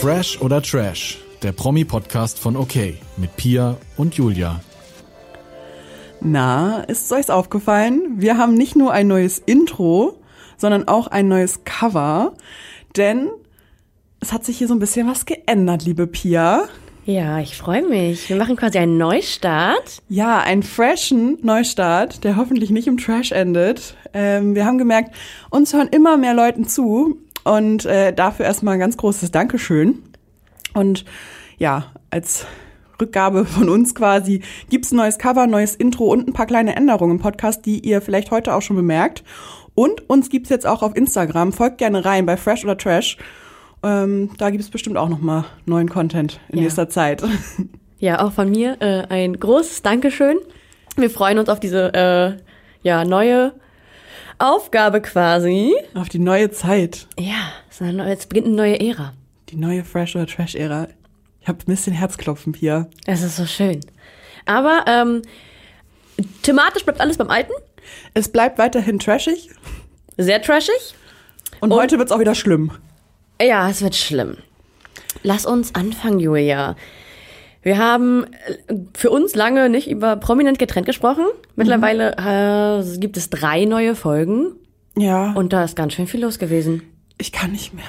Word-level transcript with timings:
Fresh 0.00 0.40
oder 0.40 0.62
Trash, 0.62 1.18
der 1.42 1.50
Promi-Podcast 1.50 2.38
von 2.38 2.56
OK 2.56 2.76
mit 3.16 3.34
Pia 3.36 3.76
und 3.96 4.14
Julia. 4.14 4.60
Na, 6.20 6.84
ist 6.84 7.10
euch 7.10 7.28
aufgefallen? 7.32 8.14
Wir 8.16 8.38
haben 8.38 8.54
nicht 8.54 8.76
nur 8.76 8.92
ein 8.92 9.08
neues 9.08 9.40
Intro, 9.40 10.22
sondern 10.56 10.86
auch 10.86 11.08
ein 11.08 11.26
neues 11.26 11.64
Cover, 11.64 12.34
denn 12.96 13.28
es 14.20 14.32
hat 14.32 14.44
sich 14.44 14.58
hier 14.58 14.68
so 14.68 14.74
ein 14.74 14.78
bisschen 14.78 15.08
was 15.08 15.26
geändert, 15.26 15.84
liebe 15.84 16.06
Pia. 16.06 16.68
Ja, 17.04 17.40
ich 17.40 17.56
freue 17.56 17.82
mich. 17.82 18.28
Wir 18.28 18.36
machen 18.36 18.54
quasi 18.54 18.78
einen 18.78 18.98
Neustart. 18.98 20.02
Ja, 20.08 20.38
einen 20.38 20.62
freshen 20.62 21.38
Neustart, 21.42 22.22
der 22.22 22.36
hoffentlich 22.36 22.70
nicht 22.70 22.86
im 22.86 22.98
Trash 22.98 23.32
endet. 23.32 23.96
Ähm, 24.14 24.54
wir 24.54 24.64
haben 24.64 24.78
gemerkt, 24.78 25.14
uns 25.50 25.72
hören 25.72 25.88
immer 25.88 26.18
mehr 26.18 26.34
Leuten 26.34 26.68
zu 26.68 27.18
und 27.56 27.84
äh, 27.86 28.12
dafür 28.12 28.46
erstmal 28.46 28.74
ein 28.74 28.80
ganz 28.80 28.96
großes 28.96 29.30
Dankeschön. 29.30 30.02
Und 30.74 31.04
ja, 31.58 31.86
als 32.10 32.46
Rückgabe 33.00 33.44
von 33.44 33.68
uns 33.68 33.94
quasi 33.94 34.42
gibt's 34.70 34.92
ein 34.92 34.96
neues 34.96 35.18
Cover, 35.18 35.46
neues 35.46 35.74
Intro 35.74 36.06
und 36.12 36.28
ein 36.28 36.32
paar 36.32 36.46
kleine 36.46 36.76
Änderungen 36.76 37.12
im 37.16 37.18
Podcast, 37.22 37.64
die 37.66 37.78
ihr 37.80 38.00
vielleicht 38.00 38.30
heute 38.30 38.54
auch 38.54 38.62
schon 38.62 38.76
bemerkt. 38.76 39.24
Und 39.74 40.08
uns 40.10 40.28
gibt's 40.30 40.48
jetzt 40.50 40.66
auch 40.66 40.82
auf 40.82 40.96
Instagram. 40.96 41.52
Folgt 41.52 41.78
gerne 41.78 42.04
rein 42.04 42.26
bei 42.26 42.36
Fresh 42.36 42.64
oder 42.64 42.76
Trash. 42.76 43.16
Ähm, 43.84 44.30
da 44.38 44.50
gibt 44.50 44.62
es 44.64 44.70
bestimmt 44.70 44.96
auch 44.96 45.08
noch 45.08 45.20
mal 45.20 45.44
neuen 45.66 45.88
Content 45.88 46.40
in 46.48 46.58
Ja. 46.58 46.64
nächster 46.64 46.88
Zeit. 46.88 47.22
Ja, 48.00 48.24
auch 48.24 48.30
von 48.30 48.48
mir 48.48 48.76
äh, 48.78 49.02
ein 49.08 49.40
großes 49.40 49.82
Dankeschön. 49.82 50.36
Wir 50.96 51.10
freuen 51.10 51.36
uns 51.40 51.48
auf 51.48 51.58
diese 51.58 51.92
äh, 51.94 52.36
ja, 52.82 53.04
neue 53.04 53.54
Aufgabe 54.38 55.00
quasi. 55.00 55.74
auf 55.94 56.08
die 56.08 56.18
neue 56.18 56.50
Zeit. 56.50 57.06
Ja, 57.18 57.52
es 57.70 57.80
neue, 57.80 58.08
jetzt 58.08 58.28
beginnt 58.28 58.46
eine 58.48 58.56
neue 58.56 58.80
Ära. 58.80 59.12
Die 59.48 59.56
neue 59.56 59.84
Fresh 59.84 60.14
oder 60.16 60.26
Trash-Ära. 60.26 60.88
Ich 61.40 61.48
habe 61.48 61.58
ein 61.58 61.66
bisschen 61.66 61.92
Herzklopfen 61.92 62.54
hier. 62.54 62.88
Es 63.06 63.22
ist 63.22 63.36
so 63.36 63.46
schön. 63.46 63.80
Aber 64.46 64.84
ähm, 64.86 65.22
thematisch 66.42 66.84
bleibt 66.84 67.00
alles 67.00 67.16
beim 67.16 67.30
Alten. 67.30 67.52
Es 68.14 68.30
bleibt 68.30 68.58
weiterhin 68.58 68.98
trashig 68.98 69.50
Sehr 70.18 70.42
trashig. 70.42 70.94
und, 71.60 71.72
Und- 71.72 71.78
heute 71.80 71.98
wird's 71.98 72.12
auch 72.12 72.18
wieder 72.20 72.34
schlimm. 72.34 72.72
Ja, 73.40 73.68
es 73.70 73.82
wird 73.82 73.94
schlimm. 73.96 74.36
Lass 75.22 75.46
uns 75.46 75.74
anfangen, 75.74 76.20
Julia. 76.20 76.76
Wir 77.62 77.78
haben 77.78 78.24
äh, 78.68 78.74
für 78.96 79.10
uns 79.10 79.34
lange 79.34 79.68
nicht 79.68 79.90
über 79.90 80.16
prominent 80.16 80.58
getrennt 80.58 80.86
gesprochen. 80.86 81.24
Mittlerweile 81.56 82.12
äh, 82.16 82.98
gibt 82.98 83.16
es 83.16 83.30
drei 83.30 83.64
neue 83.64 83.94
Folgen 83.94 84.52
Ja. 84.96 85.32
und 85.32 85.52
da 85.52 85.64
ist 85.64 85.76
ganz 85.76 85.92
schön 85.94 86.06
viel 86.06 86.22
los 86.22 86.38
gewesen. 86.38 86.82
Ich 87.18 87.32
kann 87.32 87.50
nicht 87.52 87.74
mehr. 87.74 87.84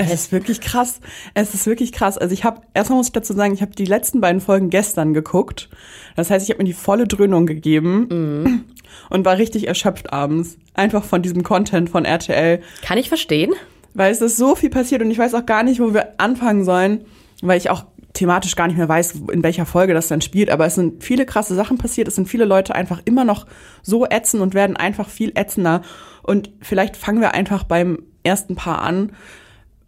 Es 0.00 0.12
ist 0.14 0.30
wirklich 0.30 0.60
krass. 0.60 1.00
Es 1.34 1.54
ist 1.54 1.66
wirklich 1.66 1.90
krass. 1.90 2.16
Also 2.18 2.32
ich 2.32 2.44
habe, 2.44 2.60
erstmal 2.72 2.98
muss 2.98 3.08
ich 3.08 3.12
dazu 3.12 3.32
sagen, 3.32 3.52
ich 3.52 3.62
habe 3.62 3.72
die 3.72 3.84
letzten 3.84 4.20
beiden 4.20 4.40
Folgen 4.40 4.70
gestern 4.70 5.12
geguckt. 5.12 5.68
Das 6.14 6.30
heißt, 6.30 6.44
ich 6.44 6.50
habe 6.54 6.62
mir 6.62 6.68
die 6.68 6.72
volle 6.72 7.08
Dröhnung 7.08 7.46
gegeben 7.46 8.64
und 9.10 9.24
war 9.24 9.38
richtig 9.38 9.66
erschöpft 9.66 10.12
abends. 10.12 10.56
Einfach 10.74 11.02
von 11.02 11.20
diesem 11.22 11.42
Content 11.42 11.90
von 11.90 12.04
RTL. 12.04 12.60
Kann 12.82 12.96
ich 12.96 13.08
verstehen. 13.08 13.52
Weil 13.92 14.12
es 14.12 14.20
ist 14.20 14.36
so 14.36 14.54
viel 14.54 14.70
passiert 14.70 15.02
und 15.02 15.10
ich 15.10 15.18
weiß 15.18 15.34
auch 15.34 15.46
gar 15.46 15.64
nicht, 15.64 15.80
wo 15.80 15.92
wir 15.92 16.12
anfangen 16.18 16.62
sollen, 16.64 17.04
weil 17.42 17.58
ich 17.58 17.68
auch 17.68 17.84
thematisch 18.18 18.56
gar 18.56 18.66
nicht 18.66 18.76
mehr 18.76 18.88
weiß, 18.88 19.14
in 19.32 19.42
welcher 19.42 19.64
Folge 19.64 19.94
das 19.94 20.08
dann 20.08 20.20
spielt. 20.20 20.50
Aber 20.50 20.66
es 20.66 20.74
sind 20.74 21.02
viele 21.02 21.24
krasse 21.24 21.54
Sachen 21.54 21.78
passiert. 21.78 22.08
Es 22.08 22.16
sind 22.16 22.28
viele 22.28 22.44
Leute 22.44 22.74
einfach 22.74 23.00
immer 23.04 23.24
noch 23.24 23.46
so 23.82 24.04
ätzen 24.06 24.40
und 24.40 24.54
werden 24.54 24.76
einfach 24.76 25.08
viel 25.08 25.32
ätzender. 25.34 25.82
Und 26.22 26.50
vielleicht 26.60 26.96
fangen 26.96 27.20
wir 27.20 27.34
einfach 27.34 27.64
beim 27.64 28.02
ersten 28.24 28.56
Paar 28.56 28.82
an. 28.82 29.12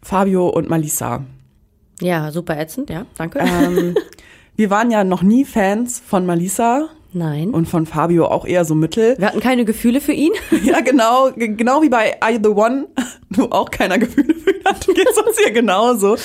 Fabio 0.01 0.47
und 0.47 0.69
Malisa. 0.69 1.23
Ja, 2.01 2.31
super 2.31 2.57
ätzend, 2.57 2.89
ja, 2.89 3.05
danke. 3.15 3.39
Ähm, 3.39 3.95
wir 4.55 4.71
waren 4.71 4.89
ja 4.89 5.03
noch 5.03 5.21
nie 5.21 5.45
Fans 5.45 6.01
von 6.03 6.25
Malisa 6.25 6.89
Nein. 7.13 7.51
und 7.51 7.67
von 7.67 7.85
Fabio 7.85 8.25
auch 8.25 8.45
eher 8.45 8.65
so 8.65 8.73
mittel. 8.73 9.15
wir 9.19 9.27
hatten 9.27 9.39
keine 9.39 9.65
Gefühle 9.65 10.01
für 10.01 10.13
ihn. 10.13 10.31
Ja, 10.63 10.79
genau, 10.79 11.29
genau 11.35 11.83
wie 11.83 11.89
bei 11.89 12.19
Are 12.21 12.31
You 12.31 12.39
the 12.41 12.49
One, 12.49 12.87
wo 13.29 13.43
auch 13.51 13.69
keiner 13.69 13.99
Gefühle 13.99 14.33
für 14.33 14.51
ihn 14.51 14.65
hat, 14.65 14.87
geht's 14.87 15.17
uns 15.17 15.37
hier 15.37 15.51
genauso. 15.51 16.17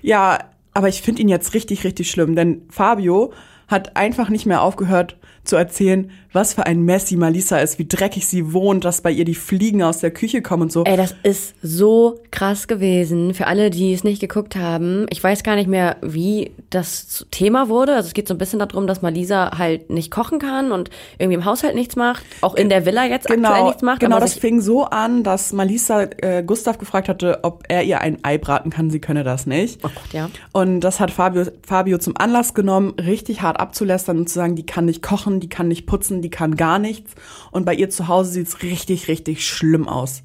Ja, 0.00 0.38
aber 0.74 0.88
ich 0.88 1.02
finde 1.02 1.22
ihn 1.22 1.28
jetzt 1.28 1.54
richtig, 1.54 1.84
richtig 1.84 2.10
schlimm, 2.10 2.34
denn 2.34 2.62
Fabio 2.68 3.32
hat 3.68 3.96
einfach 3.96 4.28
nicht 4.28 4.46
mehr 4.46 4.62
aufgehört 4.62 5.16
zu 5.44 5.56
erzählen, 5.56 6.10
was 6.32 6.54
für 6.54 6.66
ein 6.66 6.82
Messi 6.82 7.16
Malisa 7.16 7.58
ist, 7.58 7.78
wie 7.78 7.86
dreckig 7.86 8.26
sie 8.26 8.52
wohnt, 8.52 8.84
dass 8.84 9.00
bei 9.00 9.10
ihr 9.10 9.24
die 9.24 9.34
Fliegen 9.34 9.82
aus 9.82 9.98
der 9.98 10.10
Küche 10.10 10.42
kommen 10.42 10.64
und 10.64 10.72
so. 10.72 10.84
Ey, 10.84 10.96
das 10.96 11.14
ist 11.22 11.54
so 11.62 12.20
krass 12.30 12.68
gewesen. 12.68 13.34
Für 13.34 13.46
alle, 13.46 13.70
die 13.70 13.92
es 13.92 14.04
nicht 14.04 14.20
geguckt 14.20 14.56
haben, 14.56 15.06
ich 15.10 15.22
weiß 15.22 15.42
gar 15.42 15.56
nicht 15.56 15.68
mehr, 15.68 15.96
wie 16.02 16.52
das 16.70 17.26
Thema 17.30 17.68
wurde. 17.68 17.94
Also 17.94 18.08
es 18.08 18.14
geht 18.14 18.28
so 18.28 18.34
ein 18.34 18.38
bisschen 18.38 18.58
darum, 18.58 18.86
dass 18.86 19.02
Malisa 19.02 19.58
halt 19.58 19.90
nicht 19.90 20.10
kochen 20.10 20.38
kann 20.38 20.72
und 20.72 20.90
irgendwie 21.18 21.34
im 21.34 21.44
Haushalt 21.44 21.74
nichts 21.74 21.96
macht. 21.96 22.24
Auch 22.40 22.54
in 22.54 22.68
der 22.68 22.86
Villa 22.86 23.04
jetzt 23.04 23.30
aktuell 23.30 23.36
Genau, 23.42 23.66
nichts 23.66 23.82
macht. 23.82 24.00
genau 24.00 24.18
das 24.20 24.34
fing 24.34 24.60
so 24.60 24.84
an, 24.84 25.22
dass 25.22 25.52
Malisa 25.52 26.02
äh, 26.18 26.42
Gustav 26.42 26.78
gefragt 26.78 27.08
hatte, 27.08 27.40
ob 27.42 27.64
er 27.68 27.82
ihr 27.82 28.00
ein 28.00 28.18
Ei 28.24 28.38
braten 28.38 28.70
kann. 28.70 28.90
Sie 28.90 29.00
könne 29.00 29.24
das 29.24 29.46
nicht. 29.46 29.80
Oh 29.84 29.88
Gott, 29.94 30.12
ja. 30.12 30.30
Und 30.52 30.80
das 30.80 30.98
hat 31.00 31.10
Fabio, 31.10 31.44
Fabio 31.66 31.98
zum 31.98 32.16
Anlass 32.16 32.54
genommen, 32.54 32.94
richtig 32.98 33.42
hart 33.42 33.60
abzulästern 33.60 34.16
und 34.18 34.28
zu 34.28 34.34
sagen, 34.36 34.56
die 34.56 34.64
kann 34.64 34.86
nicht 34.86 35.02
kochen, 35.02 35.40
die 35.40 35.48
kann 35.48 35.68
nicht 35.68 35.86
putzen, 35.86 36.21
die 36.22 36.30
kann 36.30 36.56
gar 36.56 36.78
nichts. 36.78 37.14
Und 37.50 37.64
bei 37.64 37.74
ihr 37.74 37.90
zu 37.90 38.08
Hause 38.08 38.30
sieht's 38.32 38.62
richtig, 38.62 39.08
richtig 39.08 39.46
schlimm 39.46 39.88
aus. 39.88 40.22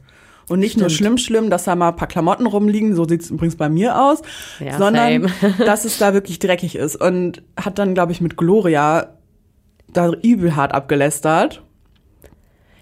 Und 0.49 0.59
nicht 0.59 0.77
nur 0.77 0.89
schlimm, 0.89 1.17
schlimm, 1.17 1.49
dass 1.49 1.65
da 1.65 1.75
mal 1.75 1.89
ein 1.89 1.95
paar 1.97 2.07
Klamotten 2.07 2.45
rumliegen, 2.45 2.95
so 2.95 3.05
sieht's 3.05 3.29
übrigens 3.29 3.57
bei 3.57 3.67
mir 3.67 4.01
aus, 4.01 4.21
Ja, 4.59 4.77
sondern 4.77 5.29
dass 5.65 5.83
es 5.83 5.97
da 5.97 6.13
wirklich 6.13 6.39
dreckig 6.39 6.75
ist. 6.75 6.95
Und 6.95 7.43
hat 7.57 7.79
dann, 7.79 7.93
glaube 7.93 8.13
ich, 8.13 8.21
mit 8.21 8.37
Gloria 8.37 9.17
da 9.91 10.11
übel 10.13 10.55
hart 10.55 10.73
abgelästert. 10.73 11.63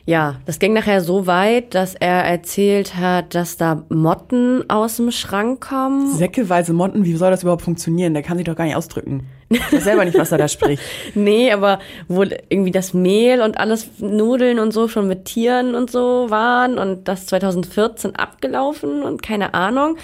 Ja, 0.07 0.35
das 0.45 0.59
ging 0.59 0.73
nachher 0.73 1.01
so 1.01 1.25
weit, 1.25 1.73
dass 1.73 1.95
er 1.95 2.23
erzählt 2.23 2.95
hat, 2.95 3.33
dass 3.33 3.57
da 3.57 3.85
Motten 3.89 4.69
aus 4.69 4.97
dem 4.97 5.09
Schrank 5.09 5.67
kommen. 5.67 6.13
Säckeweise 6.13 6.73
Motten, 6.73 7.05
wie 7.05 7.16
soll 7.16 7.31
das 7.31 7.41
überhaupt 7.41 7.63
funktionieren? 7.63 8.13
Der 8.13 8.21
kann 8.21 8.38
sich 8.38 8.45
doch 8.45 8.55
gar 8.55 8.66
nicht 8.66 8.75
ausdrücken. 8.75 9.25
Ich 9.49 9.73
weiß 9.73 9.83
selber 9.83 10.05
nicht, 10.05 10.17
was 10.17 10.31
er 10.31 10.38
da 10.38 10.47
spricht. 10.47 10.83
Nee, 11.16 11.51
aber 11.51 11.79
wo 12.07 12.23
irgendwie 12.49 12.71
das 12.71 12.93
Mehl 12.93 13.41
und 13.41 13.57
alles 13.59 13.88
Nudeln 13.99 14.59
und 14.59 14.73
so 14.73 14.88
schon 14.88 15.07
mit 15.07 15.25
Tieren 15.25 15.73
und 15.73 15.89
so 15.89 16.29
waren 16.29 16.77
und 16.77 17.07
das 17.07 17.25
2014 17.25 18.16
abgelaufen 18.16 19.01
und 19.01 19.23
keine 19.23 19.55
Ahnung. 19.55 19.97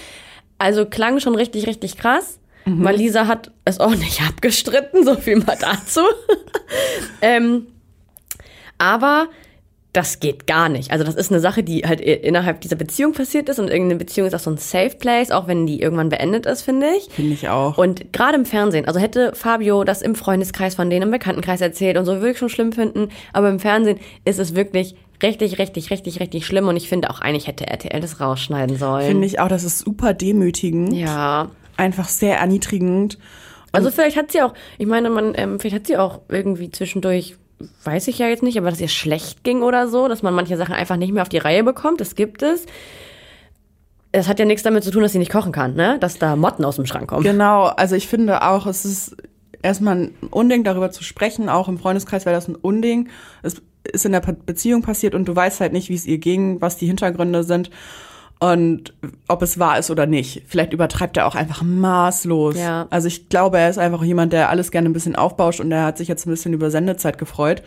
Also 0.58 0.84
klang 0.84 1.20
schon 1.20 1.36
richtig, 1.36 1.66
richtig 1.68 1.96
krass. 1.96 2.40
Malisa 2.64 3.26
hat 3.26 3.50
es 3.64 3.80
auch 3.80 3.94
nicht 3.94 4.20
abgestritten, 4.28 5.04
so 5.04 5.14
viel 5.16 5.36
mal 5.36 5.56
dazu. 5.60 6.00
ähm, 7.20 7.66
aber 8.78 9.28
das 9.92 10.20
geht 10.20 10.46
gar 10.46 10.70
nicht. 10.70 10.90
Also 10.90 11.04
das 11.04 11.14
ist 11.14 11.30
eine 11.30 11.40
Sache, 11.40 11.62
die 11.62 11.82
halt 11.82 12.00
innerhalb 12.00 12.62
dieser 12.62 12.76
Beziehung 12.76 13.12
passiert 13.12 13.50
ist 13.50 13.58
und 13.58 13.68
irgendeine 13.68 13.98
Beziehung 13.98 14.26
ist 14.26 14.34
auch 14.34 14.40
so 14.40 14.50
ein 14.50 14.56
Safe 14.56 14.96
Place, 14.98 15.30
auch 15.30 15.48
wenn 15.48 15.66
die 15.66 15.82
irgendwann 15.82 16.08
beendet 16.08 16.46
ist, 16.46 16.62
finde 16.62 16.86
ich. 16.96 17.12
Finde 17.12 17.34
ich 17.34 17.48
auch. 17.50 17.76
Und 17.76 18.12
gerade 18.12 18.36
im 18.36 18.46
Fernsehen, 18.46 18.86
also 18.86 18.98
hätte 18.98 19.32
Fabio 19.34 19.84
das 19.84 20.00
im 20.00 20.14
Freundeskreis 20.14 20.74
von 20.74 20.88
denen, 20.88 21.02
im 21.02 21.10
Bekanntenkreis 21.10 21.60
erzählt 21.60 21.98
und 21.98 22.06
so, 22.06 22.14
würde 22.16 22.30
ich 22.30 22.38
schon 22.38 22.48
schlimm 22.48 22.72
finden. 22.72 23.10
Aber 23.34 23.50
im 23.50 23.60
Fernsehen 23.60 23.98
ist 24.24 24.38
es 24.38 24.54
wirklich 24.54 24.94
richtig, 25.22 25.58
richtig, 25.58 25.90
richtig, 25.90 26.20
richtig 26.20 26.46
schlimm. 26.46 26.68
Und 26.68 26.76
ich 26.76 26.88
finde 26.88 27.10
auch 27.10 27.20
eigentlich 27.20 27.46
hätte 27.46 27.66
RTL 27.66 28.00
das 28.00 28.18
rausschneiden 28.18 28.76
sollen. 28.76 29.06
Finde 29.06 29.26
ich 29.26 29.40
auch, 29.40 29.48
das 29.48 29.62
ist 29.62 29.80
super 29.80 30.14
demütigend. 30.14 30.94
Ja. 30.94 31.50
Einfach 31.76 32.08
sehr 32.08 32.38
erniedrigend. 32.38 33.18
Also 33.72 33.90
vielleicht 33.90 34.16
hat 34.16 34.32
sie 34.32 34.42
auch, 34.42 34.54
ich 34.78 34.86
meine, 34.86 35.08
man, 35.08 35.32
ähm, 35.34 35.58
vielleicht 35.58 35.76
hat 35.76 35.86
sie 35.86 35.96
auch 35.96 36.20
irgendwie 36.28 36.70
zwischendurch, 36.70 37.36
weiß 37.84 38.08
ich 38.08 38.18
ja 38.18 38.28
jetzt 38.28 38.42
nicht, 38.42 38.58
aber 38.58 38.70
dass 38.70 38.80
ihr 38.80 38.88
schlecht 38.88 39.44
ging 39.44 39.62
oder 39.62 39.88
so, 39.88 40.08
dass 40.08 40.22
man 40.22 40.34
manche 40.34 40.56
Sachen 40.56 40.74
einfach 40.74 40.96
nicht 40.96 41.12
mehr 41.12 41.22
auf 41.22 41.28
die 41.28 41.38
Reihe 41.38 41.64
bekommt, 41.64 42.00
das 42.00 42.14
gibt 42.14 42.42
es. 42.42 42.66
Es 44.12 44.28
hat 44.28 44.38
ja 44.38 44.44
nichts 44.44 44.62
damit 44.62 44.84
zu 44.84 44.90
tun, 44.90 45.02
dass 45.02 45.12
sie 45.12 45.18
nicht 45.18 45.32
kochen 45.32 45.52
kann, 45.52 45.74
ne? 45.74 45.98
Dass 45.98 46.18
da 46.18 46.36
Motten 46.36 46.64
aus 46.64 46.76
dem 46.76 46.86
Schrank 46.86 47.08
kommen. 47.08 47.24
Genau, 47.24 47.64
also 47.64 47.96
ich 47.96 48.08
finde 48.08 48.42
auch, 48.42 48.66
es 48.66 48.84
ist 48.84 49.16
erstmal 49.62 49.96
ein 49.96 50.14
Unding, 50.30 50.64
darüber 50.64 50.90
zu 50.90 51.02
sprechen. 51.02 51.48
Auch 51.48 51.68
im 51.68 51.78
Freundeskreis 51.78 52.26
wäre 52.26 52.36
das 52.36 52.48
ein 52.48 52.56
Unding. 52.56 53.08
Es 53.42 53.62
ist 53.90 54.04
in 54.04 54.12
der 54.12 54.20
Beziehung 54.20 54.82
passiert 54.82 55.14
und 55.14 55.26
du 55.26 55.34
weißt 55.34 55.60
halt 55.60 55.72
nicht, 55.72 55.88
wie 55.88 55.94
es 55.94 56.06
ihr 56.06 56.18
ging, 56.18 56.60
was 56.60 56.76
die 56.76 56.86
Hintergründe 56.86 57.42
sind 57.42 57.70
und 58.42 58.92
ob 59.28 59.40
es 59.42 59.60
wahr 59.60 59.78
ist 59.78 59.88
oder 59.92 60.04
nicht. 60.06 60.42
Vielleicht 60.48 60.72
übertreibt 60.72 61.16
er 61.16 61.28
auch 61.28 61.36
einfach 61.36 61.62
maßlos. 61.62 62.58
Ja. 62.58 62.88
Also 62.90 63.06
ich 63.06 63.28
glaube, 63.28 63.58
er 63.58 63.70
ist 63.70 63.78
einfach 63.78 64.02
jemand, 64.02 64.32
der 64.32 64.48
alles 64.48 64.72
gerne 64.72 64.88
ein 64.88 64.92
bisschen 64.92 65.14
aufbauscht 65.14 65.60
und 65.60 65.70
er 65.70 65.84
hat 65.84 65.96
sich 65.96 66.08
jetzt 66.08 66.26
ein 66.26 66.30
bisschen 66.30 66.52
über 66.52 66.68
Sendezeit 66.68 67.18
gefreut. 67.18 67.62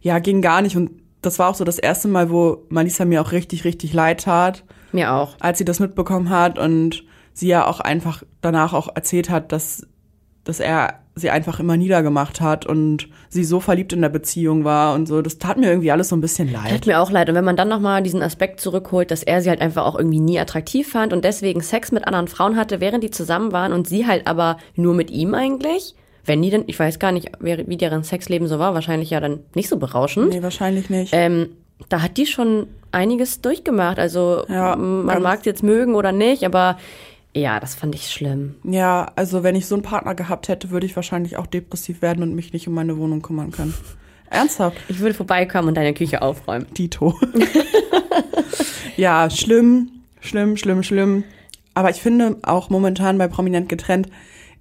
Ja, 0.00 0.18
ging 0.18 0.42
gar 0.42 0.60
nicht 0.60 0.76
und 0.76 0.90
das 1.20 1.38
war 1.38 1.48
auch 1.48 1.54
so 1.54 1.62
das 1.62 1.78
erste 1.78 2.08
Mal, 2.08 2.30
wo 2.30 2.66
Malisa 2.68 3.04
mir 3.04 3.22
auch 3.22 3.30
richtig, 3.30 3.62
richtig 3.64 3.92
leid 3.92 4.24
tat 4.24 4.64
Mir 4.90 5.12
auch. 5.12 5.36
als 5.38 5.58
sie 5.58 5.64
das 5.64 5.78
mitbekommen 5.78 6.30
hat 6.30 6.58
und 6.58 7.04
sie 7.32 7.46
ja 7.46 7.64
auch 7.64 7.78
einfach 7.78 8.24
danach 8.40 8.72
auch 8.72 8.88
erzählt 8.96 9.30
hat, 9.30 9.52
dass, 9.52 9.86
dass 10.42 10.58
er 10.58 10.98
sie 11.14 11.28
einfach 11.30 11.60
immer 11.60 11.76
niedergemacht 11.76 12.40
hat 12.40 12.64
und 12.64 13.08
sie 13.28 13.44
so 13.44 13.60
verliebt 13.60 13.92
in 13.92 14.00
der 14.00 14.08
Beziehung 14.08 14.64
war 14.64 14.94
und 14.94 15.06
so. 15.06 15.20
Das 15.20 15.38
tat 15.38 15.58
mir 15.58 15.68
irgendwie 15.68 15.90
alles 15.92 16.08
so 16.08 16.16
ein 16.16 16.20
bisschen 16.22 16.50
leid. 16.50 16.70
Tut 16.70 16.86
mir 16.86 17.00
auch 17.00 17.10
leid. 17.10 17.28
Und 17.28 17.34
wenn 17.34 17.44
man 17.44 17.56
dann 17.56 17.68
nochmal 17.68 18.02
diesen 18.02 18.22
Aspekt 18.22 18.60
zurückholt, 18.60 19.10
dass 19.10 19.22
er 19.22 19.42
sie 19.42 19.50
halt 19.50 19.60
einfach 19.60 19.84
auch 19.84 19.96
irgendwie 19.98 20.20
nie 20.20 20.38
attraktiv 20.40 20.88
fand 20.90 21.12
und 21.12 21.24
deswegen 21.24 21.60
Sex 21.60 21.92
mit 21.92 22.06
anderen 22.06 22.28
Frauen 22.28 22.56
hatte, 22.56 22.80
während 22.80 23.04
die 23.04 23.10
zusammen 23.10 23.52
waren 23.52 23.72
und 23.74 23.86
sie 23.86 24.06
halt 24.06 24.26
aber 24.26 24.56
nur 24.74 24.94
mit 24.94 25.10
ihm 25.10 25.34
eigentlich. 25.34 25.94
Wenn 26.24 26.40
die 26.40 26.50
denn, 26.50 26.64
ich 26.68 26.78
weiß 26.78 26.98
gar 26.98 27.12
nicht, 27.12 27.30
wie 27.40 27.76
deren 27.76 28.04
Sexleben 28.04 28.46
so 28.48 28.58
war, 28.58 28.74
wahrscheinlich 28.74 29.10
ja 29.10 29.20
dann 29.20 29.40
nicht 29.54 29.68
so 29.68 29.76
berauschend. 29.76 30.30
Nee, 30.30 30.42
wahrscheinlich 30.42 30.88
nicht. 30.88 31.12
Ähm, 31.12 31.48
da 31.88 32.00
hat 32.00 32.16
die 32.16 32.26
schon 32.26 32.68
einiges 32.92 33.40
durchgemacht. 33.40 33.98
Also 33.98 34.44
Ja, 34.48 34.76
man 34.76 35.06
ganz- 35.08 35.22
mag 35.22 35.38
es 35.40 35.44
jetzt 35.46 35.62
mögen 35.64 35.94
oder 35.96 36.12
nicht, 36.12 36.44
aber 36.44 36.78
ja, 37.34 37.60
das 37.60 37.74
fand 37.74 37.94
ich 37.94 38.10
schlimm. 38.10 38.56
Ja, 38.64 39.10
also 39.16 39.42
wenn 39.42 39.56
ich 39.56 39.66
so 39.66 39.74
einen 39.74 39.82
Partner 39.82 40.14
gehabt 40.14 40.48
hätte, 40.48 40.70
würde 40.70 40.86
ich 40.86 40.96
wahrscheinlich 40.96 41.36
auch 41.36 41.46
depressiv 41.46 42.02
werden 42.02 42.22
und 42.22 42.34
mich 42.34 42.52
nicht 42.52 42.68
um 42.68 42.74
meine 42.74 42.98
Wohnung 42.98 43.22
kümmern 43.22 43.50
können. 43.50 43.74
Ernsthaft, 44.30 44.78
Ich 44.88 45.00
würde 45.00 45.14
vorbeikommen 45.14 45.68
und 45.68 45.76
deine 45.76 45.92
Küche 45.92 46.22
aufräumen. 46.22 46.66
Dito. 46.76 47.14
ja, 48.96 49.28
schlimm, 49.28 49.90
schlimm, 50.20 50.56
schlimm, 50.56 50.82
schlimm. 50.82 51.24
Aber 51.74 51.90
ich 51.90 52.00
finde 52.00 52.36
auch 52.42 52.70
momentan 52.70 53.18
bei 53.18 53.28
Prominent 53.28 53.68
getrennt 53.68 54.08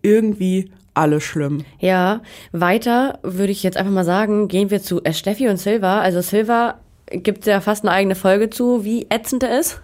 irgendwie 0.02 0.72
alle 0.94 1.22
schlimm. 1.22 1.64
Ja, 1.80 2.22
weiter 2.52 3.20
würde 3.24 3.52
ich 3.52 3.64
jetzt 3.64 3.78
einfach 3.78 3.94
mal 3.94 4.04
sagen, 4.04 4.48
gehen 4.48 4.72
wir 4.72 4.82
zu 4.82 5.02
äh, 5.04 5.14
Steffi 5.14 5.48
und 5.48 5.58
Silva. 5.58 6.02
Also 6.02 6.22
Silva 6.22 6.76
gibt 7.08 7.46
ja 7.46 7.62
fast 7.62 7.84
eine 7.84 7.92
eigene 7.92 8.16
Folge 8.16 8.50
zu, 8.50 8.84
wie 8.84 9.08
ätzend 9.10 9.44
er 9.44 9.60
ist. 9.60 9.82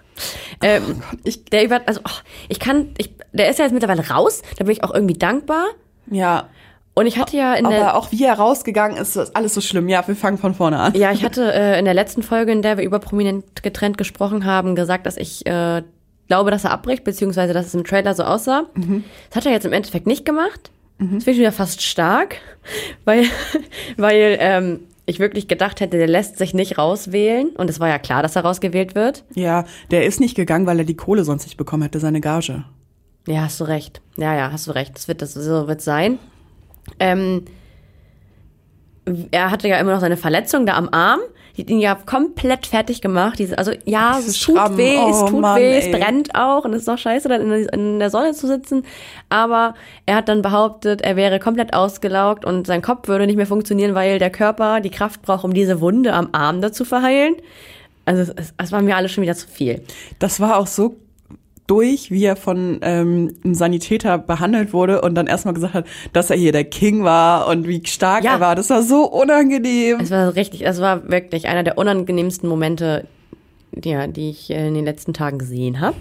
Ähm, 0.61 1.01
ich, 1.23 1.45
der 1.45 1.63
über, 1.63 1.81
also 1.85 2.01
oh, 2.03 2.19
ich 2.49 2.59
kann, 2.59 2.89
ich, 2.97 3.13
der 3.33 3.49
ist 3.49 3.59
ja 3.59 3.65
jetzt 3.65 3.73
mittlerweile 3.73 4.07
raus. 4.09 4.41
Da 4.57 4.63
bin 4.63 4.71
ich 4.71 4.83
auch 4.83 4.93
irgendwie 4.93 5.13
dankbar. 5.13 5.65
Ja, 6.09 6.47
Und 6.93 7.05
ich 7.05 7.17
hatte 7.19 7.37
ja 7.37 7.53
in 7.53 7.69
der 7.69 7.89
aber 7.89 7.95
auch 7.95 8.11
wie 8.11 8.23
er 8.23 8.33
rausgegangen 8.33 8.97
ist, 8.97 9.15
ist 9.15 9.35
alles 9.35 9.53
so 9.53 9.61
schlimm. 9.61 9.87
Ja, 9.87 10.07
wir 10.07 10.15
fangen 10.15 10.37
von 10.37 10.55
vorne 10.55 10.79
an. 10.79 10.93
Ja, 10.95 11.11
ich 11.11 11.23
hatte 11.23 11.53
äh, 11.53 11.77
in 11.77 11.85
der 11.85 11.93
letzten 11.93 12.23
Folge, 12.23 12.51
in 12.51 12.61
der 12.61 12.77
wir 12.77 12.83
über 12.83 12.99
prominent 12.99 13.61
getrennt 13.61 13.97
gesprochen 13.97 14.45
haben, 14.45 14.75
gesagt, 14.75 15.05
dass 15.05 15.17
ich 15.17 15.45
äh, 15.45 15.83
glaube, 16.27 16.49
dass 16.49 16.63
er 16.63 16.71
abbricht, 16.71 17.03
beziehungsweise 17.03 17.53
dass 17.53 17.67
es 17.67 17.75
im 17.75 17.83
Trailer 17.83 18.15
so 18.15 18.23
aussah. 18.23 18.65
Das 19.29 19.35
hat 19.37 19.45
er 19.45 19.51
jetzt 19.51 19.65
im 19.65 19.73
Endeffekt 19.73 20.07
nicht 20.07 20.25
gemacht. 20.25 20.71
Das 20.99 21.09
finde 21.09 21.31
ich 21.31 21.37
wieder 21.39 21.51
fast 21.51 21.83
stark, 21.83 22.37
weil, 23.05 23.25
weil 23.97 24.37
ähm, 24.39 24.79
ich 25.07 25.19
wirklich 25.19 25.47
gedacht 25.47 25.79
hätte, 25.79 25.97
der 25.97 26.07
lässt 26.07 26.37
sich 26.37 26.53
nicht 26.53 26.77
rauswählen. 26.77 27.49
Und 27.55 27.69
es 27.69 27.79
war 27.79 27.87
ja 27.87 27.97
klar, 27.97 28.21
dass 28.21 28.35
er 28.35 28.43
rausgewählt 28.43 28.93
wird. 28.93 29.23
Ja, 29.33 29.63
der 29.89 30.05
ist 30.05 30.19
nicht 30.19 30.35
gegangen, 30.35 30.67
weil 30.67 30.79
er 30.79 30.85
die 30.85 30.97
Kohle 30.97 31.23
sonst 31.23 31.45
nicht 31.45 31.57
bekommen 31.57 31.83
hätte, 31.83 31.99
seine 31.99 32.21
Gage. 32.21 32.65
Ja, 33.25 33.41
hast 33.43 33.59
du 33.59 33.63
recht. 33.63 34.01
Ja, 34.17 34.35
ja, 34.35 34.51
hast 34.51 34.67
du 34.67 34.71
recht. 34.71 34.95
Das 34.95 35.07
wird 35.07 35.21
das 35.21 35.33
so 35.33 35.67
wird 35.67 35.81
sein. 35.81 36.19
Ähm, 36.99 37.45
er 39.31 39.49
hatte 39.49 39.69
ja 39.69 39.79
immer 39.79 39.93
noch 39.93 40.01
seine 40.01 40.17
Verletzung 40.17 40.65
da 40.65 40.75
am 40.75 40.89
Arm. 40.91 41.21
Die 41.57 41.63
hat 41.63 41.69
ihn 41.71 41.79
ja 41.79 41.95
komplett 41.95 42.67
fertig 42.67 43.01
gemacht. 43.01 43.39
Diese, 43.39 43.57
also 43.57 43.71
ja, 43.85 44.17
es 44.19 44.39
tut 44.39 44.55
Schrammen. 44.57 44.77
weh, 44.77 44.95
es 44.95 45.17
Oh, 45.23 45.27
tut 45.29 45.41
Mann, 45.41 45.59
weh, 45.59 45.77
es 45.77 45.85
ey. 45.87 45.91
brennt 45.99 46.35
auch 46.35 46.63
und 46.65 46.73
es 46.73 46.79
ist 46.81 46.87
doch 46.87 46.97
scheiße, 46.99 47.27
dann 47.27 47.41
in 47.41 47.49
der, 47.49 47.73
in 47.73 47.99
der 47.99 48.09
Sonne 48.11 48.33
zu 48.33 48.45
sitzen. 48.47 48.83
Aber 49.29 49.73
er 50.05 50.17
hat 50.17 50.29
dann 50.29 50.41
behauptet, 50.43 51.01
er 51.01 51.15
wäre 51.15 51.39
komplett 51.39 51.73
ausgelaugt 51.73 52.45
und 52.45 52.67
sein 52.67 52.81
Kopf 52.83 53.07
würde 53.07 53.25
nicht 53.25 53.37
mehr 53.37 53.47
funktionieren, 53.47 53.95
weil 53.95 54.19
der 54.19 54.29
Körper 54.29 54.81
die 54.81 54.91
Kraft 54.91 55.23
braucht, 55.23 55.43
um 55.43 55.53
diese 55.53 55.81
Wunde 55.81 56.13
am 56.13 56.29
Arm 56.31 56.61
da 56.61 56.71
zu 56.71 56.85
verheilen. 56.85 57.35
Also 58.05 58.21
es, 58.21 58.29
es, 58.37 58.53
es 58.57 58.71
war 58.71 58.81
mir 58.81 58.95
alles 58.95 59.11
schon 59.11 59.23
wieder 59.23 59.35
zu 59.35 59.47
viel. 59.47 59.81
Das 60.19 60.39
war 60.39 60.57
auch 60.57 60.67
so 60.67 60.95
durch, 61.67 62.11
wie 62.11 62.23
er 62.23 62.35
von 62.35 62.79
ähm, 62.81 63.35
einem 63.43 63.53
Sanitäter 63.53 64.17
behandelt 64.17 64.73
wurde 64.73 65.01
und 65.01 65.15
dann 65.15 65.27
erstmal 65.27 65.53
gesagt 65.53 65.73
hat, 65.73 65.85
dass 66.13 66.29
er 66.29 66.37
hier 66.37 66.51
der 66.53 66.63
King 66.63 67.03
war 67.03 67.47
und 67.47 67.67
wie 67.67 67.81
stark 67.85 68.23
Ja. 68.23 68.35
er 68.35 68.39
war. 68.39 68.55
Das 68.55 68.69
war 68.69 68.81
so 68.83 69.03
unangenehm. 69.03 69.99
Es 69.99 70.11
war 70.11 70.35
richtig, 70.35 70.65
es 70.65 70.79
war 70.79 71.09
wirklich 71.09 71.47
einer 71.47 71.63
der 71.63 71.77
unangenehmsten 71.77 72.47
Momente, 72.49 73.05
ja, 73.83 74.07
die 74.07 74.29
ich 74.29 74.49
äh, 74.49 74.67
in 74.67 74.73
den 74.73 74.85
letzten 74.85 75.13
Tagen 75.13 75.37
gesehen 75.37 75.81
habe. 75.81 75.97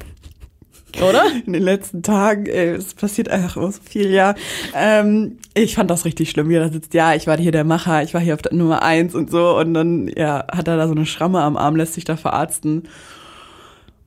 Oder? 1.07 1.23
in 1.47 1.53
den 1.53 1.63
letzten 1.63 2.03
Tagen, 2.03 2.47
ey, 2.47 2.71
es 2.71 2.95
passiert 2.95 3.29
einfach 3.29 3.61
so 3.61 3.81
viel, 3.85 4.11
ja. 4.13 4.35
Ähm, 4.75 5.39
ich 5.55 5.75
fand 5.75 5.91
das 5.91 6.05
richtig 6.05 6.31
schlimm, 6.31 6.49
wie 6.49 6.55
er 6.55 6.65
da 6.67 6.73
sitzt, 6.73 6.95
ja, 6.95 7.15
ich 7.15 7.27
war 7.27 7.37
hier 7.37 7.53
der 7.53 7.65
Macher, 7.65 8.03
ich 8.03 8.15
war 8.15 8.21
hier 8.21 8.35
auf 8.35 8.43
der 8.43 8.55
Nummer 8.55 8.83
eins 8.83 9.15
und 9.15 9.31
so 9.31 9.59
und 9.59 9.75
dann, 9.75 10.09
ja, 10.09 10.47
hat 10.51 10.69
er 10.69 10.77
da 10.77 10.87
so 10.87 10.95
eine 10.95 11.07
Schramme 11.07 11.41
am 11.43 11.57
Arm, 11.57 11.77
lässt 11.77 11.95
sich 11.95 12.05
da 12.05 12.17
verarzten. 12.17 12.85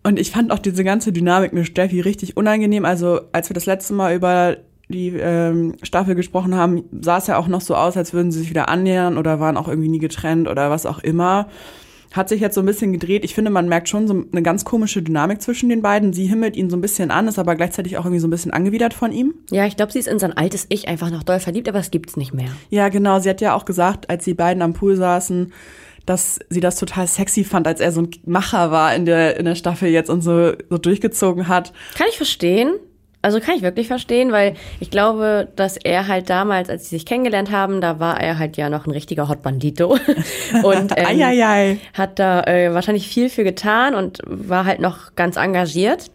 Und 0.09 0.19
ich 0.19 0.31
fand 0.31 0.51
auch 0.51 0.57
diese 0.57 0.83
ganze 0.83 1.11
Dynamik 1.11 1.53
mit 1.53 1.67
Steffi 1.67 2.01
richtig 2.01 2.35
unangenehm. 2.35 2.83
Also, 2.83 3.21
als 3.31 3.47
wir 3.47 3.53
das 3.53 3.67
letzte 3.67 3.93
Mal 3.93 4.15
über 4.15 4.57
die 4.87 5.09
ähm, 5.09 5.75
Staffel 5.83 6.15
gesprochen 6.15 6.55
haben, 6.55 6.83
sah 6.99 7.19
es 7.19 7.27
ja 7.27 7.37
auch 7.37 7.47
noch 7.47 7.61
so 7.61 7.75
aus, 7.75 7.95
als 7.95 8.11
würden 8.11 8.31
sie 8.31 8.39
sich 8.39 8.49
wieder 8.49 8.69
annähern 8.69 9.19
oder 9.19 9.39
waren 9.39 9.55
auch 9.55 9.67
irgendwie 9.67 9.87
nie 9.87 9.99
getrennt 9.99 10.47
oder 10.47 10.71
was 10.71 10.87
auch 10.87 10.97
immer. 10.97 11.47
Hat 12.11 12.27
sich 12.27 12.41
jetzt 12.41 12.55
so 12.55 12.61
ein 12.61 12.65
bisschen 12.65 12.91
gedreht. 12.91 13.23
Ich 13.23 13.35
finde, 13.35 13.51
man 13.51 13.69
merkt 13.69 13.87
schon 13.87 14.07
so 14.07 14.25
eine 14.31 14.41
ganz 14.41 14.65
komische 14.65 15.03
Dynamik 15.03 15.43
zwischen 15.43 15.69
den 15.69 15.83
beiden. 15.83 16.11
Sie 16.11 16.25
himmelt 16.25 16.57
ihn 16.57 16.71
so 16.71 16.77
ein 16.77 16.81
bisschen 16.81 17.11
an, 17.11 17.27
ist 17.27 17.37
aber 17.37 17.55
gleichzeitig 17.55 17.99
auch 17.99 18.05
irgendwie 18.05 18.21
so 18.21 18.27
ein 18.27 18.31
bisschen 18.31 18.49
angewidert 18.49 18.95
von 18.95 19.11
ihm. 19.11 19.35
Ja, 19.51 19.67
ich 19.67 19.77
glaube, 19.77 19.91
sie 19.91 19.99
ist 19.99 20.07
in 20.07 20.17
sein 20.17 20.35
altes 20.35 20.65
Ich 20.69 20.87
einfach 20.87 21.11
noch 21.11 21.21
doll 21.21 21.39
verliebt, 21.39 21.69
aber 21.69 21.77
es 21.77 21.91
gibt's 21.91 22.17
nicht 22.17 22.33
mehr. 22.33 22.49
Ja, 22.71 22.89
genau. 22.89 23.19
Sie 23.19 23.29
hat 23.29 23.41
ja 23.41 23.53
auch 23.53 23.65
gesagt, 23.65 24.09
als 24.09 24.23
die 24.23 24.33
beiden 24.33 24.63
am 24.63 24.73
Pool 24.73 24.95
saßen, 24.95 25.53
dass 26.09 26.39
sie 26.49 26.59
das 26.59 26.77
total 26.77 27.05
sexy 27.05 27.43
fand, 27.43 27.67
als 27.67 27.79
er 27.79 27.91
so 27.91 28.01
ein 28.01 28.09
Macher 28.25 28.71
war 28.71 28.95
in 28.95 29.05
der, 29.05 29.37
in 29.37 29.45
der 29.45 29.53
Staffel 29.53 29.89
jetzt 29.89 30.09
und 30.09 30.21
so, 30.21 30.53
so 30.67 30.79
durchgezogen 30.79 31.47
hat. 31.47 31.71
Kann 31.95 32.07
ich 32.09 32.17
verstehen. 32.17 32.73
Also 33.21 33.39
kann 33.39 33.55
ich 33.55 33.61
wirklich 33.61 33.87
verstehen, 33.87 34.31
weil 34.31 34.55
ich 34.79 34.89
glaube, 34.89 35.49
dass 35.55 35.77
er 35.77 36.07
halt 36.07 36.29
damals, 36.29 36.69
als 36.69 36.85
sie 36.85 36.95
sich 36.95 37.05
kennengelernt 37.05 37.51
haben, 37.51 37.79
da 37.79 37.99
war 37.99 38.19
er 38.19 38.39
halt 38.39 38.57
ja 38.57 38.69
noch 38.69 38.87
ein 38.87 38.91
richtiger 38.91 39.27
Hot 39.27 39.43
Bandito 39.43 39.97
und 40.63 40.93
ähm, 40.95 41.05
Eieiei. 41.05 41.77
hat 41.93 42.17
da 42.17 42.41
äh, 42.43 42.73
wahrscheinlich 42.73 43.07
viel 43.07 43.29
für 43.29 43.43
getan 43.43 43.93
und 43.93 44.19
war 44.25 44.65
halt 44.65 44.79
noch 44.79 45.15
ganz 45.15 45.35
engagiert. 45.35 46.11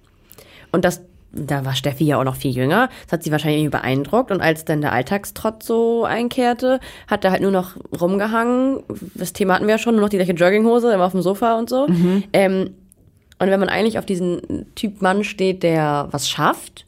Und 0.72 0.84
das, 0.84 1.02
da 1.34 1.64
war 1.64 1.74
Steffi 1.74 2.04
ja 2.04 2.18
auch 2.18 2.24
noch 2.24 2.36
viel 2.36 2.52
jünger. 2.54 2.88
Das 3.04 3.12
hat 3.12 3.22
sie 3.22 3.30
wahrscheinlich 3.32 3.60
irgendwie 3.60 3.76
beeindruckt. 3.76 4.30
Und 4.30 4.40
als 4.40 4.64
dann 4.64 4.80
der 4.80 4.92
Alltagstrott 4.92 5.62
so 5.62 6.04
einkehrte, 6.04 6.80
hat 7.06 7.24
er 7.24 7.30
halt 7.30 7.42
nur 7.42 7.50
noch 7.50 7.76
rumgehangen. 8.00 8.82
Das 9.14 9.32
Thema 9.32 9.54
hatten 9.54 9.66
wir 9.66 9.74
ja 9.74 9.78
schon, 9.78 9.94
nur 9.94 10.02
noch 10.02 10.08
die 10.08 10.16
gleiche 10.16 10.32
Jogginghose, 10.32 10.92
immer 10.92 11.06
auf 11.06 11.12
dem 11.12 11.22
Sofa 11.22 11.58
und 11.58 11.68
so. 11.68 11.86
Ähm, 12.32 12.74
und 13.38 13.50
wenn 13.50 13.60
man 13.60 13.68
eigentlich 13.68 13.98
auf 13.98 14.06
diesen 14.06 14.66
Typ 14.74 15.02
Mann 15.02 15.24
steht, 15.24 15.62
der 15.62 16.08
was 16.10 16.28
schafft 16.28 16.86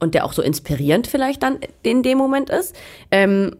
und 0.00 0.14
der 0.14 0.24
auch 0.24 0.32
so 0.32 0.42
inspirierend 0.42 1.06
vielleicht 1.06 1.42
dann 1.42 1.58
in 1.82 2.02
dem 2.02 2.18
Moment 2.18 2.50
ist, 2.50 2.74
ähm, 3.10 3.56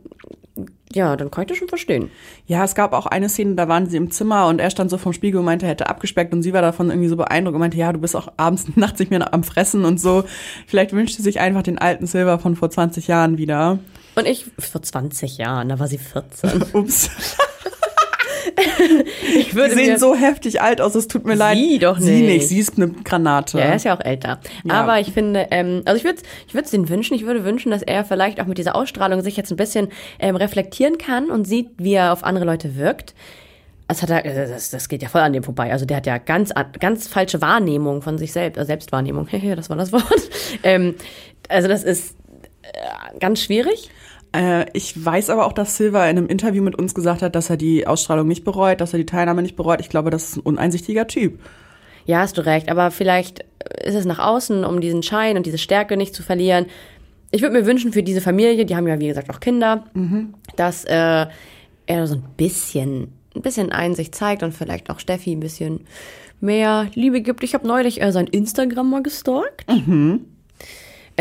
ja, 0.95 1.17
dann 1.17 1.31
kann 1.31 1.43
ich 1.43 1.49
das 1.49 1.59
schon 1.59 1.69
verstehen. 1.69 2.11
Ja, 2.47 2.65
es 2.65 2.75
gab 2.75 2.93
auch 2.93 3.07
eine 3.07 3.29
Szene, 3.29 3.55
da 3.55 3.69
waren 3.69 3.89
sie 3.89 3.97
im 3.97 4.11
Zimmer 4.11 4.47
und 4.49 4.61
er 4.61 4.71
stand 4.71 4.91
so 4.91 4.99
vom 4.99 5.13
Spiegel 5.13 5.39
und 5.39 5.45
meinte, 5.45 5.67
er 5.67 5.71
hätte 5.71 5.89
abgespeckt 5.89 6.33
und 6.33 6.43
sie 6.43 6.53
war 6.53 6.63
davon 6.63 6.91
irgendwie 6.91 7.09
so 7.09 7.17
beeindruckt 7.17 7.55
und 7.55 7.61
meinte, 7.61 7.77
ja, 7.77 7.93
du 7.93 7.99
bist 7.99 8.17
auch 8.17 8.33
abends 8.37 8.67
nachts 8.77 9.01
nicht 9.01 9.11
mehr 9.11 9.33
am 9.33 9.45
Fressen 9.45 9.85
und 9.85 10.01
so. 10.01 10.25
Vielleicht 10.67 10.93
wünscht 10.93 11.17
sie 11.17 11.23
sich 11.23 11.41
einfach 11.41 11.63
den 11.63 11.79
alten 11.79 12.07
Silver 12.07 12.39
von 12.39 12.57
vor 12.57 12.71
20 12.71 13.09
Jahren 13.09 13.39
wieder. 13.39 13.79
Und 14.15 14.27
ich, 14.27 14.47
vor 14.59 14.83
20 14.83 15.39
Jahren, 15.39 15.69
da 15.69 15.79
war 15.79 15.89
sie 15.89 15.99
14. 15.99 16.65
Ups. 16.73 17.11
Ich 19.37 19.51
Sie 19.51 19.55
würde 19.55 19.75
sehen 19.75 19.93
mir, 19.93 19.99
so 19.99 20.15
heftig 20.15 20.61
alt 20.61 20.81
aus, 20.81 20.95
es 20.95 21.09
tut 21.09 21.25
mir 21.25 21.35
leid. 21.35 21.57
Sie 21.57 21.79
doch 21.79 21.99
Sie 21.99 22.11
nicht. 22.23 22.27
nicht, 22.35 22.49
sie 22.49 22.59
ist 22.59 22.77
eine 22.77 22.89
Granate. 22.89 23.59
ja, 23.59 23.65
er 23.65 23.77
ist 23.77 23.85
ja 23.85 23.97
auch 23.97 24.01
älter. 24.05 24.41
Ja. 24.65 24.75
Aber 24.75 25.01
ich 25.01 25.13
finde, 25.13 25.47
ähm, 25.51 25.83
also 25.85 25.97
ich 25.99 26.05
würde 26.05 26.21
ich 26.47 26.55
würde 26.55 26.67
es 26.67 26.73
ihm 26.73 26.89
wünschen, 26.89 27.15
ich 27.15 27.25
würde 27.27 27.45
wünschen, 27.45 27.71
dass 27.71 27.83
er 27.83 28.05
vielleicht 28.05 28.41
auch 28.41 28.47
mit 28.47 28.59
dieser 28.59 28.75
Ausstrahlung 28.77 29.23
sich 29.23 29.37
jetzt 29.37 29.51
ein 29.51 29.57
bisschen 29.57 29.89
ähm, 30.19 30.37
reflektieren 30.37 30.99
kann 30.99 31.31
und 31.31 31.47
sieht, 31.47 31.71
wie 31.79 31.95
er 31.95 32.13
auf 32.13 32.25
andere 32.25 32.45
Leute 32.45 32.77
wirkt. 32.77 33.15
Das, 33.89 34.01
hat 34.03 34.09
er, 34.11 34.23
das, 34.49 34.71
das 34.71 34.89
geht 34.89 35.03
ja 35.03 35.09
voll 35.09 35.21
an 35.21 35.35
dem 35.35 35.43
vorbei. 35.43 35.71
Also 35.71 35.85
der 35.85 35.99
hat 35.99 36.07
ja 36.07 36.17
ganz, 36.17 36.51
an- 36.51 36.73
ganz 36.81 37.09
falsche 37.09 37.43
Wahrnehmung 37.43 38.01
von 38.01 38.17
sich 38.17 38.33
selbst, 38.33 38.59
äh, 38.59 38.65
Selbstwahrnehmung. 38.65 39.29
Das 39.57 39.69
war 39.69 39.77
das 39.77 39.93
Wort. 39.93 40.05
Ähm, 40.63 40.95
also 41.49 41.69
das 41.69 41.85
ist 41.85 42.17
äh, 42.63 43.19
ganz 43.19 43.43
schwierig. 43.43 43.91
Äh, 44.35 44.67
ich 44.73 45.05
weiß 45.05 45.31
aber 45.31 45.47
auch, 45.47 45.53
dass 45.53 45.77
Silva 45.77 46.09
in 46.09 46.19
einem 46.19 46.27
Interview 46.27 46.63
mit 46.63 46.77
uns 46.77 46.95
gesagt 46.95 47.23
hat, 47.23 47.35
dass 47.35 47.51
er 47.51 47.57
die 47.57 47.87
Ausstrahlung 47.87 48.27
nicht 48.27 48.45
bereut, 48.45 48.81
dass 48.81 48.93
er 48.93 48.99
die 48.99 49.07
Teilnahme 49.07 49.43
nicht 49.43 49.57
bereut. 49.57 49.81
Ich 49.81 49.89
glaube, 49.89 50.11
das 50.11 50.31
ist 50.31 50.37
ein 50.37 50.41
uneinsichtiger 50.41 51.07
Typ. 51.07 51.39
Ja, 52.07 52.21
hast 52.21 52.39
du 52.39 52.45
recht. 52.45 52.71
Aber 52.71 52.91
vielleicht 52.91 53.45
ist 53.85 53.95
es 53.95 54.05
nach 54.05 54.19
außen, 54.19 54.65
um 54.65 54.81
diesen 54.81 55.03
Schein 55.03 55.37
und 55.37 55.47
diese 55.47 55.59
Stärke 55.59 55.97
nicht 55.97 56.15
zu 56.15 56.23
verlieren. 56.23 56.67
Ich 57.31 57.43
würde 57.43 57.59
mir 57.59 57.67
wünschen 57.67 57.93
für 57.93 58.03
diese 58.03 58.21
Familie, 58.21 58.67
die 58.67 58.77
haben 58.77 58.87
ja 58.87 59.01
wie 59.01 59.09
gesagt 59.09 59.31
auch 59.31 59.41
Kinder, 59.41 59.85
dass 60.57 60.85
äh, 60.85 61.27
er 61.87 62.07
so 62.07 62.17
ein 62.17 62.25
bisschen, 62.37 63.13
ein 63.35 63.43
bisschen 63.43 63.73
Einsicht 63.73 64.15
zeigt 64.15 64.43
und 64.43 64.53
vielleicht 64.53 64.91
auch 64.91 64.99
Steffi 64.99 65.33
ein 65.33 65.41
bisschen 65.41 65.81
mehr 66.41 66.89
Liebe 66.95 67.23
gibt. 67.23 67.43
Ich 67.45 67.55
habe 67.55 67.67
neulich 67.67 68.03
äh, 68.03 68.13
sein 68.13 68.27
Instagram 68.27 68.91
mal 68.91 69.03
gestalkt. 69.03 69.65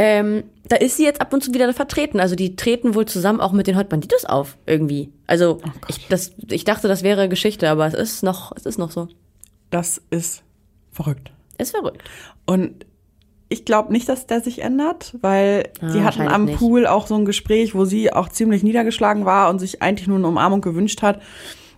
Ähm, 0.03 0.45
da 0.67 0.77
ist 0.77 0.97
sie 0.97 1.03
jetzt 1.03 1.21
ab 1.21 1.31
und 1.31 1.43
zu 1.43 1.53
wieder 1.53 1.71
vertreten. 1.73 2.19
Also 2.19 2.33
die 2.33 2.55
treten 2.55 2.95
wohl 2.95 3.05
zusammen 3.05 3.39
auch 3.39 3.51
mit 3.51 3.67
den 3.67 3.77
Hot 3.77 3.87
Banditos 3.87 4.25
auf 4.25 4.57
irgendwie. 4.65 5.11
Also 5.27 5.61
ich, 5.87 6.07
das, 6.07 6.31
ich 6.49 6.63
dachte, 6.63 6.87
das 6.87 7.03
wäre 7.03 7.29
Geschichte, 7.29 7.69
aber 7.69 7.85
es 7.85 7.93
ist 7.93 8.23
noch, 8.23 8.51
es 8.55 8.65
ist 8.65 8.79
noch 8.79 8.89
so. 8.89 9.09
Das 9.69 10.01
ist 10.09 10.41
verrückt. 10.91 11.31
Ist 11.59 11.75
verrückt. 11.75 12.03
Und 12.47 12.87
ich 13.47 13.63
glaube 13.63 13.91
nicht, 13.91 14.09
dass 14.09 14.25
der 14.25 14.41
sich 14.41 14.63
ändert, 14.63 15.15
weil 15.21 15.69
Ah, 15.81 15.91
die 15.91 16.01
hatten 16.01 16.27
am 16.27 16.45
nicht. 16.45 16.57
Pool 16.57 16.87
auch 16.87 17.05
so 17.05 17.13
ein 17.13 17.25
Gespräch, 17.25 17.75
wo 17.75 17.85
sie 17.85 18.11
auch 18.11 18.29
ziemlich 18.29 18.63
niedergeschlagen 18.63 19.25
war 19.25 19.51
und 19.51 19.59
sich 19.59 19.83
eigentlich 19.83 20.07
nur 20.07 20.17
eine 20.17 20.27
Umarmung 20.27 20.61
gewünscht 20.61 21.03
hat. 21.03 21.21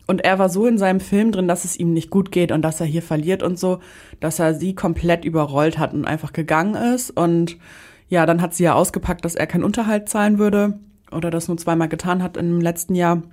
Und 0.08 0.24
er 0.24 0.40
war 0.40 0.48
so 0.48 0.66
in 0.66 0.78
seinem 0.78 1.02
Film 1.02 1.34
drin, 1.34 1.50
dass 1.50 1.66
es 1.66 1.78
ihm 1.78 1.92
nicht 1.92 2.10
gut 2.10 2.32
geht 2.32 2.54
und 2.54 2.62
dass 2.62 2.80
er 2.80 2.86
hier 2.86 3.02
verliert 3.02 3.44
und 3.44 3.60
so, 3.60 3.80
dass 4.22 4.40
er 4.40 4.54
sie 4.54 4.76
komplett 4.76 5.26
überrollt 5.26 5.78
hat 5.78 5.94
und 5.94 6.06
einfach 6.06 6.32
gegangen 6.32 6.76
ist. 6.94 7.12
Und 7.12 7.58
ja, 8.08 8.26
dann 8.26 8.42
hat 8.42 8.54
sie 8.54 8.64
ja 8.64 8.74
ausgepackt, 8.74 9.26
dass 9.26 9.36
er 9.36 9.48
keinen 9.48 9.64
Unterhalt 9.64 10.10
zahlen 10.10 10.38
würde 10.40 10.80
oder 11.12 11.30
das 11.32 11.48
nur 11.48 11.58
zweimal 11.58 11.90
getan 11.90 12.22
hat 12.24 12.38
im 12.38 12.60
letzten 12.62 12.96
Jahr. 12.96 13.24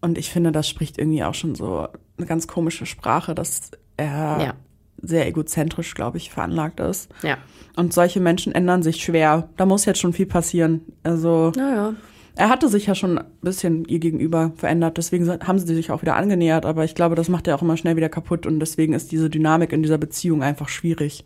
Und 0.00 0.16
ich 0.18 0.30
finde, 0.30 0.52
das 0.52 0.68
spricht 0.68 0.98
irgendwie 0.98 1.24
auch 1.24 1.34
schon 1.34 1.54
so 1.54 1.88
eine 2.16 2.26
ganz 2.26 2.46
komische 2.46 2.86
Sprache, 2.86 3.34
dass 3.34 3.70
er 3.96 4.40
Ja. 4.40 4.54
sehr 5.02 5.26
egozentrisch, 5.26 5.94
glaube 5.94 6.18
ich, 6.18 6.30
veranlagt 6.30 6.80
ist. 6.80 7.08
Ja. 7.22 7.38
Und 7.76 7.92
solche 7.92 8.20
Menschen 8.20 8.52
ändern 8.52 8.82
sich 8.82 9.02
schwer. 9.02 9.48
Da 9.56 9.66
muss 9.66 9.84
jetzt 9.84 10.00
schon 10.00 10.12
viel 10.12 10.26
passieren. 10.26 10.82
Also 11.02 11.52
Naja. 11.56 11.94
er 12.36 12.48
hatte 12.48 12.68
sich 12.68 12.86
ja 12.86 12.94
schon 12.94 13.18
ein 13.18 13.24
bisschen 13.40 13.84
ihr 13.86 13.98
gegenüber 14.00 14.52
verändert. 14.56 14.98
Deswegen 14.98 15.28
haben 15.28 15.58
sie 15.58 15.74
sich 15.74 15.90
auch 15.90 16.02
wieder 16.02 16.16
angenähert. 16.16 16.64
Aber 16.66 16.84
ich 16.84 16.94
glaube, 16.94 17.14
das 17.16 17.28
macht 17.28 17.46
er 17.48 17.54
auch 17.56 17.62
immer 17.62 17.76
schnell 17.76 17.96
wieder 17.96 18.08
kaputt. 18.08 18.46
Und 18.46 18.60
deswegen 18.60 18.92
ist 18.92 19.10
diese 19.12 19.30
Dynamik 19.30 19.72
in 19.72 19.82
dieser 19.82 19.98
Beziehung 19.98 20.42
einfach 20.42 20.68
schwierig. 20.68 21.24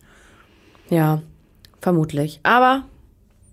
Ja, 0.90 1.22
vermutlich. 1.82 2.40
Aber 2.44 2.84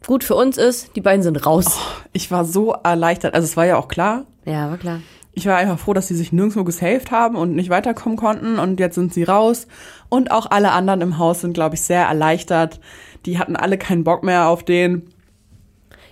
gut 0.08 0.24
für 0.24 0.36
uns 0.36 0.58
ist, 0.58 0.96
die 0.96 1.02
beiden 1.02 1.24
sind 1.24 1.46
raus. 1.46 1.78
Ich 2.14 2.32
war 2.32 2.46
so 2.46 2.72
erleichtert. 2.72 3.34
Also 3.34 3.46
es 3.46 3.58
war 3.58 3.66
ja 3.66 3.78
auch 3.78 3.88
klar. 3.90 4.26
Ja, 4.46 4.70
war 4.70 4.78
klar. 4.78 5.02
Ich 5.34 5.46
war 5.46 5.58
einfach 5.58 5.80
froh, 5.80 5.94
dass 5.94 6.08
sie 6.08 6.16
sich 6.16 6.32
nirgendwo 6.32 6.64
gesaved 6.64 7.12
haben 7.12 7.36
und 7.36 7.56
nicht 7.56 7.70
weiterkommen 7.70 8.18
konnten. 8.18 8.60
Und 8.60 8.80
jetzt 8.80 8.96
sind 8.96 9.14
sie 9.14 9.24
raus. 9.24 9.68
Und 10.10 10.32
auch 10.32 10.50
alle 10.50 10.72
anderen 10.72 11.02
im 11.02 11.18
Haus 11.18 11.42
sind, 11.42 11.54
glaube 11.54 11.76
ich, 11.76 11.82
sehr 11.82 12.06
erleichtert. 12.06 12.80
Die 13.26 13.38
hatten 13.38 13.56
alle 13.56 13.78
keinen 13.78 14.04
Bock 14.04 14.24
mehr 14.24 14.48
auf 14.48 14.64
den. 14.64 15.10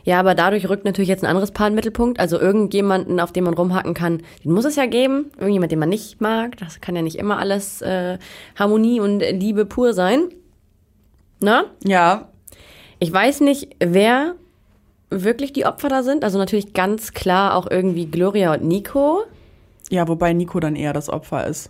Ja, 0.04 0.20
aber 0.20 0.36
dadurch 0.36 0.70
rückt 0.70 0.86
natürlich 0.86 1.10
jetzt 1.10 1.24
ein 1.24 1.30
anderes 1.30 1.52
Paar 1.52 1.68
in 1.68 1.74
den 1.74 1.76
Mittelpunkt. 1.76 2.20
Also 2.20 2.40
irgendjemanden, 2.40 3.20
auf 3.20 3.34
den 3.34 3.44
man 3.44 3.54
rumhacken 3.54 3.94
kann, 3.94 4.22
den 4.44 4.54
muss 4.54 4.64
es 4.64 4.78
ja 4.78 4.86
geben. 4.86 5.32
Irgendjemand, 5.38 5.72
den 5.72 5.80
man 5.80 5.90
nicht 5.90 6.22
mag. 6.22 6.56
Das 6.58 6.80
kann 6.80 6.96
ja 6.96 7.02
nicht 7.02 7.18
immer 7.18 7.40
alles 7.40 7.82
äh, 7.82 8.18
Harmonie 8.56 9.02
und 9.02 9.20
Liebe 9.20 9.66
pur 9.66 9.94
sein. 9.94 10.30
Na? 11.40 11.66
Ja, 11.86 12.30
Ich 13.00 13.12
weiß 13.14 13.42
nicht, 13.42 13.76
wer 13.80 14.36
wirklich 15.10 15.54
die 15.54 15.66
Opfer 15.66 15.88
da 15.88 16.04
sind. 16.04 16.24
Also 16.24 16.38
natürlich 16.38 16.74
ganz 16.74 17.14
klar 17.14 17.56
auch 17.56 17.70
irgendwie 17.70 18.08
Gloria 18.08 18.54
und 18.54 18.64
Nico. 18.64 19.24
ja, 19.90 20.08
wobei 20.08 20.34
Nico 20.34 20.60
dann 20.60 20.76
eher 20.76 20.94
das 20.94 21.10
Opfer 21.10 21.48
ist. 21.48 21.70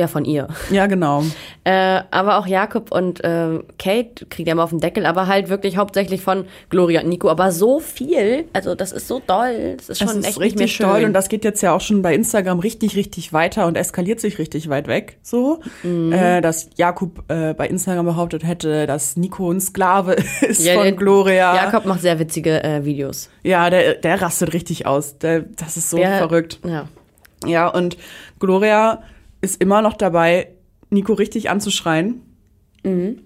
Ja, 0.00 0.06
von 0.06 0.24
ihr. 0.24 0.48
Ja, 0.70 0.86
genau. 0.86 1.22
Äh, 1.64 2.00
aber 2.10 2.38
auch 2.38 2.46
Jakob 2.46 2.90
und 2.90 3.22
äh, 3.22 3.58
Kate 3.78 4.24
kriegt 4.30 4.46
ja 4.48 4.52
immer 4.52 4.64
auf 4.64 4.70
den 4.70 4.80
Deckel, 4.80 5.04
aber 5.04 5.26
halt 5.26 5.50
wirklich 5.50 5.76
hauptsächlich 5.76 6.22
von 6.22 6.46
Gloria 6.70 7.02
und 7.02 7.10
Nico. 7.10 7.28
Aber 7.28 7.52
so 7.52 7.80
viel, 7.80 8.46
also 8.54 8.74
das 8.74 8.92
ist 8.92 9.06
so 9.08 9.20
doll. 9.26 9.74
Das 9.76 9.90
ist 9.90 9.98
schon 9.98 10.06
Das 10.06 10.16
ist 10.16 10.24
echt 10.26 10.38
nicht 10.38 10.38
mehr 10.56 10.60
richtig 10.64 10.72
schön. 10.76 10.86
toll 10.86 11.04
und 11.04 11.12
das 11.12 11.28
geht 11.28 11.44
jetzt 11.44 11.60
ja 11.60 11.74
auch 11.74 11.82
schon 11.82 12.00
bei 12.00 12.14
Instagram 12.14 12.60
richtig, 12.60 12.96
richtig 12.96 13.34
weiter 13.34 13.66
und 13.66 13.76
eskaliert 13.76 14.20
sich 14.20 14.38
richtig 14.38 14.70
weit 14.70 14.88
weg. 14.88 15.18
So, 15.22 15.60
Mhm. 15.82 16.12
äh, 16.14 16.40
dass 16.40 16.70
Jakob 16.76 17.22
äh, 17.28 17.52
bei 17.52 17.68
Instagram 17.68 18.06
behauptet 18.06 18.42
hätte, 18.42 18.86
dass 18.86 19.18
Nico 19.18 19.50
ein 19.52 19.60
Sklave 19.60 20.14
ist 20.40 20.64
Ja, 20.64 20.76
von 20.82 20.96
Gloria. 20.96 21.54
Jakob 21.56 21.84
macht 21.84 22.00
sehr 22.00 22.18
witzige 22.18 22.64
äh, 22.64 22.86
Videos. 22.86 23.28
Ja, 23.42 23.68
der, 23.68 23.96
der 23.96 24.22
rastet 24.22 24.54
richtig 24.54 24.86
aus. 24.86 25.18
Der, 25.18 25.40
das 25.40 25.76
ist 25.76 25.90
so 25.90 25.98
Der- 25.98 26.16
verrückt. 26.16 26.58
Ja. 26.66 26.88
Ja, 27.46 27.68
und 27.68 27.96
Gloria 28.38 29.02
ist 29.40 29.60
immer 29.60 29.82
noch 29.82 29.94
dabei, 29.94 30.48
Nico 30.90 31.12
richtig 31.14 31.50
anzuschreien. 31.50 32.22
Mhm. 32.82 33.22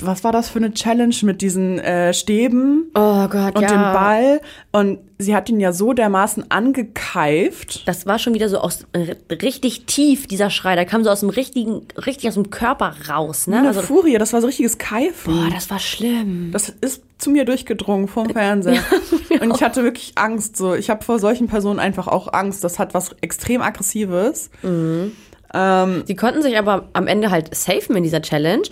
Was 0.00 0.22
war 0.22 0.30
das 0.30 0.48
für 0.48 0.58
eine 0.60 0.72
Challenge 0.72 1.14
mit 1.22 1.40
diesen 1.42 1.78
äh, 1.80 2.14
Stäben 2.14 2.90
Oh 2.94 3.26
Gott, 3.28 3.56
und 3.56 3.62
ja. 3.62 3.68
dem 3.68 3.80
Ball? 3.92 4.40
Und 4.70 4.98
sie 5.18 5.34
hat 5.34 5.48
ihn 5.48 5.58
ja 5.58 5.72
so 5.72 5.92
dermaßen 5.92 6.50
angekeift. 6.50 7.86
Das 7.88 8.06
war 8.06 8.18
schon 8.18 8.34
wieder 8.34 8.48
so 8.48 8.58
aus 8.58 8.86
äh, 8.92 9.16
richtig 9.34 9.86
tief, 9.86 10.26
dieser 10.28 10.50
Schrei. 10.50 10.76
Der 10.76 10.84
kam 10.84 11.02
so 11.02 11.10
aus 11.10 11.20
dem 11.20 11.30
richtigen, 11.30 11.82
richtig 11.96 12.28
aus 12.28 12.34
dem 12.34 12.50
Körper 12.50 12.94
raus, 13.08 13.46
ne? 13.48 13.58
Eine 13.58 13.68
Also, 13.68 13.82
Furie, 13.82 14.18
das 14.18 14.32
war 14.32 14.40
so 14.40 14.46
richtiges 14.46 14.78
Keifen. 14.78 15.34
boah, 15.34 15.50
das 15.52 15.68
war 15.70 15.78
schlimm. 15.80 16.50
Das 16.52 16.68
ist 16.80 17.02
zu 17.18 17.30
mir 17.30 17.44
durchgedrungen 17.44 18.06
vom 18.06 18.30
Fernseher. 18.30 18.82
und 19.40 19.52
ich 19.54 19.62
hatte 19.62 19.82
wirklich 19.82 20.12
Angst. 20.14 20.56
So, 20.56 20.74
ich 20.74 20.90
habe 20.90 21.04
vor 21.04 21.18
solchen 21.18 21.48
Personen 21.48 21.80
einfach 21.80 22.06
auch 22.06 22.32
Angst. 22.32 22.62
Das 22.62 22.78
hat 22.78 22.94
was 22.94 23.16
extrem 23.20 23.62
aggressives. 23.62 24.50
Ähm, 24.62 26.02
Sie 26.06 26.14
konnten 26.14 26.42
sich 26.42 26.56
aber 26.58 26.88
am 26.92 27.06
Ende 27.06 27.30
halt 27.30 27.54
safen 27.54 27.96
in 27.96 28.02
dieser 28.04 28.22
Challenge 28.22 28.62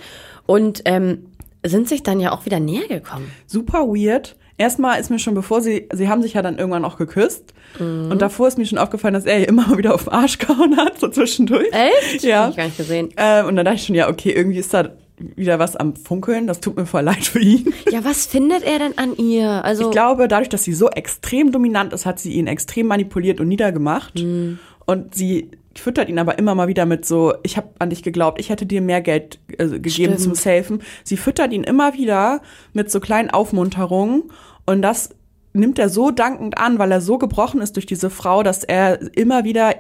und 0.47 0.83
ähm, 0.85 1.27
sind 1.65 1.89
sich 1.89 2.03
dann 2.03 2.21
ja 2.21 2.33
auch 2.33 2.47
wieder 2.47 2.61
näher 2.61 2.87
gekommen. 2.89 3.31
super 3.47 3.87
weird. 3.89 4.37
Erstmal 4.59 4.99
ist 4.99 5.11
mir 5.11 5.19
schon, 5.19 5.35
bevor 5.35 5.61
sie, 5.61 5.87
sie 5.93 6.09
haben 6.09 6.23
sich 6.23 6.33
ja 6.35 6.41
dann 6.43 6.57
irgendwann 6.59 6.85
auch 6.87 6.97
geküsst. 6.97 7.53
Mhm. 7.79 8.11
Und 8.11 8.23
davor 8.23 8.49
ist 8.49 8.57
mir 8.57 8.65
schon 8.65 8.79
aufgefallen, 8.79 9.13
dass 9.13 9.27
er 9.27 9.41
ihr 9.41 9.49
immer 9.49 9.67
wieder 9.77 9.95
auf 9.95 10.05
den 10.05 10.13
Arsch 10.15 10.39
gehauen 10.39 10.77
hat, 10.79 10.99
so 10.99 11.09
zwischendurch. 11.09 11.69
Echt? 11.73 12.23
Ja. 12.23 12.45
Hab 12.45 12.51
ich 12.51 12.57
gar 12.57 12.65
nicht 12.65 12.77
gesehen. 12.79 13.11
Äh, 13.17 13.43
und 13.43 13.57
dann 13.57 13.65
dachte 13.67 13.77
ich 13.77 13.85
schon, 13.87 13.95
ja, 13.95 14.09
okay, 14.09 14.31
irgendwie 14.31 14.59
ist 14.59 14.73
da 14.73 14.93
wieder 15.19 15.59
was 15.59 15.77
am 15.77 15.95
Funkeln. 15.97 16.47
Das 16.47 16.61
tut 16.61 16.77
mir 16.77 16.87
voll 16.87 17.03
leid 17.03 17.25
für 17.25 17.39
ihn. 17.41 17.73
Ja, 17.91 18.05
was 18.05 18.25
findet 18.27 18.63
er 18.63 18.79
denn 18.79 18.97
an 18.97 19.17
ihr? 19.17 19.63
Also, 19.65 19.85
Ich 19.87 19.91
glaube, 19.91 20.29
dadurch, 20.29 20.49
dass 20.49 20.65
sie 20.65 20.73
so 20.75 20.89
extrem 20.89 21.53
dominant 21.53 21.93
ist, 21.93 22.07
hat 22.07 22.19
sie 22.19 22.33
ihn 22.33 22.47
extrem 22.47 22.87
manipuliert 22.87 23.41
und 23.41 23.49
niedergemacht. 23.49 24.15
Mhm. 24.23 24.59
Und 24.87 25.15
sie 25.15 25.51
füttert 25.81 26.09
ihn 26.09 26.19
aber 26.19 26.39
immer 26.39 26.55
mal 26.55 26.69
wieder 26.69 26.87
mit 26.87 27.05
so, 27.05 27.35
ich 27.43 27.57
habe 27.57 27.69
an 27.79 27.91
dich 27.91 28.03
geglaubt, 28.03 28.39
ich 28.41 28.51
hätte 28.51 28.67
dir 28.67 28.81
mehr 28.81 29.01
Geld 29.01 29.39
äh, 29.59 29.67
gegeben 29.67 29.91
Stimmt. 29.91 30.21
zum 30.21 30.35
Safen. 30.35 30.83
Sie 31.05 31.17
füttert 31.17 31.53
ihn 31.53 31.65
immer 31.65 31.95
wieder 31.95 32.41
mit 32.73 32.91
so 32.91 33.01
kleinen 33.01 33.31
Aufmunterungen 33.31 34.25
und 34.67 34.83
das 34.83 35.11
nimmt 35.53 35.79
er 35.79 35.89
so 35.89 36.11
dankend 36.11 36.59
an, 36.59 36.79
weil 36.79 36.93
er 36.93 37.01
so 37.01 37.17
gebrochen 37.19 37.61
ist 37.63 37.77
durch 37.77 37.87
diese 37.87 38.11
Frau, 38.11 38.43
dass 38.43 38.63
er 38.65 39.01
immer 39.17 39.45
wieder 39.45 39.75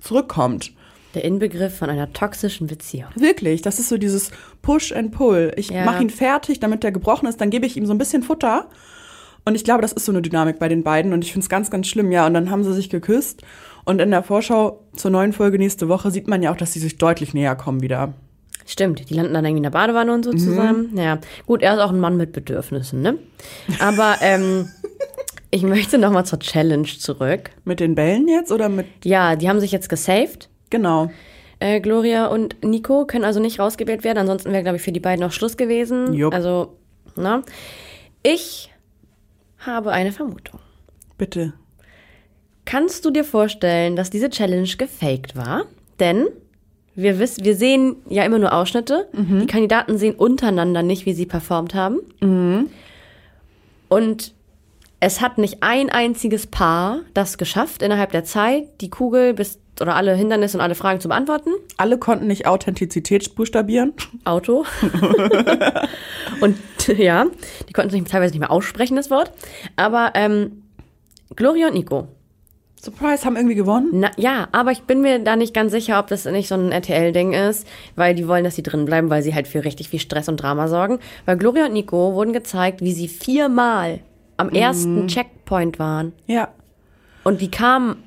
zurückkommt. 0.00 0.72
der 1.14 1.24
Inbegriff 1.26 1.76
von 1.76 1.90
einer 1.90 2.10
toxischen 2.14 2.66
Beziehung. 2.68 3.10
Wirklich, 3.16 3.60
das 3.60 3.78
ist 3.78 3.90
so 3.90 3.98
dieses 3.98 4.30
Push 4.62 4.92
and 4.92 5.12
Pull. 5.12 5.52
Ich 5.56 5.68
Ja. 5.68 5.84
mache 5.84 6.02
ihn 6.02 6.08
fertig, 6.08 6.58
damit 6.58 6.84
er 6.84 6.90
gebrochen 6.90 7.28
ist, 7.28 7.38
dann 7.38 7.50
gebe 7.50 7.66
ich 7.66 7.76
ihm 7.76 7.84
so 7.84 7.92
ein 7.92 7.98
bisschen 7.98 8.22
Futter. 8.22 8.70
Und 9.44 9.54
ich 9.54 9.62
glaube, 9.64 9.82
das 9.82 9.92
ist 9.92 10.06
so 10.06 10.12
eine 10.12 10.22
Dynamik 10.22 10.58
bei 10.58 10.68
den 10.68 10.82
beiden 10.82 11.12
und 11.12 11.22
ich 11.22 11.32
finde 11.32 11.44
es 11.44 11.50
ganz, 11.50 11.70
ganz 11.70 11.86
schlimm. 11.88 12.12
Ja, 12.12 12.26
und 12.26 12.32
dann 12.32 12.50
haben 12.50 12.64
sie 12.64 12.72
sich 12.72 12.88
geküsst 12.88 13.42
und 13.84 14.00
in 14.00 14.10
der 14.10 14.22
Vorschau 14.22 14.80
zur 14.94 15.10
neuen 15.10 15.32
Folge 15.32 15.58
nächste 15.58 15.88
Woche 15.88 16.10
sieht 16.10 16.28
man 16.28 16.42
ja 16.42 16.52
auch, 16.52 16.56
dass 16.56 16.72
sie 16.72 16.80
sich 16.80 16.98
deutlich 16.98 17.34
näher 17.34 17.56
kommen 17.56 17.82
wieder. 17.82 18.14
Stimmt, 18.64 19.10
die 19.10 19.14
landen 19.14 19.34
dann 19.34 19.44
irgendwie 19.44 19.58
in 19.58 19.64
der 19.64 19.70
Badewanne 19.70 20.12
und 20.12 20.24
so 20.24 20.32
zusammen. 20.32 20.96
Ja, 20.96 21.18
gut, 21.46 21.62
er 21.62 21.74
ist 21.74 21.80
auch 21.80 21.90
ein 21.90 21.98
Mann 21.98 22.16
mit 22.16 22.32
Bedürfnissen, 22.32 23.02
ne? 23.02 23.18
Aber 23.80 24.16
ähm, 24.20 24.68
ich 25.50 25.62
möchte 25.62 25.98
noch 25.98 26.12
mal 26.12 26.24
zur 26.24 26.38
Challenge 26.38 26.86
zurück. 26.86 27.50
Mit 27.64 27.80
den 27.80 27.94
Bällen 27.94 28.28
jetzt 28.28 28.52
oder 28.52 28.68
mit. 28.68 28.86
Ja, 29.04 29.36
die 29.36 29.48
haben 29.48 29.60
sich 29.60 29.72
jetzt 29.72 29.88
gesaved. 29.88 30.48
Genau. 30.70 31.10
Äh, 31.58 31.80
Gloria 31.80 32.26
und 32.26 32.56
Nico 32.64 33.04
können 33.06 33.24
also 33.24 33.40
nicht 33.40 33.58
rausgewählt 33.58 34.04
werden. 34.04 34.18
Ansonsten 34.18 34.52
wäre, 34.52 34.62
glaube 34.62 34.76
ich, 34.76 34.82
für 34.82 34.92
die 34.92 35.00
beiden 35.00 35.24
auch 35.24 35.32
Schluss 35.32 35.56
gewesen. 35.56 36.12
Jupp. 36.12 36.32
Also, 36.32 36.76
na. 37.16 37.42
Ich 38.22 38.72
habe 39.58 39.92
eine 39.92 40.12
Vermutung. 40.12 40.60
Bitte. 41.18 41.52
Kannst 42.64 43.04
du 43.04 43.10
dir 43.10 43.24
vorstellen, 43.24 43.96
dass 43.96 44.10
diese 44.10 44.30
Challenge 44.30 44.68
gefaked 44.78 45.36
war? 45.36 45.64
Denn 46.00 46.28
wir, 46.94 47.18
wissen, 47.18 47.44
wir 47.44 47.56
sehen 47.56 47.96
ja 48.08 48.24
immer 48.24 48.38
nur 48.38 48.52
Ausschnitte. 48.52 49.08
Die 49.12 49.46
Kandidaten 49.46 49.98
sehen 49.98 50.14
untereinander 50.14 50.82
nicht, 50.82 51.06
wie 51.06 51.14
sie 51.14 51.26
performt 51.26 51.74
haben. 51.74 52.00
Und 53.88 54.34
es 55.00 55.20
hat 55.20 55.38
nicht 55.38 55.58
ein 55.62 55.90
einziges 55.90 56.46
Paar 56.46 57.00
das 57.12 57.36
geschafft, 57.36 57.82
innerhalb 57.82 58.12
der 58.12 58.24
Zeit 58.24 58.80
die 58.80 58.90
Kugel 58.90 59.34
bis 59.34 59.58
oder 59.80 59.96
alle 59.96 60.14
Hindernisse 60.14 60.56
und 60.56 60.60
alle 60.62 60.74
Fragen 60.74 61.00
zu 61.00 61.08
beantworten. 61.08 61.50
Alle 61.76 61.98
konnten 61.98 62.26
nicht 62.26 62.46
Authentizität 62.46 63.34
buchstabieren. 63.34 63.94
Auto. 64.24 64.64
und 66.40 66.56
ja, 66.86 67.26
die 67.68 67.72
konnten 67.72 67.88
es 67.88 67.94
nicht, 67.94 68.10
teilweise 68.10 68.32
nicht 68.32 68.40
mehr 68.40 68.50
aussprechen, 68.50 68.96
das 68.96 69.10
Wort. 69.10 69.32
Aber 69.76 70.12
ähm, 70.14 70.62
Gloria 71.34 71.68
und 71.68 71.74
Nico, 71.74 72.06
Surprise, 72.82 73.24
haben 73.24 73.36
irgendwie 73.36 73.54
gewonnen. 73.54 73.90
Na, 73.92 74.10
ja, 74.16 74.48
aber 74.50 74.72
ich 74.72 74.82
bin 74.82 75.02
mir 75.02 75.20
da 75.20 75.36
nicht 75.36 75.54
ganz 75.54 75.70
sicher, 75.70 76.00
ob 76.00 76.08
das 76.08 76.24
nicht 76.24 76.48
so 76.48 76.56
ein 76.56 76.72
RTL-Ding 76.72 77.32
ist, 77.32 77.64
weil 77.94 78.12
die 78.16 78.26
wollen, 78.26 78.42
dass 78.42 78.56
sie 78.56 78.64
drin 78.64 78.86
bleiben, 78.86 79.08
weil 79.08 79.22
sie 79.22 79.36
halt 79.36 79.46
für 79.46 79.64
richtig 79.64 79.88
viel 79.88 80.00
Stress 80.00 80.28
und 80.28 80.38
Drama 80.42 80.66
sorgen. 80.66 80.98
Weil 81.24 81.36
Gloria 81.36 81.66
und 81.66 81.74
Nico 81.74 82.14
wurden 82.14 82.32
gezeigt, 82.32 82.80
wie 82.80 82.92
sie 82.92 83.06
viermal 83.06 84.00
am 84.36 84.48
ersten 84.48 85.06
Checkpoint 85.06 85.78
waren. 85.78 86.12
Ja. 86.26 86.48
Und 87.22 87.40
die 87.40 87.52
kamen, 87.52 88.02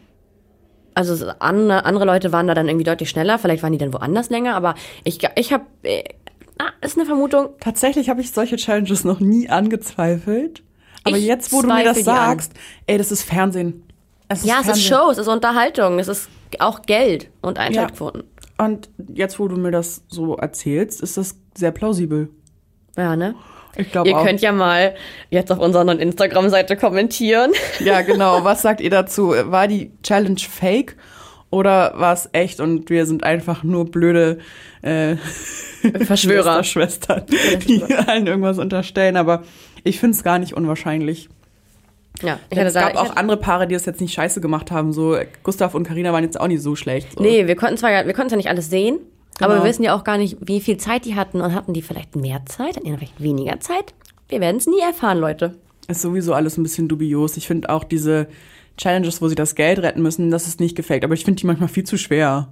also 0.94 1.15
so 1.15 1.29
andere, 1.39 1.86
andere 1.86 2.03
Leute 2.03 2.34
waren 2.34 2.48
da 2.48 2.53
dann 2.53 2.67
irgendwie 2.67 2.84
deutlich 2.84 3.10
schneller, 3.10 3.39
vielleicht 3.39 3.63
waren 3.63 3.72
die 3.72 3.77
dann 3.77 3.94
woanders 3.94 4.29
länger, 4.29 4.55
aber 4.55 4.75
ich, 5.05 5.20
ich 5.38 5.53
habe, 5.53 5.63
äh, 5.84 6.03
ah, 6.60 6.72
ist 6.82 6.98
eine 6.98 7.05
Vermutung. 7.05 7.51
Tatsächlich 7.62 8.10
habe 8.10 8.20
ich 8.20 8.34
solche 8.34 8.58
Challenges 8.58 9.05
noch 9.05 9.22
nie 9.22 9.48
angezweifelt. 9.48 10.63
Aber 11.05 11.15
Ich 11.15 11.25
jetzt, 11.25 11.53
wo 11.53 11.62
du 11.62 11.67
mir 11.70 11.86
das 11.86 12.00
die 12.00 12.10
an. 12.10 12.15
sagst, 12.15 12.53
ey, 12.88 12.98
das 12.98 13.13
ist 13.13 13.22
Fernsehen. 13.22 13.84
Es 14.27 14.44
Ja, 14.46 14.60
es 14.62 14.67
ist. 14.70 14.84
Show, 14.84 15.10
es 15.12 15.17
ist 15.17 15.27
Unterhaltung, 15.27 16.00
es 16.00 16.08
ist 16.08 16.29
auch 16.60 16.82
Geld 16.84 17.29
und 17.41 17.60
Einschaltquoten. 17.60 18.24
Und 18.58 18.89
jetzt, 19.13 19.39
wo 19.39 19.48
du 19.48 19.58
mir 19.58 19.72
das 19.72 20.03
so 20.08 20.36
erzählst, 20.38 21.01
ist 21.01 21.17
das 21.17 21.38
sehr 21.55 21.72
plausibel. 21.72 22.29
Ja, 22.98 23.15
ne? 23.15 23.36
Ich 23.77 23.91
glaube 23.91 24.10
Ihr 24.10 24.17
auch. 24.17 24.25
könnt 24.25 24.39
ja 24.41 24.53
mal 24.53 24.96
jetzt 25.29 25.51
auf 25.51 25.60
unserer 25.60 25.84
neuen 25.84 26.00
Instagram-Seite 26.00 26.77
kommentieren. 26.77 27.51
Ja, 27.79 28.01
genau. 28.03 28.44
Was 28.44 28.62
sagt 28.62 28.79
ihr 28.79 28.89
dazu? 28.89 29.29
War 29.29 29.67
die 29.67 29.91
Challenge 30.01 30.39
fake 30.39 30.96
oder 31.50 31.94
war 31.98 32.13
es 32.13 32.29
echt 32.32 32.62
und 32.62 32.89
wir 32.89 33.05
sind 33.05 33.24
einfach 33.24 33.63
nur 33.63 33.86
blöde 33.91 34.39
äh, 34.82 35.17
Verschwörer. 36.05 36.63
Schwestern, 36.63 37.25
die 37.67 37.84
allen 37.84 38.27
irgendwas 38.27 38.58
unterstellen? 38.60 39.17
Aber 39.17 39.44
ich 39.84 40.00
finde 40.00 40.15
es 40.15 40.24
gar 40.24 40.39
nicht 40.39 40.53
unwahrscheinlich. 40.53 41.29
Ja, 42.22 42.39
ich 42.50 42.57
es 42.57 42.74
gab 42.74 42.93
ich 42.93 43.00
auch 43.00 43.15
andere 43.15 43.38
Paare, 43.38 43.67
die 43.67 43.74
das 43.75 43.86
jetzt 43.86 44.01
nicht 44.01 44.13
scheiße 44.13 44.41
gemacht 44.41 44.72
haben. 44.72 44.93
So 44.93 45.17
Gustav 45.43 45.75
und 45.75 45.84
Karina 45.86 46.13
waren 46.13 46.24
jetzt 46.24 46.39
auch 46.39 46.48
nicht 46.48 46.62
so 46.62 46.75
schlecht. 46.75 47.13
So. 47.17 47.22
Nee, 47.22 47.48
wir 47.48 47.55
konnten 47.55 47.77
zwar 47.77 48.05
wir 48.05 48.13
konnten 48.13 48.31
ja 48.31 48.38
nicht 48.38 48.50
alles 48.50 48.69
sehen, 48.69 49.00
aber 49.39 49.53
Genau. 49.53 49.63
wir 49.63 49.69
wissen 49.69 49.84
ja 49.84 49.95
auch 49.95 50.03
gar 50.03 50.17
nicht, 50.17 50.38
wie 50.41 50.62
viel 50.62 50.77
Zeit 50.77 51.05
die 51.05 51.15
hatten 51.15 51.41
und 51.41 51.53
hatten 51.53 51.74
die 51.74 51.81
vielleicht 51.81 52.15
mehr 52.15 52.45
Zeit, 52.45 52.77
hatten 52.77 52.86
die 52.86 52.93
vielleicht 52.95 53.22
weniger 53.22 53.60
Zeit. 53.60 53.93
Wir 54.29 54.39
werden 54.39 54.57
es 54.57 54.67
nie 54.67 54.79
erfahren, 54.79 55.19
Leute. 55.19 55.55
Ist 55.88 56.01
sowieso 56.01 56.34
alles 56.34 56.57
ein 56.57 56.63
bisschen 56.63 56.88
dubios. 56.88 57.38
Ich 57.38 57.48
finde 57.48 57.69
auch 57.69 57.84
diese 57.84 58.27
Challenges, 58.77 59.22
wo 59.22 59.27
sie 59.27 59.36
das 59.36 59.55
Geld 59.55 59.79
retten 59.79 60.01
müssen, 60.01 60.31
das 60.31 60.48
ist 60.48 60.60
nicht 60.60 60.75
gefaked. 60.75 61.03
Aber 61.03 61.13
ich 61.13 61.24
finde 61.24 61.39
die 61.41 61.48
manchmal 61.48 61.69
viel 61.69 61.84
zu 61.84 61.98
schwer. 61.98 62.48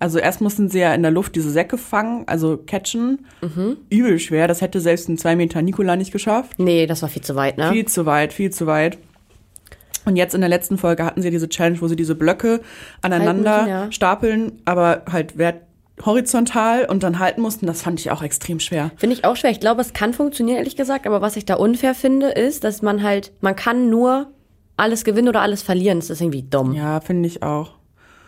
Also 0.00 0.18
erst 0.18 0.40
mussten 0.40 0.68
sie 0.68 0.80
ja 0.80 0.94
in 0.94 1.02
der 1.02 1.12
Luft 1.12 1.36
diese 1.36 1.50
Säcke 1.50 1.78
fangen, 1.78 2.24
also 2.26 2.56
catchen. 2.56 3.26
Übel 3.90 4.18
schwer. 4.18 4.48
Das 4.48 4.62
hätte 4.62 4.80
selbst 4.80 5.08
ein 5.08 5.18
2 5.18 5.36
Meter 5.36 5.62
Nikola 5.62 5.94
nicht 5.94 6.10
geschafft. 6.10 6.58
Nee, 6.58 6.86
das 6.86 7.02
war 7.02 7.08
viel 7.08 7.22
zu 7.22 7.36
weit, 7.36 7.58
ne? 7.58 7.70
Viel 7.70 7.86
zu 7.86 8.06
weit, 8.06 8.32
viel 8.32 8.50
zu 8.50 8.66
weit. 8.66 8.98
Und 10.06 10.16
jetzt 10.16 10.34
in 10.34 10.40
der 10.40 10.48
letzten 10.48 10.78
Folge 10.78 11.04
hatten 11.04 11.20
sie 11.20 11.30
diese 11.30 11.48
Challenge, 11.48 11.80
wo 11.82 11.86
sie 11.86 11.96
diese 11.96 12.14
Blöcke 12.14 12.62
aneinander 13.02 13.56
Halten, 13.56 13.68
ja. 13.68 13.92
stapeln, 13.92 14.52
aber 14.64 15.02
halt 15.12 15.36
wert 15.36 15.62
horizontal 16.06 16.86
und 16.86 17.02
dann 17.02 17.18
halten 17.18 17.42
mussten. 17.42 17.66
Das 17.66 17.82
fand 17.82 18.00
ich 18.00 18.10
auch 18.10 18.22
extrem 18.22 18.58
schwer. 18.58 18.90
Finde 18.96 19.14
ich 19.14 19.26
auch 19.26 19.36
schwer. 19.36 19.50
Ich 19.50 19.60
glaube, 19.60 19.82
es 19.82 19.92
kann 19.92 20.14
funktionieren, 20.14 20.56
ehrlich 20.56 20.76
gesagt, 20.76 21.06
aber 21.06 21.20
was 21.20 21.36
ich 21.36 21.44
da 21.44 21.56
unfair 21.56 21.94
finde, 21.94 22.30
ist, 22.30 22.64
dass 22.64 22.80
man 22.80 23.02
halt, 23.02 23.32
man 23.42 23.54
kann 23.54 23.90
nur 23.90 24.28
alles 24.78 25.04
gewinnen 25.04 25.28
oder 25.28 25.42
alles 25.42 25.60
verlieren. 25.60 25.98
Das 25.98 26.08
ist 26.08 26.22
irgendwie 26.22 26.42
dumm. 26.42 26.72
Ja, 26.72 27.00
finde 27.00 27.28
ich 27.28 27.42
auch. 27.42 27.72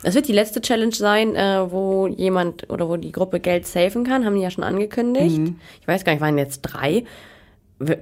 Es 0.03 0.15
wird 0.15 0.27
die 0.29 0.33
letzte 0.33 0.61
Challenge 0.61 0.95
sein, 0.95 1.37
äh, 1.37 1.71
wo 1.71 2.07
jemand 2.09 2.69
oder 2.71 2.89
wo 2.89 2.97
die 2.97 3.13
Gruppe 3.13 3.39
Geld 3.41 3.67
safen 3.67 4.05
kann, 4.05 4.25
haben 4.25 4.35
die 4.37 4.43
ja 4.43 4.51
schon 4.51 4.65
angekündigt. 4.65 5.41
Ich 5.81 5.87
weiß 5.89 6.05
gar 6.05 6.13
nicht, 6.13 6.21
waren 6.21 6.39
jetzt 6.39 6.61
drei. 6.63 7.05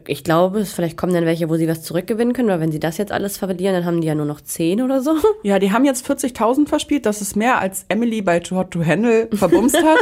Ich 0.07 0.25
glaube, 0.25 0.61
es- 0.61 0.73
vielleicht 0.75 0.99
kommen 0.99 1.15
dann 1.15 1.25
welche, 1.25 1.49
wo 1.49 1.57
sie 1.57 1.67
was 1.69 1.83
zurückgewinnen 1.83 2.35
können, 2.35 2.49
oder 2.51 2.61
wenn 2.61 2.71
sie 2.73 2.81
das 2.81 2.99
jetzt 2.99 3.13
alles 3.13 3.39
verlieren, 3.39 3.75
dann 3.75 3.85
haben 3.87 4.01
die 4.03 4.07
ja 4.09 4.15
nur 4.15 4.27
noch 4.27 4.41
zehn 4.43 4.83
oder 4.83 5.01
so. 5.01 5.13
Ja, 5.43 5.59
die 5.59 5.73
haben 5.73 5.87
jetzt 5.87 6.05
40.000 6.07 6.69
verspielt. 6.69 7.07
Das 7.07 7.23
ist 7.23 7.35
mehr 7.35 7.59
als 7.61 7.87
Emily 7.89 8.21
bei 8.21 8.41
Too 8.41 8.57
Hot 8.57 8.71
to 8.73 8.85
Handle 8.85 9.29
verbumst 9.33 9.79
hat. 9.83 9.99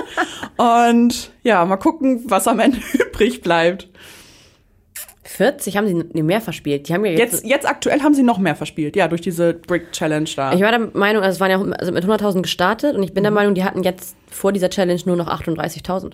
Und 0.97 1.31
ja, 1.45 1.64
mal 1.64 1.76
gucken, 1.76 2.23
was 2.26 2.49
am 2.49 2.59
Ende 2.59 2.78
übrig 3.09 3.40
bleibt. 3.40 3.88
40 5.38 5.76
haben 5.76 5.87
sie 5.87 6.23
mehr 6.23 6.40
verspielt. 6.40 6.88
Die 6.88 6.95
haben 6.95 7.04
ja 7.04 7.12
jetzt. 7.12 7.33
Jetzt, 7.33 7.47
jetzt 7.47 7.66
aktuell 7.68 8.00
haben 8.02 8.14
sie 8.14 8.23
noch 8.23 8.38
mehr 8.38 8.54
verspielt. 8.57 8.97
Ja, 8.97 9.09
durch 9.09 9.21
diese 9.21 9.54
Brick 9.54 9.92
Challenge 9.92 10.28
da. 10.37 10.52
ich 10.52 10.61
war 10.61 10.71
der 10.71 10.90
Meinung, 10.92 11.23
also 11.23 11.35
es 11.37 11.40
waren 11.40 11.50
ja 11.50 11.76
also 11.78 11.92
mit 11.92 12.04
100.000 12.04 12.42
gestartet 12.42 12.97
und 12.97 13.02
ich 13.02 13.14
bin 13.14 13.23
der 13.23 13.33
Meinung, 13.33 13.54
die 13.54 13.64
hatten 13.64 13.83
jetzt 13.83 14.16
vor 14.30 14.52
dieser 14.52 14.68
Challenge 14.68 15.00
nur 15.07 15.16
noch 15.16 15.28
38.000. 15.28 16.12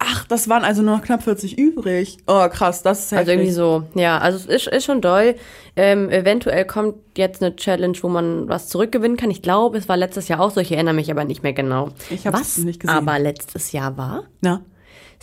Ach, 0.00 0.24
das 0.26 0.48
waren 0.48 0.62
also 0.62 0.82
nur 0.82 0.96
noch 0.96 1.02
knapp 1.04 1.24
40 1.24 1.58
übrig. 1.58 2.18
Oh, 2.28 2.48
krass, 2.48 2.82
das 2.82 2.98
ist 3.06 3.12
Also 3.12 3.16
heftig. 3.32 3.34
irgendwie 3.34 3.50
so, 3.52 3.82
ja, 3.94 4.18
also 4.18 4.38
es 4.38 4.46
ist, 4.46 4.66
ist 4.68 4.84
schon 4.84 5.00
doll. 5.00 5.34
Ähm, 5.74 6.08
eventuell 6.10 6.64
kommt 6.66 6.94
jetzt 7.16 7.42
eine 7.42 7.56
Challenge, 7.56 7.96
wo 8.02 8.08
man 8.08 8.48
was 8.48 8.68
zurückgewinnen 8.68 9.16
kann. 9.16 9.30
Ich 9.32 9.42
glaube, 9.42 9.76
es 9.78 9.88
war 9.88 9.96
letztes 9.96 10.28
Jahr 10.28 10.38
auch 10.40 10.50
so, 10.52 10.60
ich 10.60 10.70
erinnere 10.70 10.94
mich 10.94 11.10
aber 11.10 11.24
nicht 11.24 11.42
mehr 11.42 11.52
genau. 11.52 11.88
Ich 12.10 12.26
hab's 12.28 12.40
was 12.40 12.58
nicht 12.58 12.78
gesehen. 12.80 12.96
aber 12.96 13.18
letztes 13.18 13.72
Jahr 13.72 13.96
war, 13.96 14.24
Na? 14.40 14.60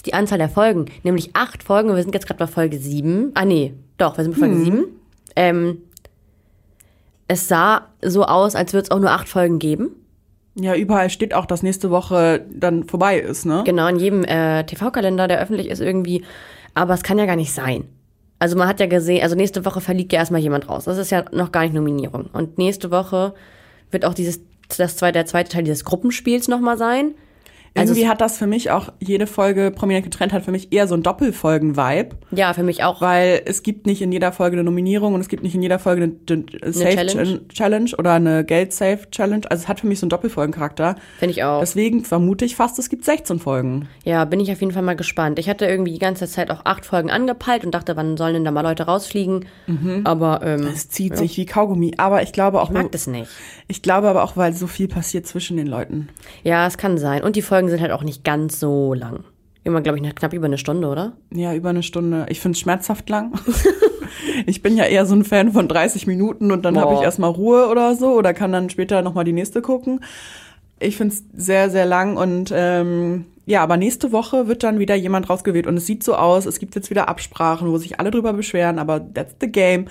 Die 0.06 0.14
Anzahl 0.14 0.38
der 0.38 0.50
Folgen. 0.50 0.86
Nämlich 1.04 1.32
acht 1.36 1.64
Folgen 1.64 1.90
und 1.90 1.96
wir 1.96 2.04
sind 2.04 2.14
jetzt 2.14 2.28
gerade 2.28 2.40
bei 2.40 2.48
Folge 2.48 2.78
sieben. 2.78 3.32
Ah 3.34 3.46
nee, 3.46 3.74
doch, 3.98 4.18
wir 4.18 4.24
sind 4.24 4.34
bei 4.34 4.40
Folge 4.40 4.58
sieben. 4.58 4.86
Ähm, 5.36 5.78
es 7.28 7.48
sah 7.48 7.88
so 8.02 8.24
aus, 8.26 8.56
als 8.56 8.74
würde 8.74 8.84
es 8.84 8.92
auch 8.92 9.00
nur 9.00 9.12
acht 9.12 9.28
Folgen 9.28 9.60
geben. 9.60 9.90
Ja, 10.56 10.76
überall 10.76 11.10
steht 11.10 11.34
auch, 11.34 11.46
dass 11.46 11.64
nächste 11.64 11.92
Woche 11.92 12.46
dann 12.50 12.86
vorbei 12.86 13.20
ist, 13.20 13.46
ne? 13.46 13.64
Genau, 13.66 13.88
in 13.88 13.98
jedem 13.98 14.24
äh, 14.24 14.64
TV-Kalender, 14.64 15.28
der 15.28 15.42
öffentlich 15.42 15.68
ist 15.68 15.82
irgendwie. 15.82 16.24
Aber 16.74 16.94
es 16.94 17.04
kann 17.04 17.20
ja 17.20 17.26
gar 17.26 17.36
nicht 17.36 17.54
sein. 17.54 17.86
Also 18.40 18.58
man 18.58 18.68
hat 18.68 18.80
ja 18.80 18.86
gesehen, 18.86 19.24
also 19.24 19.36
nächste 19.36 19.66
Woche 19.66 19.82
verliegt 19.82 20.14
ja 20.14 20.20
erstmal 20.20 20.42
jemand 20.42 20.70
raus. 20.70 20.86
Das 20.86 20.98
ist 20.98 21.12
ja 21.12 21.26
noch 21.32 21.52
gar 21.52 21.64
nicht 21.64 21.74
Nominierung. 21.74 22.30
Und 22.32 22.58
nächste 22.58 22.92
Woche 22.92 23.34
wird 23.92 24.06
auch 24.06 24.14
dieses, 24.14 24.42
das 24.78 24.98
zweite, 24.98 25.14
der 25.14 25.26
zweite 25.26 25.52
Teil 25.52 25.64
dieses 25.64 25.84
Gruppenspiels 25.86 26.48
nochmal 26.48 26.78
sein. 26.78 27.16
Also 27.78 27.92
Irgendwie 27.94 28.08
hat 28.08 28.22
das 28.22 28.38
für 28.38 28.48
mich 28.48 28.72
auch, 28.72 28.94
jede 29.02 29.28
Folge 29.28 29.70
prominent 29.70 30.06
getrennt 30.06 30.32
hat 30.32 30.44
für 30.46 30.52
mich 30.52 30.72
eher 30.72 30.88
so 30.88 30.96
ein 30.96 31.04
Doppelfolgen-Vibe. 31.04 32.16
Ja, 32.32 32.54
für 32.54 32.64
mich 32.64 32.84
auch. 32.86 33.02
Weil 33.02 33.42
es 33.46 33.64
gibt 33.64 33.86
nicht 33.86 34.02
in 34.02 34.14
jeder 34.14 34.32
Folge 34.32 34.56
eine 34.56 34.64
Nominierung 34.64 35.14
und 35.14 35.20
es 35.20 35.28
gibt 35.28 35.44
nicht 35.44 35.56
in 35.56 35.62
jeder 35.62 35.78
Folge 35.78 36.04
eine, 36.04 36.14
eine 36.30 36.72
Safe 36.74 37.42
Challenge. 37.50 37.92
Oder 37.98 38.14
eine 38.14 38.46
Geld-Safe-Challenge. 38.46 39.52
Also 39.52 39.64
es 39.64 39.68
hat 39.68 39.82
für 39.82 39.88
mich 39.88 40.00
so 40.00 40.06
einen 40.06 40.10
Doppelfolgencharakter. 40.12 40.96
Finde 41.20 41.32
ich 41.34 41.44
auch. 41.44 41.60
Deswegen 41.60 42.06
vermute 42.06 42.46
ich 42.46 42.56
fast, 42.56 42.80
es 42.80 42.90
gibt 42.90 43.04
16 43.04 43.40
Folgen. 43.40 43.90
Ja, 44.06 44.24
bin 44.24 44.40
ich 44.40 44.52
auf 44.54 44.62
jeden 44.62 44.72
Fall 44.72 44.82
mal 44.84 44.96
gespannt. 44.96 45.38
Ich 45.38 45.50
hatte 45.50 45.66
irgendwie 45.66 45.92
die 45.92 46.00
ganze 46.00 46.28
Zeit 46.28 46.52
auch 46.52 46.62
acht 46.64 46.86
Folgen 46.86 47.12
angepeilt 47.12 47.66
und 47.66 47.72
dachte, 47.76 47.98
wann 47.98 48.16
sollen 48.16 48.36
denn 48.36 48.46
da 48.46 48.52
mal 48.52 48.62
Leute 48.62 48.84
rausfliegen? 48.84 49.46
Aber 50.06 50.42
ähm, 50.44 50.68
Es 50.74 50.90
zieht 50.90 51.18
sich 51.18 51.36
wie 51.38 51.46
Kaugummi. 51.46 51.96
Aber 51.98 52.22
ich 52.24 52.32
glaube 52.32 52.62
auch, 52.62 52.70
ich 52.70 52.74
mag 52.74 52.92
das 52.94 53.08
nicht. 53.08 53.30
ich 53.68 53.82
glaube 53.82 54.08
aber 54.08 54.24
auch, 54.24 54.38
weil 54.38 54.54
so 54.54 54.68
viel 54.68 54.88
passiert 54.88 55.28
zwischen 55.28 55.58
den 55.58 55.68
Leuten. 55.68 56.08
Ja, 56.44 56.66
es 56.68 56.78
kann 56.78 56.98
sein. 56.98 57.22
Und 57.24 57.36
die 57.36 57.42
Folgen 57.42 57.65
sind 57.70 57.82
halt 57.82 57.92
auch 57.92 58.04
nicht 58.04 58.24
ganz 58.24 58.60
so 58.60 58.94
lang. 58.94 59.24
Immer, 59.64 59.82
glaube 59.82 60.00
ich, 60.00 60.16
knapp 60.16 60.34
über 60.34 60.46
eine 60.46 60.60
Stunde, 60.60 60.88
oder? 60.88 61.14
Ja, 61.34 61.54
über 61.56 61.70
eine 61.70 61.82
Stunde. 61.82 62.28
Ich 62.30 62.40
finde 62.40 62.56
es 62.56 62.60
schmerzhaft 62.60 63.10
lang. 63.10 63.34
ich 64.46 64.62
bin 64.62 64.78
ja 64.78 64.86
eher 64.86 65.06
so 65.06 65.16
ein 65.16 65.24
Fan 65.24 65.52
von 65.52 65.68
30 65.68 66.06
Minuten 66.06 66.52
und 66.52 66.64
dann 66.64 66.78
habe 66.78 66.94
ich 66.94 67.02
erstmal 67.02 67.32
Ruhe 67.32 67.68
oder 67.68 67.96
so 67.96 68.12
oder 68.14 68.34
kann 68.34 68.52
dann 68.52 68.70
später 68.70 69.02
nochmal 69.02 69.24
die 69.24 69.34
nächste 69.34 69.62
gucken. 69.62 70.02
Ich 70.80 70.98
finde 70.98 71.16
es 71.16 71.24
sehr, 71.34 71.70
sehr 71.70 71.86
lang 71.86 72.18
und 72.18 72.52
ähm, 72.54 73.26
ja, 73.46 73.64
aber 73.64 73.78
nächste 73.78 74.12
Woche 74.12 74.48
wird 74.48 74.64
dann 74.64 74.80
wieder 74.80 74.96
jemand 74.96 75.30
rausgewählt 75.30 75.68
und 75.68 75.78
es 75.78 75.86
sieht 75.86 76.04
so 76.04 76.16
aus, 76.16 76.46
es 76.46 76.60
gibt 76.60 76.76
jetzt 76.76 76.90
wieder 76.90 77.08
Absprachen, 77.08 77.72
wo 77.72 77.78
sich 77.78 78.00
alle 78.00 78.12
drüber 78.12 78.34
beschweren, 78.34 78.78
aber 78.78 79.14
that's 79.14 79.36
the 79.40 79.52
game. 79.52 79.86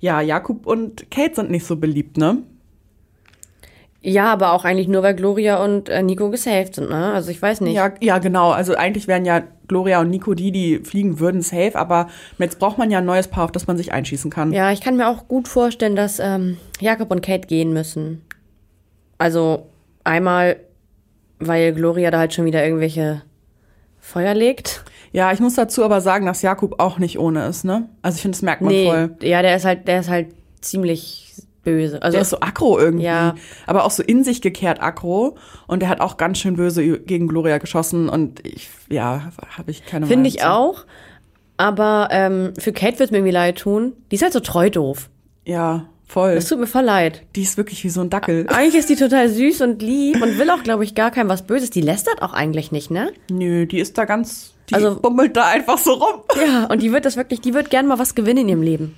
Ja, 0.00 0.20
Jakob 0.20 0.66
und 0.66 1.10
Kate 1.10 1.34
sind 1.34 1.50
nicht 1.50 1.66
so 1.66 1.76
beliebt, 1.76 2.18
ne? 2.18 2.42
Ja, 4.00 4.32
aber 4.32 4.52
auch 4.52 4.64
eigentlich 4.64 4.86
nur, 4.86 5.02
weil 5.02 5.14
Gloria 5.14 5.62
und 5.62 5.88
äh, 5.88 6.02
Nico 6.02 6.30
gesaved 6.30 6.76
sind, 6.76 6.88
ne? 6.90 7.12
Also 7.12 7.30
ich 7.30 7.42
weiß 7.42 7.62
nicht. 7.62 7.74
Ja, 7.74 7.92
ja, 8.00 8.18
genau. 8.18 8.52
Also 8.52 8.76
eigentlich 8.76 9.08
wären 9.08 9.24
ja 9.24 9.42
Gloria 9.66 10.00
und 10.00 10.08
Nico 10.10 10.34
die, 10.34 10.52
die 10.52 10.78
fliegen 10.78 11.18
würden 11.18 11.42
safe, 11.42 11.72
aber 11.74 12.08
jetzt 12.38 12.60
braucht 12.60 12.78
man 12.78 12.90
ja 12.92 12.98
ein 12.98 13.04
neues 13.04 13.26
Paar, 13.28 13.44
auf 13.44 13.52
das 13.52 13.66
man 13.66 13.76
sich 13.76 13.92
einschießen 13.92 14.30
kann. 14.30 14.52
Ja, 14.52 14.70
ich 14.70 14.80
kann 14.80 14.96
mir 14.96 15.08
auch 15.08 15.26
gut 15.26 15.48
vorstellen, 15.48 15.96
dass 15.96 16.20
ähm, 16.20 16.58
Jakob 16.80 17.10
und 17.10 17.22
Kate 17.22 17.48
gehen 17.48 17.72
müssen. 17.72 18.22
Also 19.18 19.66
einmal, 20.04 20.56
weil 21.40 21.72
Gloria 21.74 22.12
da 22.12 22.20
halt 22.20 22.32
schon 22.32 22.44
wieder 22.44 22.64
irgendwelche 22.64 23.22
Feuer 23.98 24.32
legt. 24.34 24.84
Ja, 25.10 25.32
ich 25.32 25.40
muss 25.40 25.54
dazu 25.54 25.84
aber 25.84 26.00
sagen, 26.00 26.24
dass 26.24 26.42
Jakob 26.42 26.80
auch 26.80 26.98
nicht 26.98 27.18
ohne 27.18 27.46
ist, 27.46 27.64
ne? 27.64 27.88
Also 28.02 28.16
ich 28.16 28.22
finde, 28.22 28.36
das 28.36 28.42
merkt 28.42 28.62
man 28.62 28.72
Nee, 28.72 28.86
voll. 28.88 29.16
ja, 29.22 29.42
der 29.42 29.56
ist 29.56 29.64
halt, 29.64 29.88
der 29.88 30.00
ist 30.00 30.08
halt 30.08 30.28
ziemlich 30.60 31.34
böse. 31.72 32.02
Also 32.02 32.14
Der 32.16 32.22
ist 32.22 32.30
so 32.30 32.40
aggro 32.40 32.78
irgendwie, 32.78 33.04
Ja. 33.04 33.34
aber 33.66 33.84
auch 33.84 33.90
so 33.90 34.02
in 34.02 34.24
sich 34.24 34.40
gekehrt 34.42 34.82
aggro 34.82 35.36
und 35.66 35.80
der 35.80 35.88
hat 35.88 36.00
auch 36.00 36.16
ganz 36.16 36.38
schön 36.38 36.56
böse 36.56 36.98
gegen 37.00 37.28
Gloria 37.28 37.58
geschossen 37.58 38.08
und 38.08 38.46
ich, 38.46 38.68
ja, 38.88 39.30
habe 39.56 39.70
ich 39.70 39.84
keine 39.86 40.06
finde 40.06 40.28
ich 40.28 40.38
zu. 40.38 40.50
auch. 40.50 40.84
Aber 41.56 42.08
ähm, 42.12 42.52
für 42.58 42.72
Kate 42.72 42.98
wird 42.98 43.08
es 43.08 43.10
mir 43.10 43.18
irgendwie 43.18 43.32
leid 43.32 43.58
tun. 43.58 43.92
Die 44.10 44.16
ist 44.16 44.22
halt 44.22 44.32
so 44.32 44.40
treu 44.40 44.70
doof. 44.70 45.10
Ja, 45.44 45.86
voll. 46.06 46.36
Das 46.36 46.46
tut 46.48 46.60
mir 46.60 46.68
voll 46.68 46.84
leid. 46.84 47.22
Die 47.34 47.42
ist 47.42 47.56
wirklich 47.56 47.82
wie 47.82 47.88
so 47.88 48.00
ein 48.00 48.10
Dackel. 48.10 48.46
Eigentlich 48.54 48.76
ist 48.76 48.88
die 48.90 48.96
total 48.96 49.28
süß 49.28 49.62
und 49.62 49.82
lieb 49.82 50.22
und 50.22 50.38
will 50.38 50.50
auch, 50.50 50.62
glaube 50.62 50.84
ich, 50.84 50.94
gar 50.94 51.10
kein 51.10 51.28
was 51.28 51.42
Böses. 51.42 51.70
Die 51.70 51.80
lästert 51.80 52.22
auch 52.22 52.32
eigentlich 52.32 52.70
nicht, 52.70 52.90
ne? 52.92 53.10
Nö, 53.30 53.66
die 53.66 53.80
ist 53.80 53.98
da 53.98 54.04
ganz, 54.04 54.54
die 54.70 54.74
Also- 54.74 55.00
bummelt 55.00 55.36
da 55.36 55.46
einfach 55.46 55.78
so 55.78 55.94
rum. 55.94 56.20
Ja, 56.46 56.66
und 56.66 56.80
die 56.82 56.92
wird 56.92 57.04
das 57.04 57.16
wirklich, 57.16 57.40
die 57.40 57.54
wird 57.54 57.70
gern 57.70 57.88
mal 57.88 57.98
was 57.98 58.14
gewinnen 58.14 58.42
in 58.42 58.48
ihrem 58.50 58.62
Leben. 58.62 58.94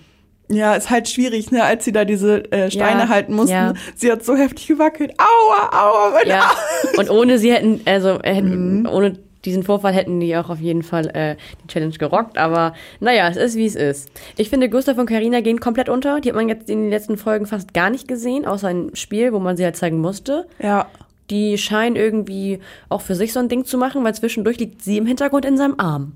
Ja, 0.52 0.74
ist 0.74 0.90
halt 0.90 1.08
schwierig, 1.08 1.50
ne, 1.52 1.62
als 1.64 1.84
sie 1.84 1.92
da 1.92 2.04
diese 2.04 2.50
äh, 2.52 2.70
Steine 2.70 3.02
Ja, 3.02 3.08
halten 3.08 3.34
mussten. 3.34 3.52
ja. 3.52 3.74
Sie 3.94 4.10
hat 4.10 4.24
so 4.24 4.34
heftig 4.36 4.66
gewackelt. 4.66 5.12
Aua, 5.18 5.70
aua, 5.72 6.10
meine 6.10 6.28
Ja. 6.28 6.50
Und 6.98 7.08
ohne 7.08 7.38
sie 7.38 7.52
hätten, 7.52 7.80
also 7.84 8.18
äh, 8.22 8.34
hätten, 8.34 8.86
ohne 8.86 9.16
diesen 9.44 9.62
Vorfall 9.62 9.92
hätten 9.94 10.18
die 10.20 10.36
auch 10.36 10.50
auf 10.50 10.58
jeden 10.60 10.82
Fall 10.82 11.06
äh, 11.14 11.36
die 11.62 11.68
Challenge 11.68 11.96
gerockt. 11.96 12.36
Aber 12.36 12.74
naja, 12.98 13.28
es 13.28 13.36
ist 13.36 13.56
wie 13.56 13.64
es 13.64 13.74
ist. 13.76 14.10
Ich 14.36 14.50
finde, 14.50 14.68
Gustav 14.68 14.98
und 14.98 15.06
Karina 15.06 15.40
gehen 15.40 15.60
komplett 15.60 15.88
unter. 15.88 16.20
Die 16.20 16.28
hat 16.30 16.36
man 16.36 16.48
jetzt 16.48 16.68
in 16.68 16.80
den 16.82 16.90
letzten 16.90 17.16
Folgen 17.16 17.46
fast 17.46 17.72
gar 17.72 17.88
nicht 17.88 18.08
gesehen, 18.08 18.44
außer 18.44 18.70
im 18.70 18.94
Spiel, 18.94 19.32
wo 19.32 19.38
man 19.38 19.56
sie 19.56 19.64
halt 19.64 19.76
zeigen 19.76 19.98
musste. 20.00 20.46
Ja, 20.58 20.88
Die 21.30 21.56
scheinen 21.58 21.94
irgendwie 21.96 22.58
auch 22.88 23.00
für 23.02 23.14
sich 23.14 23.32
so 23.32 23.38
ein 23.40 23.48
Ding 23.48 23.64
zu 23.64 23.78
machen, 23.78 24.02
weil 24.04 24.14
zwischendurch 24.14 24.58
liegt 24.58 24.82
sie 24.82 24.98
im 24.98 25.06
Hintergrund 25.06 25.44
in 25.44 25.56
seinem 25.56 25.76
Arm. 25.78 26.14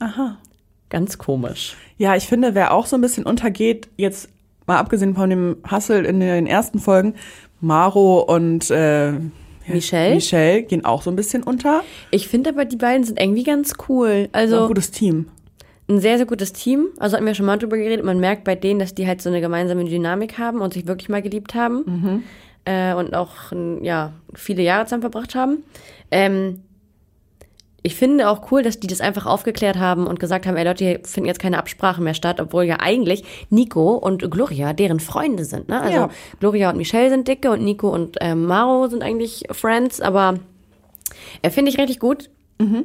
aha. 0.00 0.36
Ganz 0.92 1.16
komisch. 1.16 1.74
Ja, 1.96 2.14
ich 2.16 2.26
finde, 2.26 2.54
wer 2.54 2.72
auch 2.74 2.84
so 2.84 2.96
ein 2.96 3.00
bisschen 3.00 3.24
untergeht, 3.24 3.88
jetzt 3.96 4.28
mal 4.66 4.78
abgesehen 4.78 5.14
von 5.14 5.30
dem 5.30 5.56
Hustle 5.70 6.00
in 6.06 6.20
den 6.20 6.46
ersten 6.46 6.78
Folgen, 6.78 7.14
Maro 7.62 8.20
und 8.20 8.70
äh, 8.70 9.12
Michelle. 9.66 10.14
Michelle 10.16 10.62
gehen 10.64 10.84
auch 10.84 11.00
so 11.00 11.08
ein 11.10 11.16
bisschen 11.16 11.42
unter. 11.44 11.82
Ich 12.10 12.28
finde 12.28 12.50
aber, 12.50 12.66
die 12.66 12.76
beiden 12.76 13.04
sind 13.04 13.18
irgendwie 13.18 13.44
ganz 13.44 13.72
cool. 13.88 14.28
So 14.32 14.38
ein 14.38 14.42
Also 14.52 14.66
gutes 14.68 14.90
Team. 14.90 15.28
ein 15.88 16.00
sehr, 16.00 16.18
sehr 16.18 16.26
gutes 16.26 16.52
Team. 16.52 16.88
Also 16.98 17.16
hatten 17.16 17.24
wir 17.26 17.34
schon 17.34 17.46
mal 17.46 17.56
drüber 17.58 17.78
geredet. 17.78 18.04
Man 18.04 18.20
merkt 18.20 18.44
bei 18.44 18.54
denen, 18.54 18.78
dass 18.80 18.94
die 18.94 19.06
halt 19.06 19.22
so 19.22 19.30
eine 19.30 19.40
gemeinsame 19.40 19.84
Dynamik 19.86 20.36
haben 20.38 20.60
und 20.60 20.74
sich 20.74 20.86
wirklich 20.86 21.08
mal 21.08 21.22
geliebt 21.22 21.54
haben. 21.54 22.22
Äh, 22.66 22.92
und 22.94 23.14
auch 23.14 23.30
ja, 23.80 24.12
viele 24.34 24.62
Jahre 24.62 24.84
zusammen 24.86 25.02
verbracht 25.02 25.34
haben. 25.34 25.64
Ähm, 26.10 26.60
ich 27.82 27.96
finde 27.96 28.28
auch 28.28 28.50
cool, 28.52 28.62
dass 28.62 28.78
die 28.78 28.86
das 28.86 29.00
einfach 29.00 29.26
aufgeklärt 29.26 29.76
haben 29.76 30.06
und 30.06 30.20
gesagt 30.20 30.46
haben, 30.46 30.56
ey 30.56 30.64
Leute, 30.64 30.84
hier 30.84 31.00
finden 31.04 31.26
jetzt 31.26 31.40
keine 31.40 31.58
Absprachen 31.58 32.04
mehr 32.04 32.14
statt, 32.14 32.40
obwohl 32.40 32.64
ja 32.64 32.76
eigentlich 32.80 33.24
Nico 33.50 33.94
und 33.94 34.30
Gloria 34.30 34.72
deren 34.72 35.00
Freunde 35.00 35.44
sind. 35.44 35.68
Ne? 35.68 35.80
Also 35.80 35.96
Ja. 35.96 36.10
Gloria 36.38 36.70
und 36.70 36.76
Michelle 36.76 37.10
sind 37.10 37.26
dicke 37.26 37.50
und 37.50 37.62
Nico 37.64 37.88
und 37.88 38.16
ähm, 38.20 38.46
Maro 38.46 38.86
sind 38.88 39.02
eigentlich 39.02 39.44
Friends, 39.50 40.00
aber 40.00 40.38
äh, 41.42 41.50
finde 41.50 41.70
ich 41.70 41.78
richtig 41.78 41.98
gut. 41.98 42.30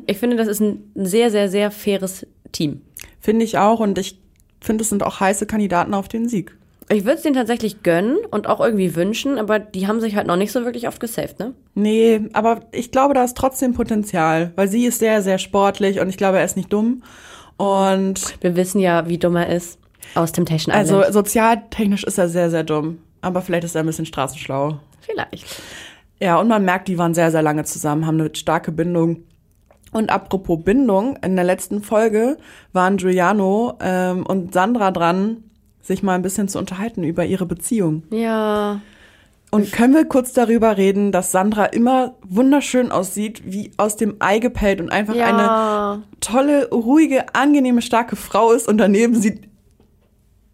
Ich 0.07 0.17
finde, 0.17 0.37
das 0.37 0.47
ist 0.47 0.59
ein 0.59 0.91
sehr, 0.95 1.29
sehr, 1.29 1.49
sehr 1.49 1.69
faires 1.69 2.25
Team. 2.51 2.81
Finde 3.19 3.45
ich 3.45 3.59
auch. 3.59 3.79
Und 3.79 3.99
ich 3.99 4.19
finde, 4.59 4.81
es 4.81 4.89
sind 4.89 5.03
auch 5.03 5.19
heiße 5.19 5.45
Kandidaten 5.45 5.93
auf 5.93 6.07
den 6.07 6.27
Sieg. 6.27 6.57
Ich 6.89 7.03
würde 7.03 7.17
es 7.17 7.21
denen 7.23 7.35
tatsächlich 7.35 7.83
gönnen 7.83 8.17
und 8.31 8.47
auch 8.47 8.61
irgendwie 8.61 8.95
wünschen, 8.95 9.37
aber 9.37 9.59
die 9.59 9.87
haben 9.87 9.99
sich 9.99 10.15
halt 10.15 10.25
noch 10.27 10.37
nicht 10.37 10.53
so 10.53 10.63
wirklich 10.63 10.87
oft 10.87 10.99
gesaved, 11.01 11.37
ne? 11.39 11.53
Nee, 11.75 12.21
aber 12.33 12.61
ich 12.71 12.91
glaube, 12.91 13.13
da 13.13 13.23
ist 13.25 13.35
trotzdem 13.35 13.73
Potenzial, 13.73 14.51
weil 14.55 14.69
sie 14.69 14.85
ist 14.85 14.99
sehr, 14.99 15.21
sehr 15.21 15.37
sportlich 15.37 15.99
und 15.99 16.07
ich 16.07 16.17
glaube, 16.17 16.37
er 16.37 16.45
ist 16.45 16.55
nicht 16.55 16.71
dumm. 16.71 17.03
Und 17.57 18.41
Wir 18.41 18.55
wissen 18.55 18.79
ja, 18.79 19.07
wie 19.09 19.17
dumm 19.17 19.35
er 19.35 19.49
ist 19.49 19.79
aus 20.15 20.31
Temptation 20.31 20.73
Island. 20.73 20.91
also 21.03 21.11
sozialtechnisch 21.11 22.03
ist 22.05 22.17
er 22.17 22.29
sehr, 22.29 22.49
sehr 22.49 22.63
dumm. 22.63 22.99
Aber 23.21 23.41
vielleicht 23.41 23.63
ist 23.65 23.75
er 23.75 23.81
ein 23.83 23.87
bisschen 23.87 24.05
straßenschlau. 24.05 24.79
vielleicht. 25.01 25.45
Ja, 26.19 26.39
und 26.39 26.47
man 26.47 26.63
merkt, 26.63 26.87
die 26.87 26.97
waren 26.97 27.13
sehr, 27.13 27.31
sehr 27.31 27.41
lange 27.41 27.63
zusammen, 27.65 28.05
haben 28.07 28.19
eine 28.19 28.33
starke 28.33 28.71
Bindung. 28.71 29.23
Und 29.91 30.09
apropos 30.09 30.63
Bindung, 30.63 31.17
in 31.23 31.35
der 31.35 31.45
letzten 31.45 31.81
Folge 31.81 32.37
waren 32.73 32.97
Giuliano 32.97 33.77
ähm, 33.81 34.25
und 34.25 34.53
Sandra 34.53 34.91
dran, 34.91 35.43
sich 35.87 36.03
mal 36.03 36.15
ein 36.15 36.21
bisschen 36.21 36.47
zu 36.49 36.59
unterhalten 36.59 37.03
über 37.03 37.25
ihre 37.25 37.45
Beziehung. 37.45 38.03
Ja. 38.11 38.81
Und 39.49 39.71
können 39.71 39.93
wir 39.93 40.03
kurz 40.05 40.33
darüber 40.33 40.75
reden, 40.75 41.13
dass 41.13 41.31
Sandra 41.31 41.65
immer 41.67 42.15
wunderschön 42.27 42.91
aussieht, 42.91 43.41
wie 43.45 43.71
aus 43.77 43.95
dem 43.95 44.17
Ei 44.19 44.39
gepellt 44.39 44.81
und 44.81 44.89
einfach 44.89 45.13
eine 45.13 45.21
Ja. 45.43 46.01
tolle, 46.19 46.69
ruhige, 46.69 47.33
angenehme, 47.33 47.81
starke 47.81 48.17
Frau 48.17 48.51
ist 48.51 48.67
und 48.67 48.77
daneben 48.77 49.15
sieht 49.15 49.47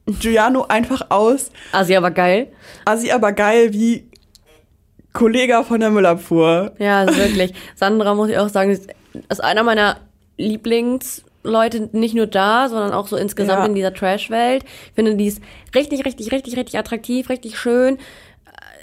Giuliano 0.06 0.66
einfach 0.68 1.10
aus, 1.10 1.50
Also 1.72 1.96
aber 1.96 2.12
geil. 2.12 2.52
assi 2.86 3.10
aber 3.12 3.32
geil 3.32 3.74
wie 3.74 4.08
Kollege 5.14 5.64
von 5.64 5.80
der 5.80 5.90
Müllabfuhr. 5.90 6.74
Ja, 6.78 7.08
wirklich. 7.08 7.54
Sandra, 7.76 8.14
muss 8.14 8.30
ich 8.30 8.38
auch 8.38 8.50
sagen, 8.50 8.70
ist, 8.72 8.90
einer 9.42 9.64
meiner 9.64 9.98
Lieblingsleute, 11.44 11.90
nicht 11.98 12.16
nur 12.16 12.28
da, 12.28 12.70
sondern 12.70 12.92
auch 12.94 13.08
so 13.08 13.16
insgesamt 13.18 13.60
Ja. 13.60 13.66
in 13.66 13.76
dieser 13.76 13.94
Trash-Welt. 13.94 14.64
Ich 14.88 14.92
finde, 14.96 15.16
die 15.16 15.28
ist 15.28 15.42
richtig, 15.76 16.06
richtig, 16.06 16.32
richtig, 16.32 16.58
richtig 16.58 16.78
attraktiv, 16.80 17.30
richtig 17.30 17.58
schön. 17.58 17.98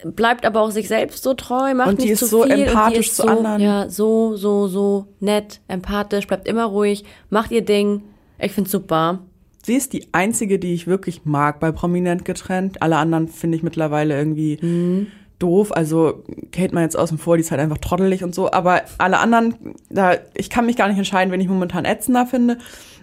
Bleibt 0.04 0.46
aber 0.46 0.62
auch 0.62 0.70
sich 0.70 0.88
selbst 0.88 1.22
so 1.22 1.34
treu, 1.34 1.74
macht 1.74 1.88
Und 1.90 1.98
die 1.98 2.04
nicht 2.04 2.12
ist 2.12 2.20
zu 2.20 2.26
so 2.26 2.42
viel. 2.44 2.52
und 2.52 2.58
die 2.58 2.64
empathisch 2.64 3.08
ist 3.08 3.16
zu 3.16 3.22
so, 3.22 3.28
anderen. 3.28 3.60
Ja, 3.60 3.88
so, 3.90 4.34
so, 4.36 4.66
so 4.66 5.06
nett, 5.20 5.60
empathisch, 5.68 6.26
bleibt 6.26 6.48
immer 6.48 6.64
ruhig, 6.64 7.04
macht 7.28 7.50
ihr 7.50 7.62
Ding. 7.62 8.02
Ich 8.38 8.52
find's 8.52 8.70
super. 8.70 9.18
Sie 9.62 9.74
ist 9.74 9.92
die 9.92 10.08
einzige, 10.12 10.58
die 10.58 10.72
ich 10.72 10.86
wirklich 10.86 11.26
mag 11.26 11.60
bei 11.60 11.70
Prominent 11.70 12.24
getrennt. 12.24 12.80
Alle 12.80 12.96
anderen 12.96 13.28
finde 13.28 13.58
ich 13.58 13.62
mittlerweile 13.62 14.16
irgendwie 14.16 15.06
doof. 15.40 15.72
Also 15.72 16.22
Kate 16.52 16.72
mal 16.74 16.82
jetzt 16.82 16.96
außen 16.96 17.18
vor, 17.18 17.36
die 17.36 17.40
ist 17.40 17.50
halt 17.50 17.60
einfach 17.60 17.78
trottelig 17.78 18.22
und 18.22 18.34
so. 18.34 18.52
Aber 18.52 18.82
alle 18.98 19.18
anderen, 19.18 19.74
da, 19.88 20.14
ich 20.34 20.48
kann 20.50 20.66
mich 20.66 20.76
gar 20.76 20.86
nicht 20.88 20.98
entscheiden, 20.98 21.32
wen 21.32 21.40
ich 21.40 21.48
momentan 21.48 21.84
ätzender 21.84 22.26
finde. 22.26 22.58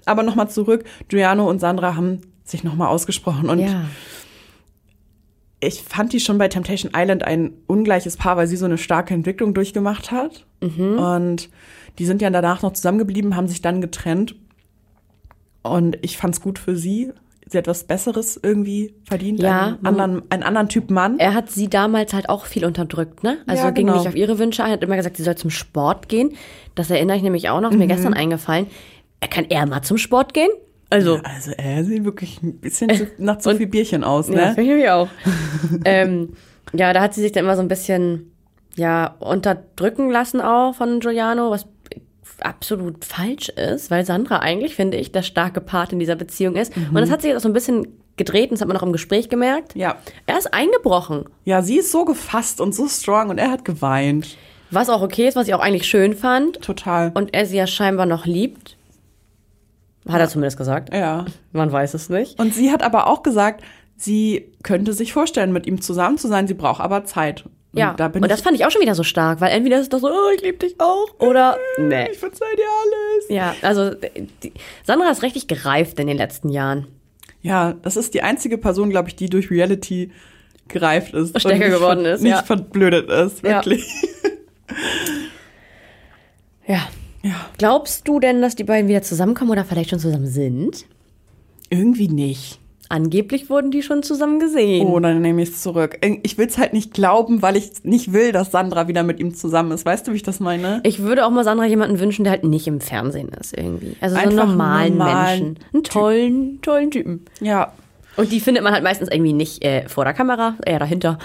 Aber 0.05 0.23
nochmal 0.23 0.49
zurück, 0.49 0.85
Giuliano 1.09 1.49
und 1.49 1.59
Sandra 1.59 1.95
haben 1.95 2.21
sich 2.45 2.63
nochmal 2.63 2.87
ausgesprochen. 2.87 3.49
Und 3.49 3.59
Ja. 3.59 3.83
ich 5.59 5.81
fand 5.83 6.13
die 6.13 6.19
schon 6.19 6.37
bei 6.37 6.47
Temptation 6.47 6.91
Island 6.95 7.23
ein 7.23 7.53
ungleiches 7.67 8.15
Paar, 8.15 8.37
weil 8.37 8.47
sie 8.47 8.55
so 8.57 8.65
eine 8.65 8.77
starke 8.77 9.13
Entwicklung 9.13 9.53
durchgemacht 9.53 10.11
hat. 10.11 10.45
Mhm. 10.61 10.97
Und 10.99 11.49
die 11.99 12.05
sind 12.05 12.21
ja 12.21 12.29
danach 12.29 12.61
noch 12.61 12.73
zusammengeblieben, 12.73 13.35
haben 13.35 13.47
sich 13.47 13.61
dann 13.61 13.81
getrennt. 13.81 14.35
Und 15.63 15.97
ich 16.01 16.15
fand's 16.17 16.39
gut 16.41 16.59
für 16.59 16.77
sie. 16.77 17.11
Sie 17.49 17.57
hat 17.57 17.67
was 17.67 17.85
Besseres 17.85 18.37
irgendwie 18.41 18.93
verdient. 19.07 19.39
Ja, 19.41 19.67
einen 19.67 19.85
anderen, 19.85 20.21
einen 20.29 20.43
anderen 20.43 20.67
Typ 20.69 20.89
Mann. 20.91 21.17
Er 21.17 21.33
hat 21.33 21.49
sie 21.49 21.69
damals 21.69 22.13
halt 22.13 22.27
auch 22.29 22.45
viel 22.45 22.65
unterdrückt, 22.65 23.23
ne? 23.23 23.37
Also 23.47 23.63
Ja, 23.63 23.69
ging 23.71 23.85
genau. 23.87 23.97
nicht 23.99 24.07
auf 24.07 24.15
ihre 24.15 24.37
Wünsche 24.37 24.63
ein, 24.63 24.71
hat 24.71 24.83
immer 24.83 24.97
gesagt, 24.97 25.15
sie 25.17 25.23
soll 25.23 25.35
zum 25.35 25.49
Sport 25.49 26.09
gehen. 26.09 26.33
Das 26.75 26.89
erinnere 26.89 27.15
ich 27.17 27.23
nämlich 27.23 27.49
auch 27.49 27.61
noch, 27.61 27.69
ist 27.69 27.75
Mhm. 27.75 27.79
mir 27.79 27.87
gestern 27.87 28.13
eingefallen. 28.13 28.67
Er 29.21 29.29
kann 29.29 29.45
er 29.49 29.65
mal 29.65 29.81
zum 29.81 29.97
Sport 29.97 30.33
gehen? 30.33 30.49
Also, 30.89 31.19
Also 31.23 31.51
er 31.57 31.83
sieht 31.85 32.03
wirklich 32.05 32.41
ein 32.43 32.57
bisschen 32.59 32.89
zu, 32.93 33.07
nach 33.17 33.37
zu 33.37 33.55
viel 33.55 33.67
Bierchen 33.67 34.03
aus, 34.03 34.27
ja, 34.29 34.35
ne? 34.35 34.41
finde 34.53 34.61
ich 34.63 34.67
nämlich 34.69 34.89
auch. 34.89 35.07
ähm, 35.85 36.33
ja, 36.73 36.91
da 36.93 37.01
hat 37.01 37.13
sie 37.13 37.21
sich 37.21 37.31
dann 37.31 37.45
immer 37.45 37.55
so 37.55 37.61
ein 37.61 37.67
bisschen, 37.69 38.31
ja, 38.75 39.15
unterdrücken 39.19 40.11
lassen 40.11 40.41
auch 40.41 40.75
von 40.75 40.99
Giuliano, 40.99 41.49
was 41.49 41.65
absolut 42.41 43.05
falsch 43.05 43.49
ist, 43.49 43.91
weil 43.91 44.05
Sandra 44.05 44.39
eigentlich, 44.39 44.75
finde 44.75 44.97
ich, 44.97 45.11
der 45.11 45.23
starke 45.23 45.61
Part 45.61 45.93
in 45.93 45.99
dieser 45.99 46.15
Beziehung 46.15 46.55
ist. 46.55 46.75
Und 46.75 46.95
das 46.95 47.09
hat 47.09 47.21
sich 47.21 47.29
jetzt 47.29 47.37
auch 47.37 47.43
so 47.43 47.49
ein 47.49 47.53
bisschen 47.53 47.87
gedreht, 48.17 48.49
und 48.49 48.55
das 48.55 48.61
hat 48.61 48.67
man 48.67 48.77
auch 48.77 48.83
im 48.83 48.91
Gespräch 48.91 49.29
gemerkt. 49.29 49.75
Ja. 49.75 49.97
Er 50.25 50.37
ist 50.37 50.53
eingebrochen. 50.53 51.25
Ja, 51.45 51.61
sie 51.61 51.77
ist 51.77 51.91
so 51.91 52.05
gefasst 52.05 52.59
und 52.59 52.73
so 52.73 52.87
strong 52.87 53.29
und 53.29 53.37
er 53.37 53.51
hat 53.51 53.63
geweint. 53.63 54.37
Was 54.71 54.89
auch 54.89 55.01
okay 55.01 55.27
ist, 55.27 55.35
was 55.35 55.47
ich 55.47 55.53
auch 55.53 55.61
eigentlich 55.61 55.87
schön 55.87 56.15
fand. 56.15 56.61
Total. 56.61 57.11
Und 57.13 57.33
er 57.33 57.45
sie 57.45 57.57
ja 57.57 57.67
scheinbar 57.67 58.05
noch 58.05 58.25
liebt. 58.25 58.75
Hat 60.09 60.19
er 60.19 60.29
zumindest 60.29 60.57
gesagt. 60.57 60.93
ja. 60.93 61.25
Man 61.51 61.71
weiß 61.71 61.93
es 61.93 62.09
nicht. 62.09 62.39
Und 62.39 62.53
sie 62.53 62.71
hat 62.71 62.81
aber 62.81 63.07
auch 63.07 63.23
gesagt, 63.23 63.63
sie 63.97 64.51
könnte 64.63 64.93
sich 64.93 65.13
vorstellen, 65.13 65.51
mit 65.53 65.65
ihm 65.65 65.81
zusammen 65.81 66.17
zu 66.17 66.27
sein, 66.27 66.47
sie 66.47 66.53
braucht 66.53 66.81
aber 66.81 67.05
Zeit. 67.05 67.45
Und 67.73 67.79
Ja, 67.79 67.93
da 67.93 68.07
bin 68.07 68.23
und 68.23 68.29
das 68.31 68.41
fand 68.41 68.55
ich 68.55 68.65
auch 68.65 68.71
schon 68.71 68.81
wieder 68.81 68.95
so 68.95 69.03
stark, 69.03 69.41
weil 69.41 69.51
entweder 69.51 69.77
ist 69.77 69.83
es 69.83 69.89
doch 69.89 69.99
so, 69.99 70.07
oh, 70.09 70.29
ich 70.35 70.41
liebe 70.41 70.57
dich 70.57 70.75
auch, 70.79 71.19
oder 71.19 71.57
nee. 71.77 72.07
ich 72.11 72.17
verzeih 72.17 72.45
dir 72.55 72.63
alles. 72.63 73.29
Ja, 73.29 73.55
also 73.61 73.91
die, 74.43 74.53
Sandra 74.83 75.09
ist 75.11 75.21
richtig 75.23 75.47
gereift 75.47 75.99
in 75.99 76.07
den 76.07 76.17
letzten 76.17 76.49
Jahren. 76.49 76.87
Ja, 77.41 77.73
das 77.81 77.97
ist 77.97 78.13
die 78.13 78.23
einzige 78.23 78.57
Person, 78.57 78.89
glaube 78.89 79.09
ich, 79.09 79.15
die 79.15 79.29
durch 79.29 79.51
Reality 79.51 80.11
gereift 80.67 81.13
ist. 81.13 81.33
und 81.33 81.39
Stärker 81.39 81.57
nicht 81.59 81.75
geworden 81.75 82.05
ist, 82.05 82.21
Nicht 82.21 82.31
ja. 82.31 82.43
verblödet 82.43 83.09
ist, 83.09 83.43
Ja. 83.43 83.49
wirklich. 83.57 83.85
Ja. 86.67 86.87
Ja. 87.23 87.35
Glaubst 87.57 88.07
du 88.07 88.19
denn, 88.19 88.41
dass 88.41 88.55
die 88.55 88.63
beiden 88.63 88.87
wieder 88.89 89.01
zusammenkommen 89.01 89.51
oder 89.51 89.65
vielleicht 89.65 89.89
schon 89.89 89.99
zusammen 89.99 90.27
sind? 90.27 90.85
Irgendwie 91.69 92.07
nicht. 92.07 92.59
Angeblich 92.89 93.49
wurden 93.49 93.69
die 93.69 93.83
schon 93.83 94.01
zusammen 94.01 94.39
gesehen. 94.39 94.87
Oh, 94.87 94.99
dann 94.99 95.21
nehme 95.21 95.41
ich 95.41 95.49
es 95.49 95.61
zurück. 95.61 95.99
Ich 96.23 96.37
will 96.37 96.47
es 96.47 96.57
halt 96.57 96.71
nicht 96.71 96.93
glauben, 96.93 97.41
weil 97.41 97.57
ich 97.57 97.83
nicht 97.83 98.13
will, 98.13 98.31
dass 98.31 98.51
Sandra 98.51 98.87
wieder 98.87 99.03
mit 99.03 99.19
ihm 99.19 99.35
zusammen 99.35 99.71
ist. 99.71 99.85
Weißt 99.85 100.07
du, 100.07 100.13
wie 100.13 100.15
ich 100.15 100.23
das 100.23 100.39
meine? 100.39 100.79
Ich 100.83 101.01
würde 101.01 101.25
auch 101.25 101.29
mal 101.29 101.43
Sandra 101.43 101.65
jemanden 101.65 101.99
wünschen, 101.99 102.23
der 102.23 102.31
halt 102.31 102.45
nicht 102.45 102.65
im 102.65 102.79
Fernsehen 102.79 103.29
ist 103.29 103.57
irgendwie. 103.57 103.97
Also 103.99 104.15
so 104.15 104.21
einen 104.21 104.31
Einfach 104.31 104.47
normalen 104.47 104.97
normalen 104.97 105.39
Menschen. 105.39 105.65
Einen 105.73 105.83
tollen, 105.83 106.61
tollen 106.61 106.91
Typen. 106.91 107.25
Ja. 107.41 107.73
Und 108.15 108.31
die 108.31 108.39
findet 108.39 108.63
man 108.63 108.73
halt 108.73 108.83
meistens 108.83 109.09
irgendwie 109.11 109.33
nicht 109.33 109.63
äh, 109.65 109.87
vor 109.89 110.05
der 110.05 110.13
Kamera, 110.13 110.55
eher 110.65 110.79
dahinter. 110.79 111.19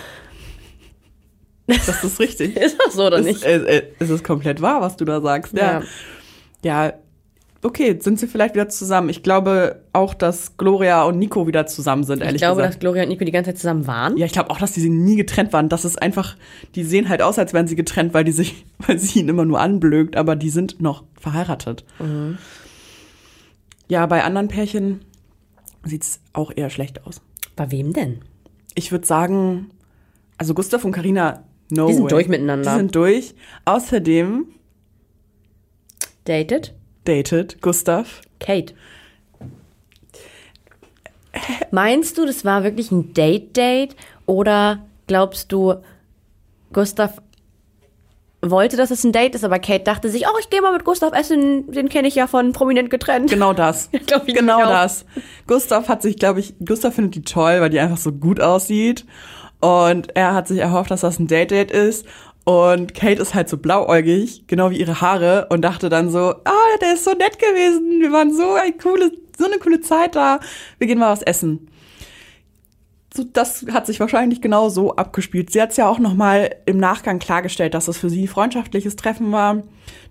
Das 1.66 2.02
ist 2.02 2.18
richtig. 2.18 2.56
Ist 2.60 2.76
das 2.84 2.94
so 2.94 3.06
oder 3.06 3.18
es, 3.18 3.26
nicht? 3.26 3.44
äh, 3.44 3.78
äh, 3.78 3.82
es 3.98 4.10
ist 4.10 4.24
komplett 4.24 4.60
wahr, 4.60 4.80
was 4.80 4.96
du 4.96 5.04
da 5.04 5.20
sagst. 5.20 5.56
Ja. 5.56 5.82
ja. 6.64 6.92
Okay, 7.64 7.96
sind 8.00 8.18
sie 8.18 8.26
vielleicht 8.26 8.54
wieder 8.54 8.68
zusammen. 8.68 9.08
Ich 9.08 9.22
glaube 9.22 9.82
auch, 9.92 10.14
dass 10.14 10.56
Gloria 10.56 11.04
und 11.04 11.18
Nico 11.18 11.46
wieder 11.46 11.66
zusammen 11.66 12.04
sind, 12.04 12.20
ehrlich 12.20 12.36
Ich 12.36 12.40
glaube, 12.42 12.56
gesagt. 12.56 12.74
dass 12.74 12.80
Gloria 12.80 13.02
und 13.04 13.08
Nico 13.08 13.24
die 13.24 13.30
ganze 13.32 13.50
Zeit 13.50 13.58
zusammen 13.58 13.86
waren. 13.86 14.16
Ja, 14.16 14.26
ich 14.26 14.32
glaube 14.32 14.50
auch, 14.50 14.58
dass 14.58 14.72
die 14.72 14.88
nie 14.88 15.16
getrennt 15.16 15.52
waren. 15.52 15.68
Das 15.68 15.84
ist 15.84 16.00
einfach, 16.00 16.36
die 16.74 16.82
sehen 16.84 17.08
halt 17.08 17.22
aus, 17.22 17.38
als 17.38 17.52
wären 17.52 17.66
sie 17.66 17.76
getrennt, 17.76 18.14
weil 18.14 18.24
die 18.24 18.32
sich, 18.32 18.64
weil 18.86 18.98
sie 18.98 19.20
ihn 19.20 19.28
immer 19.28 19.44
nur 19.44 19.60
anblökt, 19.60 20.16
aber 20.16 20.36
die 20.36 20.50
sind 20.50 20.80
noch 20.80 21.04
verheiratet. 21.20 21.84
Mhm. 21.98 22.38
Ja, 23.88 24.06
bei 24.06 24.24
anderen 24.24 24.48
Pärchen 24.48 25.00
sieht's 25.84 26.20
auch 26.32 26.50
eher 26.54 26.70
schlecht 26.70 27.06
aus. 27.06 27.20
Bei 27.56 27.70
wem 27.70 27.92
denn? 27.92 28.20
Ich 28.74 28.90
würde 28.90 29.06
sagen, 29.06 29.70
also 30.38 30.54
Gustav 30.54 30.84
und 30.84 30.92
Karina, 30.92 31.42
no 31.70 31.86
Die 31.88 31.94
sind 31.94 32.04
way. 32.04 32.08
durch 32.10 32.28
miteinander. 32.28 32.70
Die 32.72 32.76
sind 32.78 32.94
durch. 32.94 33.34
Außerdem 33.66 34.46
Dated? 36.24 36.74
Datet 37.04 37.60
Gustav. 37.62 38.20
Kate. 38.40 38.74
Meinst 41.70 42.18
du, 42.18 42.26
das 42.26 42.44
war 42.44 42.62
wirklich 42.64 42.90
ein 42.90 43.14
Date-Date? 43.14 43.96
Oder 44.26 44.80
glaubst 45.06 45.50
du, 45.52 45.76
Gustav 46.72 47.20
wollte, 48.42 48.76
dass 48.76 48.90
es 48.90 49.04
ein 49.04 49.12
Date 49.12 49.34
ist, 49.36 49.44
aber 49.44 49.58
Kate 49.60 49.84
dachte 49.84 50.08
sich, 50.08 50.26
oh, 50.26 50.38
ich 50.40 50.50
gehe 50.50 50.60
mal 50.60 50.72
mit 50.72 50.84
Gustav 50.84 51.14
essen, 51.14 51.70
den 51.70 51.88
kenne 51.88 52.08
ich 52.08 52.16
ja 52.16 52.26
von 52.26 52.52
prominent 52.52 52.90
getrennt. 52.90 53.30
Genau 53.30 53.52
das. 53.52 53.88
ich 54.26 54.34
genau 54.34 54.60
das. 54.60 55.06
Gustav 55.46 55.88
hat 55.88 56.02
sich, 56.02 56.16
glaube 56.16 56.40
ich, 56.40 56.54
Gustav 56.64 56.94
findet 56.94 57.14
die 57.14 57.22
toll, 57.22 57.60
weil 57.60 57.70
die 57.70 57.78
einfach 57.78 57.98
so 57.98 58.12
gut 58.12 58.40
aussieht. 58.40 59.06
Und 59.60 60.16
er 60.16 60.34
hat 60.34 60.48
sich 60.48 60.58
erhofft, 60.58 60.90
dass 60.90 61.02
das 61.02 61.20
ein 61.20 61.28
Date-Date 61.28 61.70
ist. 61.70 62.04
Und 62.44 62.94
Kate 62.94 63.22
ist 63.22 63.34
halt 63.34 63.48
so 63.48 63.56
blauäugig, 63.56 64.44
genau 64.48 64.70
wie 64.70 64.78
ihre 64.80 65.00
Haare, 65.00 65.46
und 65.50 65.62
dachte 65.62 65.88
dann 65.88 66.10
so, 66.10 66.34
ah, 66.44 66.76
der 66.80 66.94
ist 66.94 67.04
so 67.04 67.12
nett 67.12 67.38
gewesen. 67.38 68.00
Wir 68.00 68.10
waren 68.10 68.34
so 68.34 68.54
ein 68.54 68.76
coole, 68.78 69.12
so 69.38 69.46
eine 69.46 69.58
coole 69.58 69.80
Zeit 69.80 70.16
da. 70.16 70.40
Wir 70.78 70.86
gehen 70.88 70.98
mal 70.98 71.12
was 71.12 71.22
essen. 71.22 71.68
So, 73.14 73.24
das 73.30 73.66
hat 73.70 73.86
sich 73.86 74.00
wahrscheinlich 74.00 74.40
genau 74.40 74.70
so 74.70 74.96
abgespielt. 74.96 75.50
Sie 75.52 75.60
hat 75.60 75.70
es 75.72 75.76
ja 75.76 75.86
auch 75.86 75.98
noch 75.98 76.14
mal 76.14 76.50
im 76.64 76.78
Nachgang 76.78 77.18
klargestellt, 77.18 77.74
dass 77.74 77.86
es 77.86 77.98
für 77.98 78.08
sie 78.08 78.26
freundschaftliches 78.26 78.96
Treffen 78.96 79.30
war, 79.32 79.62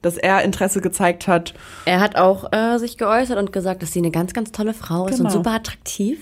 dass 0.04 0.18
er 0.18 0.44
Interesse 0.44 0.82
gezeigt 0.82 1.28
hat. 1.28 1.56
Er 1.86 2.00
hat 2.00 2.16
auch 2.16 2.54
äh, 2.54 2.78
sich 2.78 3.00
geäußert 3.00 3.40
und 3.40 3.52
gesagt, 3.52 3.82
dass 3.82 3.92
sie 3.92 4.00
eine 4.00 4.12
ganz, 4.12 4.34
ganz 4.34 4.52
tolle 4.52 4.76
Frau 4.76 5.08
ist 5.08 5.18
Genau. 5.18 5.30
und 5.30 5.34
super 5.34 5.52
attraktiv. 5.52 6.20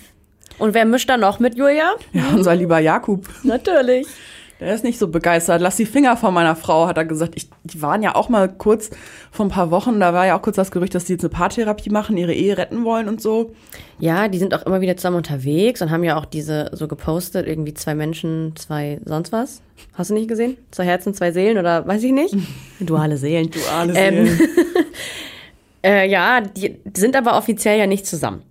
Und 0.57 0.73
wer 0.73 0.85
mischt 0.85 1.09
da 1.09 1.17
noch 1.17 1.39
mit, 1.39 1.55
Julia? 1.55 1.91
Ja, 2.13 2.23
unser 2.33 2.55
lieber 2.55 2.79
Jakub. 2.79 3.27
Natürlich. 3.43 4.07
Der 4.59 4.73
ist 4.73 4.83
nicht 4.83 4.99
so 4.99 5.07
begeistert. 5.07 5.61
Lass 5.61 5.77
die 5.77 5.85
Finger 5.85 6.17
von 6.17 6.33
meiner 6.33 6.55
Frau, 6.55 6.87
hat 6.87 6.97
er 6.97 7.05
gesagt. 7.05 7.33
Ich, 7.37 7.49
die 7.63 7.81
waren 7.81 8.03
ja 8.03 8.15
auch 8.15 8.27
mal 8.27 8.49
kurz 8.49 8.89
vor 9.31 9.45
ein 9.45 9.49
paar 9.49 9.71
Wochen, 9.71 9.99
da 9.99 10.13
war 10.13 10.25
ja 10.25 10.37
auch 10.37 10.41
kurz 10.41 10.57
das 10.57 10.71
Gerücht, 10.71 10.93
dass 10.95 11.05
die 11.05 11.13
jetzt 11.13 11.23
eine 11.23 11.29
Paartherapie 11.29 11.89
machen, 11.89 12.17
ihre 12.17 12.33
Ehe 12.33 12.57
retten 12.57 12.83
wollen 12.83 13.07
und 13.07 13.21
so. 13.21 13.53
Ja, 13.99 14.27
die 14.27 14.37
sind 14.37 14.53
auch 14.53 14.65
immer 14.65 14.81
wieder 14.81 14.97
zusammen 14.97 15.17
unterwegs 15.17 15.81
und 15.81 15.91
haben 15.91 16.03
ja 16.03 16.17
auch 16.17 16.25
diese 16.25 16.71
so 16.73 16.87
gepostet, 16.87 17.47
irgendwie 17.47 17.73
zwei 17.73 17.95
Menschen, 17.95 18.53
zwei 18.57 18.99
sonst 19.05 19.31
was. 19.31 19.61
Hast 19.93 20.09
du 20.09 20.13
nicht 20.13 20.27
gesehen? 20.27 20.57
Zwei 20.71 20.83
Herzen, 20.85 21.13
zwei 21.13 21.31
Seelen 21.31 21.57
oder 21.57 21.87
weiß 21.87 22.03
ich 22.03 22.11
nicht? 22.11 22.35
Duale 22.81 23.17
Seelen. 23.17 23.49
Duale 23.49 23.93
Ähm, 23.95 24.25
Seelen. 24.25 24.39
Äh, 25.81 26.09
ja, 26.09 26.41
die 26.41 26.77
sind 26.93 27.15
aber 27.15 27.37
offiziell 27.37 27.79
ja 27.79 27.87
nicht 27.87 28.05
zusammen. 28.05 28.41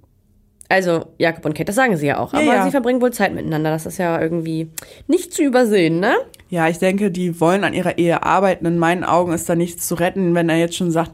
Also 0.70 1.06
Jakob 1.16 1.46
und 1.46 1.54
Kate, 1.54 1.64
das 1.66 1.76
sagen 1.76 1.96
sie 1.96 2.06
ja 2.06 2.18
auch. 2.18 2.34
Aber 2.34 2.42
Ja, 2.42 2.54
ja. 2.56 2.64
sie 2.64 2.70
verbringen 2.70 3.00
wohl 3.00 3.12
Zeit 3.12 3.34
miteinander. 3.34 3.70
Das 3.70 3.86
ist 3.86 3.96
ja 3.98 4.20
irgendwie 4.20 4.70
nicht 5.06 5.32
zu 5.32 5.42
übersehen, 5.42 5.98
ne? 5.98 6.14
Ja, 6.50 6.68
ich 6.68 6.78
denke, 6.78 7.10
die 7.10 7.40
wollen 7.40 7.64
an 7.64 7.72
ihrer 7.72 7.96
Ehe 7.96 8.22
arbeiten. 8.22 8.66
In 8.66 8.78
meinen 8.78 9.02
Augen 9.04 9.32
ist 9.32 9.48
da 9.48 9.54
nichts 9.54 9.86
zu 9.88 9.94
retten, 9.94 10.34
wenn 10.34 10.48
er 10.50 10.56
jetzt 10.58 10.76
schon 10.76 10.90
sagt, 10.90 11.12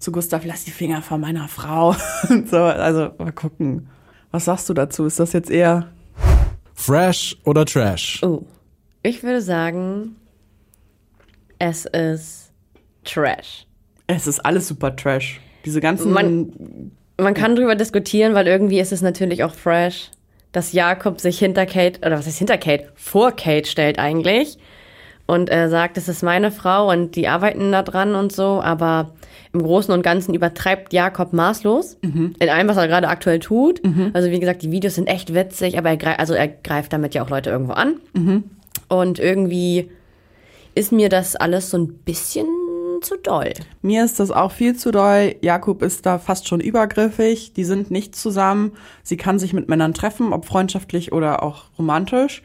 zu 0.00 0.10
Gustav, 0.10 0.44
lass 0.44 0.64
die 0.64 0.72
Finger 0.72 1.02
von 1.02 1.20
meiner 1.20 1.46
Frau. 1.48 1.94
Und 2.28 2.48
so, 2.50 2.56
also 2.58 3.10
mal 3.18 3.32
gucken. 3.32 3.88
Was 4.32 4.46
sagst 4.46 4.68
du 4.68 4.74
dazu? 4.74 5.04
Ist 5.06 5.20
das 5.20 5.32
jetzt 5.32 5.50
eher 5.50 5.86
Fresh 6.74 7.36
oder 7.44 7.64
Trash? 7.64 8.20
Oh, 8.24 8.42
ich 9.02 9.22
würde 9.22 9.40
sagen, 9.40 10.16
es 11.58 11.86
ist 11.86 12.50
Trash. 13.04 13.66
Es 14.08 14.26
ist 14.26 14.40
alles 14.44 14.68
super 14.68 14.94
Trash. 14.94 15.40
Diese 15.64 15.80
ganzen. 15.80 16.12
Man- 16.12 16.90
Man 17.18 17.34
kann 17.34 17.56
drüber 17.56 17.74
diskutieren, 17.74 18.34
weil 18.34 18.46
irgendwie 18.46 18.80
ist 18.80 18.92
es 18.92 19.02
natürlich 19.02 19.42
auch 19.44 19.54
fresh, 19.54 20.10
dass 20.52 20.72
Jakob 20.72 21.20
sich 21.20 21.38
hinter 21.38 21.66
Kate, 21.66 22.00
oder 22.00 22.18
was 22.18 22.26
heißt 22.26 22.38
hinter 22.38 22.58
Kate, 22.58 22.88
vor 22.94 23.32
Kate 23.32 23.66
stellt 23.68 23.98
eigentlich 23.98 24.58
und 25.26 25.50
äh, 25.50 25.68
sagt, 25.68 25.96
das 25.96 26.08
ist 26.08 26.22
meine 26.22 26.50
Frau 26.50 26.90
und 26.90 27.16
die 27.16 27.26
arbeiten 27.28 27.72
da 27.72 27.82
dran 27.82 28.14
und 28.14 28.32
so, 28.32 28.60
aber 28.62 29.12
im 29.52 29.62
Großen 29.62 29.92
und 29.92 30.02
Ganzen 30.02 30.34
übertreibt 30.34 30.92
Jakob 30.92 31.32
maßlos 31.32 31.98
in 32.38 32.48
allem, 32.48 32.68
was 32.68 32.76
er 32.76 32.88
gerade 32.88 33.08
aktuell 33.08 33.38
tut. 33.38 33.80
Also 34.14 34.30
wie 34.30 34.38
gesagt, 34.38 34.62
die 34.62 34.70
Videos 34.70 34.94
sind 34.96 35.06
echt 35.08 35.34
witzig, 35.34 35.78
aber 35.78 35.88
er, 35.90 35.96
greif, 35.96 36.18
also 36.18 36.34
er 36.34 36.48
greift 36.48 36.92
damit 36.92 37.14
ja 37.14 37.24
auch 37.24 37.30
Leute 37.30 37.50
irgendwo 37.50 37.72
an. 37.72 37.96
Und 38.88 39.18
irgendwie 39.18 39.90
ist 40.74 40.92
mir 40.92 41.08
das 41.08 41.34
alles 41.36 41.70
so 41.70 41.78
ein 41.78 41.88
bisschen 42.04 42.46
zu 43.02 43.16
doll. 43.16 43.52
Mir 43.82 44.04
ist 44.04 44.20
das 44.20 44.30
auch 44.30 44.52
viel 44.52 44.76
zu 44.76 44.90
doll. 44.90 45.36
Jakob 45.40 45.82
ist 45.82 46.06
da 46.06 46.18
fast 46.18 46.48
schon 46.48 46.60
übergriffig. 46.60 47.52
Die 47.54 47.64
sind 47.64 47.90
nicht 47.90 48.16
zusammen. 48.16 48.72
Sie 49.02 49.16
kann 49.16 49.38
sich 49.38 49.52
mit 49.52 49.68
Männern 49.68 49.94
treffen, 49.94 50.32
ob 50.32 50.46
freundschaftlich 50.46 51.12
oder 51.12 51.42
auch 51.42 51.64
romantisch. 51.78 52.42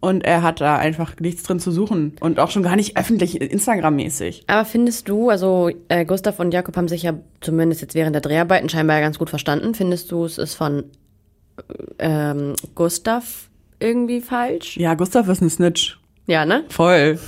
Und 0.00 0.22
er 0.22 0.42
hat 0.42 0.60
da 0.60 0.76
einfach 0.76 1.18
nichts 1.18 1.44
drin 1.44 1.60
zu 1.60 1.70
suchen. 1.70 2.16
Und 2.20 2.38
auch 2.38 2.50
schon 2.50 2.62
gar 2.62 2.76
nicht 2.76 2.98
öffentlich, 2.98 3.40
Instagram-mäßig. 3.40 4.44
Aber 4.48 4.66
findest 4.66 5.08
du, 5.08 5.30
also 5.30 5.70
äh, 5.88 6.04
Gustav 6.04 6.38
und 6.40 6.52
Jakob 6.52 6.76
haben 6.76 6.88
sich 6.88 7.04
ja 7.04 7.14
zumindest 7.40 7.80
jetzt 7.80 7.94
während 7.94 8.14
der 8.14 8.20
Dreharbeiten 8.20 8.68
scheinbar 8.68 9.00
ganz 9.00 9.18
gut 9.18 9.30
verstanden. 9.30 9.74
Findest 9.74 10.12
du, 10.12 10.26
es 10.26 10.36
ist 10.36 10.54
von 10.54 10.84
ähm, 11.98 12.54
Gustav 12.74 13.48
irgendwie 13.80 14.20
falsch? 14.20 14.76
Ja, 14.76 14.94
Gustav 14.94 15.28
ist 15.28 15.40
ein 15.40 15.48
Snitch. 15.48 15.98
Ja, 16.26 16.44
ne? 16.44 16.64
Voll. 16.68 17.18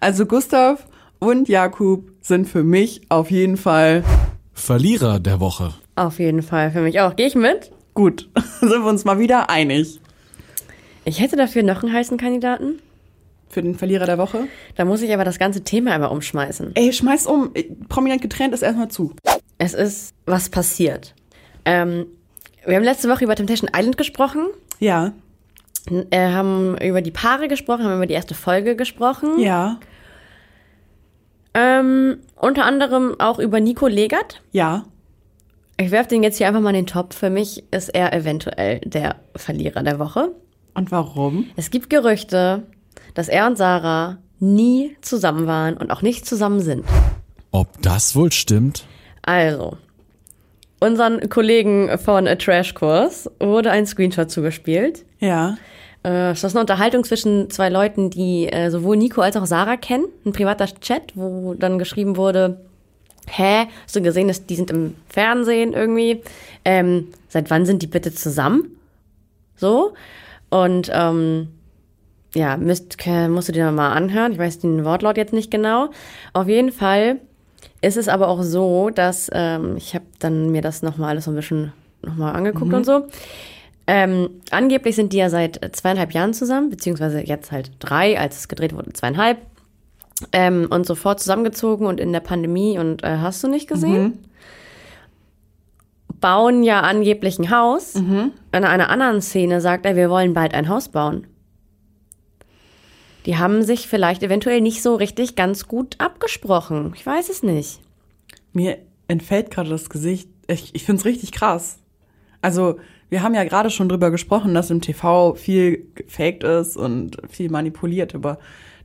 Also 0.00 0.26
Gustav 0.26 0.86
und 1.20 1.48
Jakob 1.48 2.04
sind 2.20 2.48
für 2.48 2.64
mich 2.64 3.02
auf 3.08 3.30
jeden 3.30 3.56
Fall 3.56 4.02
Verlierer 4.52 5.20
der 5.20 5.40
Woche. 5.40 5.74
Auf 5.96 6.18
jeden 6.18 6.42
Fall, 6.42 6.70
für 6.70 6.80
mich 6.80 7.00
auch. 7.00 7.14
Gehe 7.16 7.26
ich 7.28 7.34
mit? 7.34 7.70
gut. 7.94 8.28
sind 8.60 8.70
wir 8.70 8.84
uns 8.86 9.04
mal 9.04 9.18
wieder 9.18 9.50
einig. 9.50 10.00
Ich 11.04 11.20
hätte 11.20 11.36
dafür 11.36 11.62
noch 11.62 11.82
einen 11.82 11.92
heißen 11.92 12.16
Kandidaten. 12.18 12.78
Für 13.48 13.62
den 13.62 13.74
Verlierer 13.74 14.06
der 14.06 14.16
Woche. 14.16 14.44
Da 14.76 14.84
muss 14.84 15.02
ich 15.02 15.12
aber 15.12 15.24
das 15.24 15.38
ganze 15.38 15.62
Thema 15.64 15.92
einmal 15.92 16.10
umschmeißen. 16.10 16.72
Ey, 16.76 16.92
schmeiß 16.92 17.26
um. 17.26 17.52
Prominent 17.88 18.22
getrennt 18.22 18.54
ist 18.54 18.62
erstmal 18.62 18.88
zu. 18.88 19.12
Es 19.58 19.74
ist 19.74 20.14
was 20.24 20.48
passiert. 20.50 21.14
Ähm, 21.64 22.06
wir 22.64 22.76
haben 22.76 22.84
letzte 22.84 23.08
Woche 23.08 23.24
über 23.24 23.34
Temptation 23.34 23.68
Island 23.74 23.96
gesprochen, 23.96 24.46
Ja. 24.78 25.12
äh, 26.10 26.28
haben 26.30 26.78
über 26.78 27.02
die 27.02 27.10
Paare 27.10 27.48
gesprochen, 27.48 27.84
haben 27.84 27.96
über 27.96 28.06
die 28.06 28.14
erste 28.14 28.34
Folge 28.34 28.76
gesprochen. 28.76 29.38
Ja. 29.40 29.78
Ähm, 31.54 32.18
unter 32.36 32.64
anderem 32.64 33.18
auch 33.18 33.38
über 33.38 33.60
Nico 33.60 33.86
Legert. 33.86 34.42
Ja. 34.52 34.84
Ich 35.76 35.90
werfe 35.90 36.10
den 36.10 36.22
jetzt 36.22 36.38
hier 36.38 36.46
einfach 36.46 36.60
mal 36.60 36.70
in 36.70 36.84
den 36.84 36.86
Topf. 36.86 37.16
Für 37.16 37.30
mich 37.30 37.64
ist 37.70 37.88
er 37.88 38.12
eventuell 38.12 38.80
der 38.80 39.16
Verlierer 39.34 39.82
der 39.82 39.98
Woche. 39.98 40.34
Und 40.74 40.92
warum? 40.92 41.46
Es 41.56 41.70
gibt 41.70 41.90
Gerüchte, 41.90 42.64
dass 43.14 43.28
er 43.28 43.46
und 43.46 43.56
Sarah 43.56 44.18
nie 44.38 44.96
zusammen 45.00 45.46
waren 45.46 45.76
und 45.76 45.90
auch 45.90 46.02
nicht 46.02 46.26
zusammen 46.26 46.60
sind. 46.60 46.84
Ob 47.50 47.80
das 47.82 48.14
wohl 48.14 48.30
stimmt? 48.30 48.84
Also, 49.22 49.76
unseren 50.80 51.28
Kollegen 51.28 51.98
von 51.98 52.26
A 52.26 52.36
Trash 52.36 52.74
Kurs 52.74 53.30
wurde 53.38 53.70
ein 53.70 53.86
Screenshot 53.86 54.30
zugespielt. 54.30 55.04
Ja. 55.18 55.56
Äh, 56.02 56.30
Das 56.30 56.44
ist 56.44 56.54
eine 56.54 56.60
Unterhaltung 56.60 57.04
zwischen 57.04 57.50
zwei 57.50 57.68
Leuten, 57.68 58.10
die 58.10 58.46
äh, 58.52 58.70
sowohl 58.70 58.96
Nico 58.96 59.20
als 59.20 59.36
auch 59.36 59.46
Sarah 59.46 59.76
kennen. 59.76 60.06
Ein 60.24 60.32
privater 60.32 60.66
Chat, 60.66 61.12
wo 61.14 61.54
dann 61.54 61.78
geschrieben 61.78 62.16
wurde, 62.16 62.60
hä, 63.26 63.66
hast 63.84 63.96
du 63.96 64.02
gesehen, 64.02 64.28
dass 64.28 64.46
die 64.46 64.56
sind 64.56 64.70
im 64.70 64.94
Fernsehen 65.08 65.72
irgendwie? 65.72 66.22
Ähm, 66.64 67.08
seit 67.28 67.50
wann 67.50 67.66
sind 67.66 67.82
die 67.82 67.86
bitte 67.86 68.12
zusammen? 68.12 68.76
So. 69.56 69.92
Und 70.48 70.90
ähm, 70.92 71.48
ja, 72.34 72.56
müsst, 72.56 72.96
musst 73.28 73.48
du 73.48 73.52
dir 73.52 73.70
mal 73.72 73.92
anhören. 73.92 74.32
Ich 74.32 74.38
weiß 74.38 74.60
den 74.60 74.84
Wortlaut 74.84 75.16
jetzt 75.16 75.32
nicht 75.32 75.50
genau. 75.50 75.90
Auf 76.32 76.48
jeden 76.48 76.72
Fall 76.72 77.20
ist 77.82 77.96
es 77.96 78.08
aber 78.08 78.28
auch 78.28 78.42
so, 78.42 78.90
dass 78.90 79.30
ähm, 79.32 79.76
ich 79.76 79.94
habe 79.94 80.04
dann 80.18 80.50
mir 80.50 80.62
das 80.62 80.82
nochmal 80.82 81.10
alles 81.10 81.24
so 81.24 81.30
ein 81.30 81.36
bisschen 81.36 81.72
nochmal 82.02 82.34
angeguckt 82.34 82.72
und 82.72 82.84
so. 82.86 83.06
Ähm, 83.92 84.40
angeblich 84.52 84.94
sind 84.94 85.12
die 85.12 85.16
ja 85.16 85.28
seit 85.30 85.58
zweieinhalb 85.74 86.12
Jahren 86.12 86.32
zusammen, 86.32 86.70
beziehungsweise 86.70 87.26
jetzt 87.26 87.50
halt 87.50 87.72
drei, 87.80 88.20
als 88.20 88.38
es 88.38 88.46
gedreht 88.46 88.72
wurde, 88.72 88.92
zweieinhalb. 88.92 89.38
Ähm, 90.30 90.68
und 90.70 90.86
sofort 90.86 91.18
zusammengezogen 91.18 91.88
und 91.88 91.98
in 91.98 92.12
der 92.12 92.20
Pandemie 92.20 92.78
und 92.78 93.02
äh, 93.02 93.16
hast 93.16 93.42
du 93.42 93.48
nicht 93.48 93.66
gesehen? 93.66 94.18
Bauen 96.20 96.62
ja 96.62 96.82
angeblich 96.82 97.40
ein 97.40 97.50
Haus. 97.50 97.96
In 98.52 98.64
einer 98.64 98.90
anderen 98.90 99.22
Szene 99.22 99.60
sagt 99.60 99.84
er, 99.84 99.96
wir 99.96 100.08
wollen 100.08 100.34
bald 100.34 100.54
ein 100.54 100.68
Haus 100.68 100.90
bauen. 100.90 101.26
Die 103.26 103.38
haben 103.38 103.64
sich 103.64 103.88
vielleicht 103.88 104.22
eventuell 104.22 104.60
nicht 104.60 104.82
so 104.82 104.94
richtig 104.94 105.34
ganz 105.34 105.66
gut 105.66 105.96
abgesprochen. 105.98 106.92
Ich 106.94 107.04
weiß 107.04 107.28
es 107.28 107.42
nicht. 107.42 107.80
Mir 108.52 108.78
entfällt 109.08 109.50
gerade 109.50 109.70
das 109.70 109.90
Gesicht. 109.90 110.28
Ich, 110.46 110.76
ich 110.76 110.84
finde 110.84 111.00
es 111.00 111.06
richtig 111.06 111.32
krass. 111.32 111.78
Also, 112.40 112.76
wir 113.10 113.22
haben 113.22 113.34
ja 113.34 113.44
gerade 113.44 113.70
schon 113.70 113.88
drüber 113.88 114.10
gesprochen, 114.10 114.54
dass 114.54 114.70
im 114.70 114.80
TV 114.80 115.34
viel 115.34 115.86
gefaked 115.94 116.44
ist 116.44 116.76
und 116.76 117.18
viel 117.28 117.50
manipuliert, 117.50 118.14
aber 118.14 118.38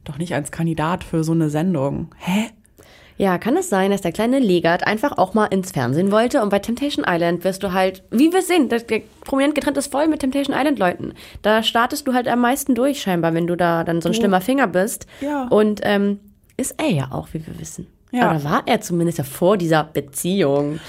doch 0.03 0.17
nicht 0.17 0.33
als 0.35 0.51
Kandidat 0.51 1.03
für 1.03 1.23
so 1.23 1.31
eine 1.31 1.49
Sendung. 1.49 2.13
Hä? 2.17 2.49
Ja, 3.17 3.37
kann 3.37 3.55
es 3.55 3.69
sein, 3.69 3.91
dass 3.91 4.01
der 4.01 4.11
kleine 4.11 4.39
Legert 4.39 4.85
einfach 4.85 5.17
auch 5.17 5.33
mal 5.33 5.45
ins 5.45 5.71
Fernsehen 5.71 6.11
wollte 6.11 6.41
und 6.41 6.49
bei 6.49 6.59
Temptation 6.59 7.05
Island 7.07 7.45
wirst 7.45 7.63
du 7.63 7.71
halt, 7.71 8.03
wie 8.11 8.33
wir 8.33 8.41
sehen, 8.41 8.67
das, 8.67 8.83
prominent 9.23 9.55
getrennt 9.55 9.77
ist 9.77 9.91
voll 9.91 10.07
mit 10.07 10.19
Temptation 10.19 10.55
Island 10.55 10.79
Leuten. 10.79 11.13
Da 11.41 11.63
startest 11.63 12.07
du 12.07 12.13
halt 12.13 12.27
am 12.27 12.41
meisten 12.41 12.75
durch 12.75 13.01
scheinbar, 13.01 13.33
wenn 13.33 13.47
du 13.47 13.55
da 13.55 13.85
dann 13.85 14.01
so 14.01 14.09
ein 14.09 14.15
schlimmer 14.15 14.41
Finger 14.41 14.67
bist. 14.67 15.07
Ja. 15.21 15.47
Und 15.47 15.79
ähm, 15.83 16.19
ist 16.57 16.75
er 16.77 16.89
ja 16.89 17.11
auch, 17.11 17.29
wie 17.31 17.45
wir 17.45 17.57
wissen. 17.57 17.87
Ja. 18.11 18.31
Oder 18.31 18.43
war 18.43 18.63
er 18.65 18.81
zumindest 18.81 19.17
ja 19.17 19.23
vor 19.23 19.57
dieser 19.57 19.83
Beziehung. 19.83 20.79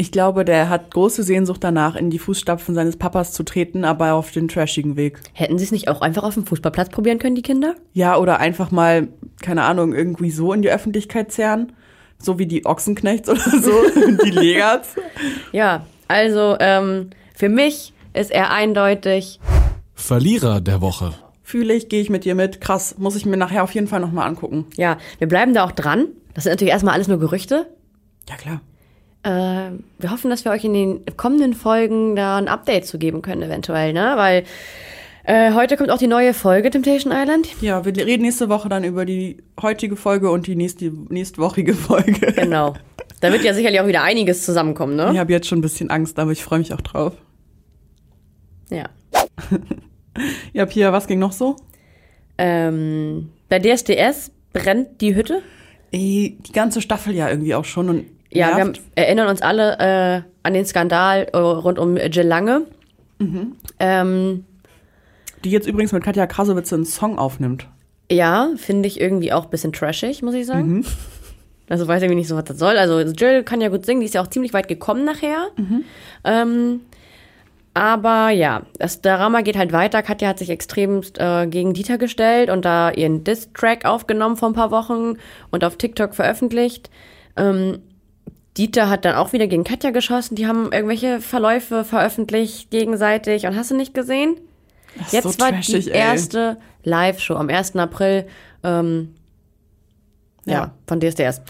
Ich 0.00 0.12
glaube, 0.12 0.46
der 0.46 0.70
hat 0.70 0.94
große 0.94 1.22
Sehnsucht 1.22 1.62
danach, 1.62 1.94
in 1.94 2.08
die 2.08 2.18
Fußstapfen 2.18 2.74
seines 2.74 2.96
Papas 2.96 3.34
zu 3.34 3.42
treten, 3.42 3.84
aber 3.84 4.14
auf 4.14 4.30
den 4.30 4.48
trashigen 4.48 4.96
Weg. 4.96 5.20
Hätten 5.34 5.58
sie 5.58 5.64
es 5.64 5.72
nicht 5.72 5.88
auch 5.88 6.00
einfach 6.00 6.22
auf 6.22 6.32
dem 6.32 6.46
Fußballplatz 6.46 6.88
probieren 6.88 7.18
können, 7.18 7.36
die 7.36 7.42
Kinder? 7.42 7.74
Ja, 7.92 8.16
oder 8.16 8.38
einfach 8.38 8.70
mal, 8.70 9.08
keine 9.42 9.64
Ahnung, 9.64 9.92
irgendwie 9.92 10.30
so 10.30 10.54
in 10.54 10.62
die 10.62 10.70
Öffentlichkeit 10.70 11.32
zerren. 11.32 11.74
So 12.16 12.38
wie 12.38 12.46
die 12.46 12.64
Ochsenknechts 12.64 13.28
oder 13.28 13.42
so, 13.42 13.72
die 14.24 14.30
Legerts. 14.30 14.94
Ja, 15.52 15.84
also 16.08 16.56
ähm, 16.60 17.10
für 17.34 17.50
mich 17.50 17.92
ist 18.14 18.30
er 18.30 18.52
eindeutig 18.52 19.38
Verlierer 19.92 20.62
der 20.62 20.80
Woche. 20.80 21.12
Fühle 21.42 21.74
ich, 21.74 21.90
gehe 21.90 22.00
ich 22.00 22.08
mit 22.08 22.24
dir 22.24 22.34
mit. 22.34 22.62
Krass, 22.62 22.96
muss 22.96 23.16
ich 23.16 23.26
mir 23.26 23.36
nachher 23.36 23.64
auf 23.64 23.74
jeden 23.74 23.86
Fall 23.86 24.00
nochmal 24.00 24.26
angucken. 24.26 24.64
Ja, 24.78 24.96
wir 25.18 25.28
bleiben 25.28 25.52
da 25.52 25.62
auch 25.62 25.72
dran. 25.72 26.06
Das 26.32 26.44
sind 26.44 26.52
natürlich 26.52 26.72
erstmal 26.72 26.94
alles 26.94 27.06
nur 27.06 27.18
Gerüchte. 27.18 27.66
Ja, 28.26 28.36
klar. 28.36 28.62
Äh, 29.22 29.72
wir 29.98 30.10
hoffen, 30.10 30.30
dass 30.30 30.44
wir 30.44 30.52
euch 30.52 30.64
in 30.64 30.74
den 30.74 31.04
kommenden 31.16 31.54
Folgen 31.54 32.16
da 32.16 32.38
ein 32.38 32.48
Update 32.48 32.86
zu 32.86 32.98
geben 32.98 33.22
können, 33.22 33.42
eventuell, 33.42 33.92
ne? 33.92 34.12
Weil 34.16 34.44
äh, 35.24 35.52
heute 35.52 35.76
kommt 35.76 35.90
auch 35.90 35.98
die 35.98 36.06
neue 36.06 36.32
Folge 36.32 36.70
Temptation 36.70 37.12
Island. 37.12 37.48
Ja, 37.60 37.84
wir 37.84 37.94
reden 37.94 38.22
nächste 38.22 38.48
Woche 38.48 38.68
dann 38.68 38.82
über 38.84 39.04
die 39.04 39.42
heutige 39.60 39.96
Folge 39.96 40.30
und 40.30 40.46
die 40.46 40.56
nächste, 40.56 40.90
nächstwochige 41.08 41.74
Folge. 41.74 42.32
Genau. 42.32 42.74
Da 43.20 43.30
wird 43.30 43.44
ja 43.44 43.52
sicherlich 43.52 43.80
auch 43.80 43.86
wieder 43.86 44.02
einiges 44.02 44.46
zusammenkommen, 44.46 44.96
ne? 44.96 45.10
Ich 45.12 45.18
habe 45.18 45.32
jetzt 45.32 45.46
schon 45.46 45.58
ein 45.58 45.62
bisschen 45.62 45.90
Angst, 45.90 46.18
aber 46.18 46.32
ich 46.32 46.42
freue 46.42 46.58
mich 46.58 46.72
auch 46.72 46.80
drauf. 46.80 47.14
Ja. 48.70 48.88
Ja, 50.52 50.66
Pia, 50.66 50.92
was 50.92 51.06
ging 51.06 51.20
noch 51.20 51.32
so? 51.32 51.56
Ähm, 52.36 53.30
bei 53.48 53.58
DSDS 53.58 54.32
brennt 54.52 55.00
die 55.00 55.14
Hütte. 55.14 55.40
Die 55.94 56.36
ganze 56.52 56.82
Staffel 56.82 57.14
ja 57.14 57.30
irgendwie 57.30 57.54
auch 57.54 57.64
schon 57.64 57.88
und 57.88 58.06
Ja, 58.32 58.56
wir 58.56 58.64
nervt. 58.64 58.80
erinnern 58.94 59.28
uns 59.28 59.42
alle 59.42 59.78
äh, 59.78 60.22
an 60.42 60.54
den 60.54 60.64
Skandal 60.64 61.26
äh, 61.32 61.36
rund 61.36 61.78
um 61.78 61.96
Jill 61.96 62.26
Lange. 62.26 62.62
Ähm, 63.78 64.44
die 65.44 65.50
jetzt 65.50 65.66
übrigens 65.66 65.92
mit 65.92 66.02
Katja 66.02 66.26
Krasowitz 66.26 66.72
einen 66.72 66.84
Song 66.86 67.18
aufnimmt. 67.18 67.66
ja, 68.10 68.48
finde 68.56 68.86
ich 68.88 69.00
irgendwie 69.00 69.32
auch 69.32 69.44
ein 69.44 69.50
bisschen 69.50 69.72
trashig, 69.72 70.22
muss 70.22 70.34
ich 70.34 70.46
sagen. 70.46 70.84
Also 71.68 71.86
weiß 71.86 72.02
irgendwie 72.02 72.18
nicht 72.18 72.28
so, 72.28 72.36
was 72.36 72.44
das 72.44 72.58
soll. 72.58 72.76
Also 72.78 73.00
Jill 73.00 73.44
kann 73.44 73.60
ja 73.60 73.68
gut 73.68 73.86
singen, 73.86 74.00
die 74.00 74.06
ist 74.06 74.14
ja 74.14 74.22
auch 74.22 74.26
ziemlich 74.26 74.52
weit 74.52 74.66
gekommen 74.68 75.04
nachher. 75.04 75.48
Ähm, 76.24 76.80
aber 77.74 78.30
ja, 78.30 78.62
das 78.78 79.00
Drama 79.02 79.42
geht 79.42 79.56
halt 79.56 79.72
weiter. 79.72 80.02
Katja 80.02 80.28
hat 80.28 80.38
sich 80.40 80.50
extremst 80.50 81.18
äh, 81.20 81.46
gegen 81.46 81.72
Dieter 81.72 81.98
gestellt 81.98 82.50
und 82.50 82.64
da 82.64 82.90
ihren 82.90 83.22
Diss-Track 83.22 83.84
aufgenommen 83.84 84.36
vor 84.36 84.48
ein 84.48 84.54
paar 84.54 84.72
Wochen 84.72 85.18
und 85.50 85.62
auf 85.62 85.76
TikTok 85.76 86.14
veröffentlicht. 86.14 86.90
Ähm, 87.36 87.78
Dieter 88.56 88.90
hat 88.90 89.04
dann 89.04 89.14
auch 89.14 89.32
wieder 89.32 89.46
gegen 89.46 89.64
Katja 89.64 89.90
geschossen. 89.90 90.34
Die 90.34 90.46
haben 90.46 90.72
irgendwelche 90.72 91.20
Verläufe 91.20 91.84
veröffentlicht 91.84 92.70
gegenseitig 92.70 93.46
und 93.46 93.56
hast 93.56 93.70
du 93.70 93.76
nicht 93.76 93.94
gesehen? 93.94 94.36
Ist 95.00 95.12
Jetzt 95.12 95.24
so 95.24 95.38
war 95.38 95.50
trashig, 95.50 95.84
die 95.84 95.90
ey. 95.92 95.98
erste 95.98 96.56
Live-Show 96.82 97.34
am 97.34 97.48
1. 97.48 97.76
April 97.76 98.26
ähm, 98.64 99.14
ja. 100.44 100.52
Ja. 100.52 100.74
von 100.86 101.00
DSDS. 101.00 101.42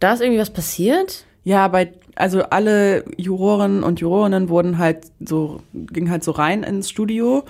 Da 0.00 0.14
ist 0.14 0.20
irgendwie 0.20 0.40
was 0.40 0.50
passiert. 0.50 1.26
Ja, 1.44 1.68
bei, 1.68 1.92
also 2.14 2.42
alle 2.44 3.04
Juroren 3.16 3.82
und 3.82 4.00
Jurorinnen 4.00 4.48
wurden 4.48 4.78
halt 4.78 5.06
so, 5.20 5.60
gingen 5.72 6.10
halt 6.10 6.24
so 6.24 6.30
rein 6.30 6.62
ins 6.62 6.88
Studio 6.88 7.44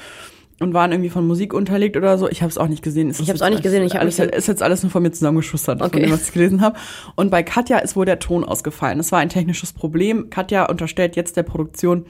und 0.63 0.75
waren 0.75 0.93
irgendwie 0.93 1.11
von 1.11 1.27
Musik 1.27 1.53
unterlegt 1.55 1.97
oder 1.97 2.17
so. 2.19 2.29
Ich 2.29 2.43
habe 2.43 2.51
es 2.51 2.59
auch 2.59 2.69
nicht 2.69 2.83
gesehen. 2.83 3.11
Es 3.11 3.17
Ich 3.17 3.23
ist 3.23 3.29
hab's 3.29 3.41
jetzt 3.41 3.47
auch 3.47 3.51
nicht 3.51 3.63
gesehen, 3.63 3.83
ich 3.85 3.99
alles, 3.99 4.19
ist 4.19 4.49
jetzt 4.49 4.63
alles 4.63 4.83
nur 4.83 4.91
von 4.91 5.03
mir 5.03 5.11
zusammengeschustert, 5.13 5.79
von 5.81 5.87
Okay. 5.89 6.01
dem, 6.03 6.11
was 6.13 6.27
ich 6.29 6.33
gelesen 6.33 6.61
habe. 6.61 6.79
Und 7.17 7.31
bei 7.31 7.43
Katja 7.43 7.79
ist 7.79 7.97
wohl 7.97 8.07
der 8.07 8.19
Ton 8.19 8.45
ausgefallen. 8.45 8.99
Es 9.01 9.13
war 9.13 9.19
ein 9.19 9.29
technisches 9.29 9.73
Problem. 9.73 10.31
Katja 10.31 10.65
unterstellt 10.67 11.17
jetzt 11.17 11.37
der 11.37 11.43
Produktion, 11.43 12.07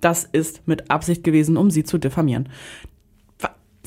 das 0.00 0.24
ist 0.24 0.66
mit 0.66 0.90
Absicht 0.90 1.24
gewesen, 1.24 1.56
um 1.56 1.70
sie 1.70 1.84
zu 1.84 1.98
diffamieren. 1.98 2.48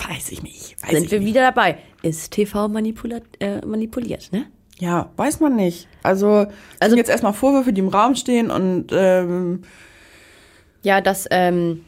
Weiß 0.10 0.32
ich 0.32 0.44
nicht. 0.44 0.76
Weiß 0.84 0.92
Sind 0.92 1.06
ich 1.06 1.12
wir 1.12 1.20
nicht. 1.20 1.28
wieder 1.30 1.42
dabei. 1.42 1.80
Ist 2.04 2.32
TV 2.32 2.68
manipuliert, 2.68 3.24
äh, 3.40 3.66
manipuliert 3.66 4.30
ne? 4.32 4.46
Ja, 4.80 5.10
weiß 5.18 5.40
man 5.40 5.56
nicht. 5.56 5.88
Also, 6.04 6.46
also 6.80 6.96
jetzt 6.96 7.10
erstmal 7.10 7.34
Vorwürfe, 7.34 7.74
die 7.74 7.82
im 7.82 7.88
Raum 7.88 8.16
stehen 8.16 8.52
und 8.52 8.88
ähm, 8.92 9.64
Ja, 10.84 11.02
dass 11.02 11.28
ähm, 11.32 11.84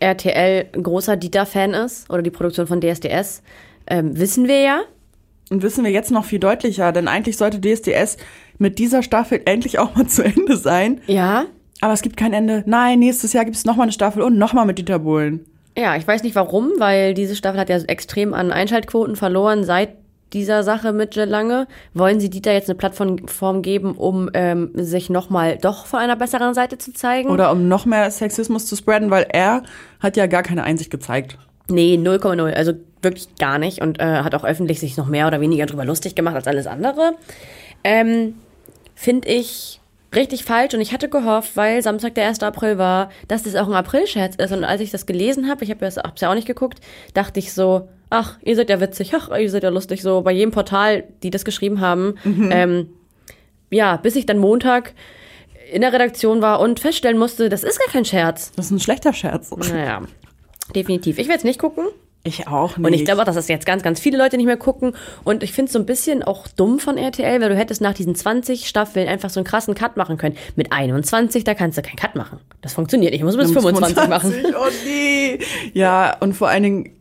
RTL 0.00 0.66
ein 0.74 0.82
großer 0.82 1.16
Dieter-Fan 1.16 1.74
ist 1.74 2.10
oder 2.10 2.22
die 2.22 2.30
Produktion 2.30 2.66
von 2.66 2.80
DSDS, 2.80 3.42
ähm, 3.86 4.18
wissen 4.18 4.48
wir 4.48 4.60
ja. 4.60 4.80
Und 5.50 5.62
wissen 5.62 5.84
wir 5.84 5.90
jetzt 5.92 6.10
noch 6.10 6.24
viel 6.24 6.40
deutlicher, 6.40 6.92
denn 6.92 7.08
eigentlich 7.08 7.36
sollte 7.36 7.60
DSDS 7.60 8.16
mit 8.58 8.78
dieser 8.78 9.02
Staffel 9.02 9.40
endlich 9.44 9.78
auch 9.78 9.94
mal 9.94 10.06
zu 10.08 10.24
Ende 10.24 10.56
sein. 10.56 11.00
Ja. 11.06 11.46
Aber 11.80 11.92
es 11.92 12.02
gibt 12.02 12.16
kein 12.16 12.32
Ende. 12.32 12.64
Nein, 12.66 12.98
nächstes 12.98 13.32
Jahr 13.32 13.44
gibt 13.44 13.56
es 13.56 13.64
nochmal 13.64 13.84
eine 13.84 13.92
Staffel 13.92 14.22
und 14.22 14.38
nochmal 14.38 14.66
mit 14.66 14.78
Dieter 14.78 14.98
Bohlen. 14.98 15.44
Ja, 15.76 15.94
ich 15.94 16.08
weiß 16.08 16.22
nicht 16.22 16.34
warum, 16.34 16.72
weil 16.78 17.12
diese 17.12 17.36
Staffel 17.36 17.60
hat 17.60 17.68
ja 17.68 17.76
extrem 17.76 18.32
an 18.32 18.50
Einschaltquoten 18.50 19.14
verloren 19.14 19.62
seit 19.62 19.90
dieser 20.32 20.62
Sache 20.62 20.92
mit 20.92 21.14
Jill 21.14 21.28
Lange. 21.28 21.66
Wollen 21.94 22.20
sie 22.20 22.30
Dieter 22.30 22.52
jetzt 22.52 22.68
eine 22.68 22.76
Plattform 22.76 23.62
geben, 23.62 23.96
um 23.96 24.30
ähm, 24.34 24.70
sich 24.74 25.10
nochmal 25.10 25.58
doch 25.58 25.86
von 25.86 26.00
einer 26.00 26.16
besseren 26.16 26.54
Seite 26.54 26.78
zu 26.78 26.92
zeigen? 26.92 27.30
Oder 27.30 27.52
um 27.52 27.68
noch 27.68 27.86
mehr 27.86 28.10
Sexismus 28.10 28.66
zu 28.66 28.76
spreaden, 28.76 29.10
weil 29.10 29.26
er 29.30 29.62
hat 30.00 30.16
ja 30.16 30.26
gar 30.26 30.42
keine 30.42 30.64
Einsicht 30.64 30.90
gezeigt. 30.90 31.38
Nee, 31.68 31.96
0,0. 31.96 32.52
Also 32.52 32.72
wirklich 33.02 33.34
gar 33.36 33.58
nicht. 33.58 33.80
Und 33.80 34.00
äh, 34.00 34.04
hat 34.04 34.34
auch 34.34 34.44
öffentlich 34.44 34.80
sich 34.80 34.96
noch 34.96 35.06
mehr 35.06 35.26
oder 35.26 35.40
weniger 35.40 35.66
drüber 35.66 35.84
lustig 35.84 36.14
gemacht 36.14 36.36
als 36.36 36.46
alles 36.46 36.66
andere. 36.66 37.14
Ähm, 37.84 38.34
Finde 38.94 39.28
ich 39.28 39.80
richtig 40.14 40.44
falsch. 40.44 40.74
Und 40.74 40.80
ich 40.80 40.92
hatte 40.92 41.08
gehofft, 41.08 41.56
weil 41.56 41.82
Samstag 41.82 42.14
der 42.14 42.26
1. 42.26 42.42
April 42.42 42.78
war, 42.78 43.10
dass 43.28 43.42
das 43.42 43.54
auch 43.54 43.68
ein 43.68 43.74
Aprilscherz 43.74 44.36
ist. 44.36 44.52
Und 44.52 44.64
als 44.64 44.80
ich 44.80 44.90
das 44.90 45.06
gelesen 45.06 45.48
habe, 45.48 45.64
ich 45.64 45.70
habe 45.70 45.84
es 45.84 45.96
ja 45.96 46.30
auch 46.30 46.34
nicht 46.34 46.46
geguckt, 46.46 46.80
dachte 47.14 47.38
ich 47.38 47.52
so, 47.52 47.88
ach, 48.10 48.38
ihr 48.42 48.56
seid 48.56 48.70
ja 48.70 48.80
witzig, 48.80 49.12
ach, 49.14 49.30
ihr 49.36 49.50
seid 49.50 49.62
ja 49.62 49.70
lustig. 49.70 50.02
So 50.02 50.22
bei 50.22 50.32
jedem 50.32 50.50
Portal, 50.50 51.04
die 51.22 51.30
das 51.30 51.44
geschrieben 51.44 51.80
haben. 51.80 52.14
Ähm, 52.50 52.88
ja, 53.70 53.96
bis 53.96 54.16
ich 54.16 54.26
dann 54.26 54.38
Montag 54.38 54.94
in 55.72 55.80
der 55.80 55.92
Redaktion 55.92 56.42
war 56.42 56.60
und 56.60 56.80
feststellen 56.80 57.18
musste, 57.18 57.48
das 57.48 57.64
ist 57.64 57.78
gar 57.78 57.88
kein 57.88 58.04
Scherz. 58.04 58.52
Das 58.56 58.66
ist 58.66 58.70
ein 58.70 58.80
schlechter 58.80 59.12
Scherz. 59.12 59.50
Naja, 59.50 60.02
definitiv. 60.74 61.18
Ich 61.18 61.26
werde 61.26 61.38
es 61.38 61.44
nicht 61.44 61.58
gucken. 61.58 61.86
Ich 62.26 62.48
auch 62.48 62.76
nicht. 62.76 62.86
Und 62.86 62.92
ich 62.92 63.04
glaube 63.04 63.22
auch, 63.22 63.24
dass 63.24 63.36
das 63.36 63.46
jetzt 63.46 63.66
ganz, 63.66 63.84
ganz 63.84 64.00
viele 64.00 64.18
Leute 64.18 64.36
nicht 64.36 64.46
mehr 64.46 64.56
gucken. 64.56 64.94
Und 65.22 65.44
ich 65.44 65.52
finde 65.52 65.68
es 65.68 65.72
so 65.72 65.78
ein 65.78 65.86
bisschen 65.86 66.24
auch 66.24 66.48
dumm 66.48 66.80
von 66.80 66.98
RTL, 66.98 67.40
weil 67.40 67.48
du 67.50 67.56
hättest 67.56 67.80
nach 67.80 67.94
diesen 67.94 68.16
20 68.16 68.66
Staffeln 68.66 69.06
einfach 69.06 69.30
so 69.30 69.38
einen 69.38 69.46
krassen 69.46 69.76
Cut 69.76 69.96
machen 69.96 70.18
können. 70.18 70.36
Mit 70.56 70.72
21, 70.72 71.44
da 71.44 71.54
kannst 71.54 71.78
du 71.78 71.82
keinen 71.82 71.96
Cut 71.96 72.16
machen. 72.16 72.40
Das 72.62 72.74
funktioniert 72.74 73.12
nicht. 73.12 73.20
Ich 73.20 73.24
muss 73.24 73.36
bis 73.36 73.52
25 73.52 74.08
machen. 74.08 74.34
Oh 74.58 74.68
nee. 74.84 75.38
Ja, 75.72 76.16
und 76.18 76.32
vor 76.32 76.48
allen 76.48 76.64
Dingen, 76.64 76.95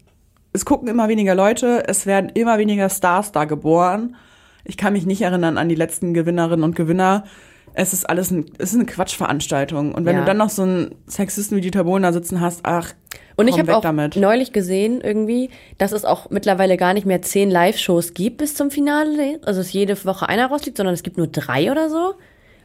es 0.55 0.65
gucken 0.65 0.87
immer 0.87 1.07
weniger 1.07 1.35
Leute, 1.35 1.83
es 1.87 2.05
werden 2.05 2.29
immer 2.33 2.57
weniger 2.57 2.89
Stars 2.89 3.31
da 3.31 3.45
geboren. 3.45 4.15
Ich 4.63 4.77
kann 4.77 4.93
mich 4.93 5.05
nicht 5.05 5.21
erinnern 5.21 5.57
an 5.57 5.69
die 5.69 5.75
letzten 5.75 6.13
Gewinnerinnen 6.13 6.63
und 6.63 6.75
Gewinner. 6.75 7.25
Es 7.73 7.91
ist 7.93 8.09
alles 8.09 8.31
ein, 8.31 8.45
es 8.57 8.69
ist 8.71 8.75
eine 8.75 8.85
Quatschveranstaltung. 8.85 9.93
Und 9.93 10.05
wenn 10.05 10.15
Ja. 10.15 10.21
du 10.21 10.25
dann 10.27 10.37
noch 10.37 10.49
so 10.49 10.61
einen 10.63 10.95
Sexisten 11.07 11.57
wie 11.57 11.61
Dieter 11.61 11.83
Bohlen 11.83 12.03
da 12.03 12.13
sitzen 12.13 12.39
hast, 12.41 12.61
ach, 12.63 12.93
Und 13.35 13.47
ich 13.49 13.59
habe 13.59 13.75
auch 13.75 13.81
damit. 13.81 14.15
neulich 14.15 14.53
gesehen 14.53 15.01
irgendwie, 15.01 15.49
dass 15.77 15.91
es 15.91 16.05
auch 16.05 16.29
mittlerweile 16.29 16.77
gar 16.77 16.93
nicht 16.93 17.05
mehr 17.05 17.21
zehn 17.21 17.51
Live-Shows 17.51 18.13
gibt 18.13 18.37
bis 18.37 18.55
zum 18.55 18.71
Finale. 18.71 19.39
Also 19.45 19.59
dass 19.59 19.73
jede 19.73 20.03
Woche 20.05 20.29
einer 20.29 20.47
rausliegt, 20.47 20.77
sondern 20.77 20.93
es 20.93 21.03
gibt 21.03 21.17
nur 21.17 21.27
drei 21.27 21.69
oder 21.69 21.89
so. 21.89 22.13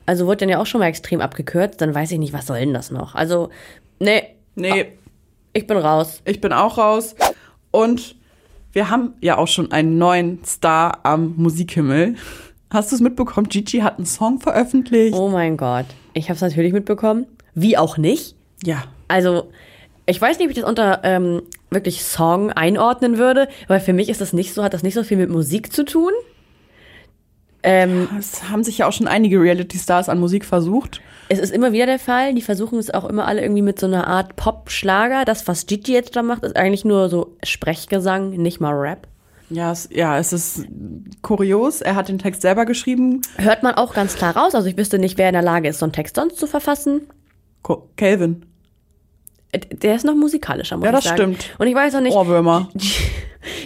Also 0.07 0.26
wurde 0.26 0.38
dann 0.38 0.48
ja 0.48 0.59
auch 0.61 0.66
schon 0.66 0.79
mal 0.81 0.87
extrem 0.87 1.20
abgekürzt. 1.20 1.81
Dann 1.81 1.92
weiß 1.94 2.12
ich 2.12 2.18
nicht, 2.18 2.33
was 2.33 2.46
soll 2.46 2.61
denn 2.61 2.72
das 2.74 2.90
noch? 2.92 3.14
Also, 3.16 3.50
nee, 3.98 4.22
Nee, 4.55 4.92
ich 5.53 5.66
bin 5.66 5.76
raus. 5.76 6.22
ich 6.24 6.40
bin 6.40 6.53
auch 6.53 6.79
raus. 6.79 7.14
Und 7.70 8.16
wir 8.72 8.90
haben 8.90 9.14
ja 9.20 9.38
auch 9.38 9.48
schon 9.48 9.72
einen 9.72 9.98
neuen 9.98 10.44
Star 10.44 11.00
am 11.04 11.35
Musikhimmel. 11.37 12.16
Hast 12.70 12.92
du 12.92 12.96
es 12.96 13.00
mitbekommen? 13.00 13.48
Gigi 13.48 13.78
hat 13.78 13.96
einen 13.96 14.06
Song 14.06 14.40
veröffentlicht. 14.40 15.14
Oh 15.16 15.28
mein 15.28 15.56
Gott. 15.56 15.87
Ich 16.14 16.26
habe 16.28 16.37
es 16.37 16.40
natürlich 16.40 16.72
mitbekommen. 16.72 17.26
Wie 17.54 17.76
auch 17.76 17.96
nicht. 17.98 18.37
Ja. 18.62 18.85
Also, 19.09 19.50
ich 20.06 20.20
weiß 20.20 20.38
nicht, 20.38 20.46
ob 20.46 20.50
ich 20.50 20.61
das 20.61 20.68
unter 20.68 21.00
ähm, 21.02 21.42
wirklich 21.70 22.04
Song 22.04 22.52
einordnen 22.52 23.18
würde, 23.18 23.48
weil 23.66 23.80
für 23.80 23.92
mich 23.92 24.09
ist 24.09 24.20
das 24.20 24.33
nicht 24.33 24.54
so, 24.54 24.62
hat 24.62 24.74
das 24.74 24.83
nicht 24.85 24.94
so 24.94 25.02
viel 25.02 25.16
mit 25.16 25.30
Musik 25.30 25.72
zu 25.72 25.85
tun. 25.85 26.12
Ähm, 27.62 28.09
Es 28.18 28.48
haben 28.48 28.62
sich 28.64 28.78
ja 28.78 28.87
auch 28.88 28.92
schon 28.92 29.09
einige 29.09 29.40
Reality-Stars 29.40 30.09
an 30.09 30.20
Musik 30.20 30.44
versucht. 30.44 31.00
Es 31.31 31.38
ist 31.38 31.53
immer 31.53 31.73
wieder 31.73 31.87
der 31.87 31.99
Fall. 32.01 32.35
Die 32.35 32.43
versuchen 32.43 32.79
es 32.79 32.90
auch 32.93 33.05
immer 33.05 33.27
alle 33.27 33.40
irgendwie 33.40 33.62
mit 33.62 33.79
so 33.79 33.87
einer 33.87 34.07
Art 34.09 34.35
Pop-Schlager. 34.37 35.25
Das, 35.25 35.47
was 35.47 35.66
Gigi 35.66 35.93
jetzt 35.93 36.16
da 36.16 36.23
macht, 36.23 36.43
ist 36.43 36.57
eigentlich 36.57 36.85
nur 36.85 37.09
so 37.09 37.37
Sprechgesang, 37.45 38.31
nicht 38.31 38.61
mal 38.61 38.73
Rap. 38.75 39.07
Ja, 39.49 39.71
es, 39.73 39.88
ja, 39.93 40.19
es 40.19 40.33
ist 40.33 40.64
kurios. 41.23 41.81
Er 41.81 41.95
hat 41.95 42.09
den 42.09 42.19
Text 42.19 42.43
selber 42.43 42.66
geschrieben. 42.66 43.23
Hört 43.37 43.62
man 43.62 43.75
auch 43.77 43.95
ganz 43.95 44.16
klar 44.16 44.37
raus. 44.37 44.55
Also 44.55 44.69
ich 44.69 44.77
wüsste 44.77 44.99
nicht, 44.99 45.19
wer 45.19 45.29
in 45.29 45.33
der 45.35 45.43
Lage 45.43 45.69
ist, 45.69 45.79
so 45.79 45.87
einen 45.87 45.93
Text 45.93 46.16
sonst 46.16 46.37
zu 46.37 46.47
verfassen. 46.47 47.03
Calvin. 47.97 48.45
Äh, 49.53 49.61
Der 49.61 49.95
ist 49.95 50.05
noch 50.05 50.14
musikalischer, 50.16 50.77
muss 50.77 50.85
Ja, 50.85 50.90
ich 50.90 50.97
das 50.97 51.05
sagen. 51.05 51.16
stimmt. 51.37 51.55
Und 51.59 51.66
ich 51.69 51.75
weiß 51.75 51.95
auch 51.95 52.01
nicht, 52.01 52.14
Ohrwürmer. 52.16 52.69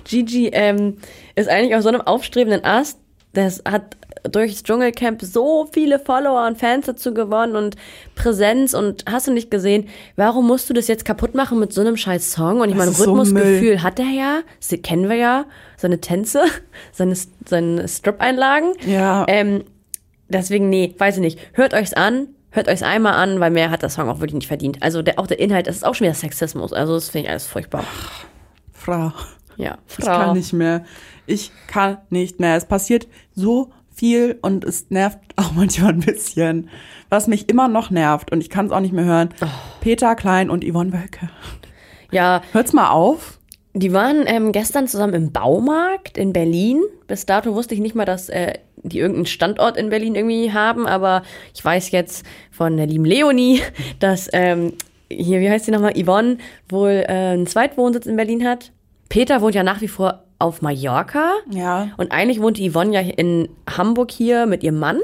Gigi 0.05 0.49
ähm, 0.53 0.99
ist 1.34 1.49
eigentlich 1.49 1.74
auf 1.74 1.82
so 1.82 1.88
einem 1.88 2.03
aufstrebenden 2.03 2.64
Ast. 2.64 2.99
Das 3.32 3.62
hat 3.66 3.97
durchs 4.31 4.62
Dschungelcamp 4.62 5.20
so 5.22 5.68
viele 5.72 5.99
Follower 5.99 6.47
und 6.47 6.59
Fans 6.59 6.87
dazu 6.87 7.12
gewonnen 7.12 7.57
und 7.57 7.77
Präsenz 8.14 8.72
und 8.75 9.05
hast 9.09 9.27
du 9.27 9.33
nicht 9.33 9.51
gesehen, 9.51 9.89
warum 10.16 10.47
musst 10.47 10.68
du 10.70 10.75
das 10.75 10.89
jetzt 10.89 11.05
kaputt 11.05 11.35
machen 11.35 11.59
mit 11.61 11.72
so 11.72 11.83
einem 11.83 11.97
scheiß 11.97 12.33
Song? 12.33 12.61
Und 12.61 12.70
ich 12.70 12.75
Das 12.75 12.79
meine, 12.79 12.91
ist 12.93 12.99
so 12.99 13.11
Rhythmusgefühl 13.12 13.83
hat 13.83 13.99
er 13.99 14.07
ja, 14.11 14.41
sie 14.61 14.79
kennen 14.79 15.09
wir 15.09 15.16
ja, 15.16 15.45
seine 15.77 16.01
Tänze, 16.01 16.45
seine, 16.93 17.16
seine 17.47 17.87
Strip-Einlagen. 17.87 18.72
Ja. 18.87 19.25
Ähm, 19.29 19.64
deswegen, 20.29 20.70
nee, 20.70 20.95
weiß 20.97 21.16
ich 21.16 21.20
nicht. 21.20 21.39
Hört 21.53 21.75
euch's 21.75 21.93
an, 21.93 22.29
hört 22.51 22.68
euch's 22.68 22.83
einmal 22.83 23.14
an, 23.14 23.41
weil 23.41 23.51
mehr 23.51 23.70
hat 23.70 23.83
der 23.83 23.91
Song 23.91 24.09
auch 24.09 24.20
wirklich 24.20 24.35
nicht 24.35 24.49
verdient. 24.49 24.83
Also 24.83 25.03
der, 25.03 25.18
auch 25.18 25.27
der 25.27 25.39
Inhalt, 25.39 25.66
das 25.66 25.77
ist 25.77 25.85
auch 25.85 25.95
schon 25.95 26.07
wieder 26.07 26.14
Sexismus. 26.14 26.72
Also 26.72 26.95
das 26.95 27.11
finde 27.11 27.27
ich 27.27 27.31
alles 27.31 27.47
furchtbar. 27.47 27.85
Frau. 28.72 29.12
Ja, 29.57 29.79
Ich 29.89 30.05
kann 30.05 30.25
Frau. 30.27 30.35
nicht 30.35 30.53
mehr. 30.53 30.85
Ich 31.27 31.53
kann 31.68 31.99
nicht 32.11 32.41
mehr. 32.41 32.57
Es 32.57 32.64
passiert 32.64 33.07
so 33.35 33.70
viel 33.95 34.38
und 34.42 34.64
es 34.64 34.90
nervt 34.90 35.18
auch 35.36 35.53
manchmal 35.53 35.92
ein 35.92 36.01
bisschen. 36.01 36.68
Was 37.09 37.26
mich 37.26 37.49
immer 37.49 37.68
noch 37.68 37.90
nervt 37.90 38.32
und 38.32 38.40
ich 38.40 38.51
kann 38.51 38.66
es 38.66 38.72
auch 38.72 38.80
nicht 38.80 38.92
mehr 38.92 39.05
hören. 39.05 39.28
Oh. 39.40 39.47
Peter 39.80 40.14
Klein 40.16 40.51
und 40.51 40.64
Yvonne 40.64 40.92
Wölke. 40.92 41.30
Ja, 42.11 42.42
Hört's 42.53 42.72
mal 42.72 42.90
auf. 42.90 43.38
die 43.72 43.92
waren 43.92 44.24
ähm, 44.26 44.53
gestern 44.53 44.86
zusammen 44.88 45.14
im 45.14 45.32
Baumarkt 45.32 46.16
in 46.18 46.32
Berlin. 46.32 46.80
Bis 47.07 47.26
dato 47.26 47.55
wusste 47.55 47.74
ich 47.74 47.80
nicht 47.80 47.95
mal, 47.95 48.05
dass 48.05 48.28
äh, 48.28 48.55
die 48.76 48.99
irgendeinen 48.99 49.26
Standort 49.26 49.76
in 49.76 49.90
Berlin 49.90 50.14
irgendwie 50.14 50.53
haben, 50.53 50.86
aber 50.86 51.22
ich 51.55 51.64
weiß 51.64 51.90
jetzt 51.90 52.24
von 52.51 52.76
der 52.76 52.86
lieben 52.86 53.05
Leonie, 53.05 53.62
dass 53.99 54.28
ähm, 54.32 54.74
hier, 55.11 55.40
wie 55.40 55.51
heißt 55.51 55.66
sie 55.66 55.70
nochmal, 55.70 55.95
Yvonne 55.95 56.38
wohl 56.68 57.05
äh, 57.07 57.12
einen 57.12 57.47
Zweitwohnsitz 57.47 58.07
in 58.07 58.16
Berlin 58.16 58.47
hat. 58.47 58.72
Peter 59.09 59.40
wohnt 59.40 59.55
ja 59.55 59.62
nach 59.62 59.80
wie 59.80 59.88
vor 59.88 60.24
auf 60.39 60.62
Mallorca. 60.62 61.32
Ja. 61.51 61.91
Und 61.97 62.12
eigentlich 62.12 62.41
wohnt 62.41 62.59
Yvonne 62.59 62.93
ja 62.93 63.01
in 63.01 63.49
Hamburg 63.68 64.11
hier 64.11 64.47
mit 64.47 64.62
ihrem 64.62 64.78
Mann. 64.78 65.01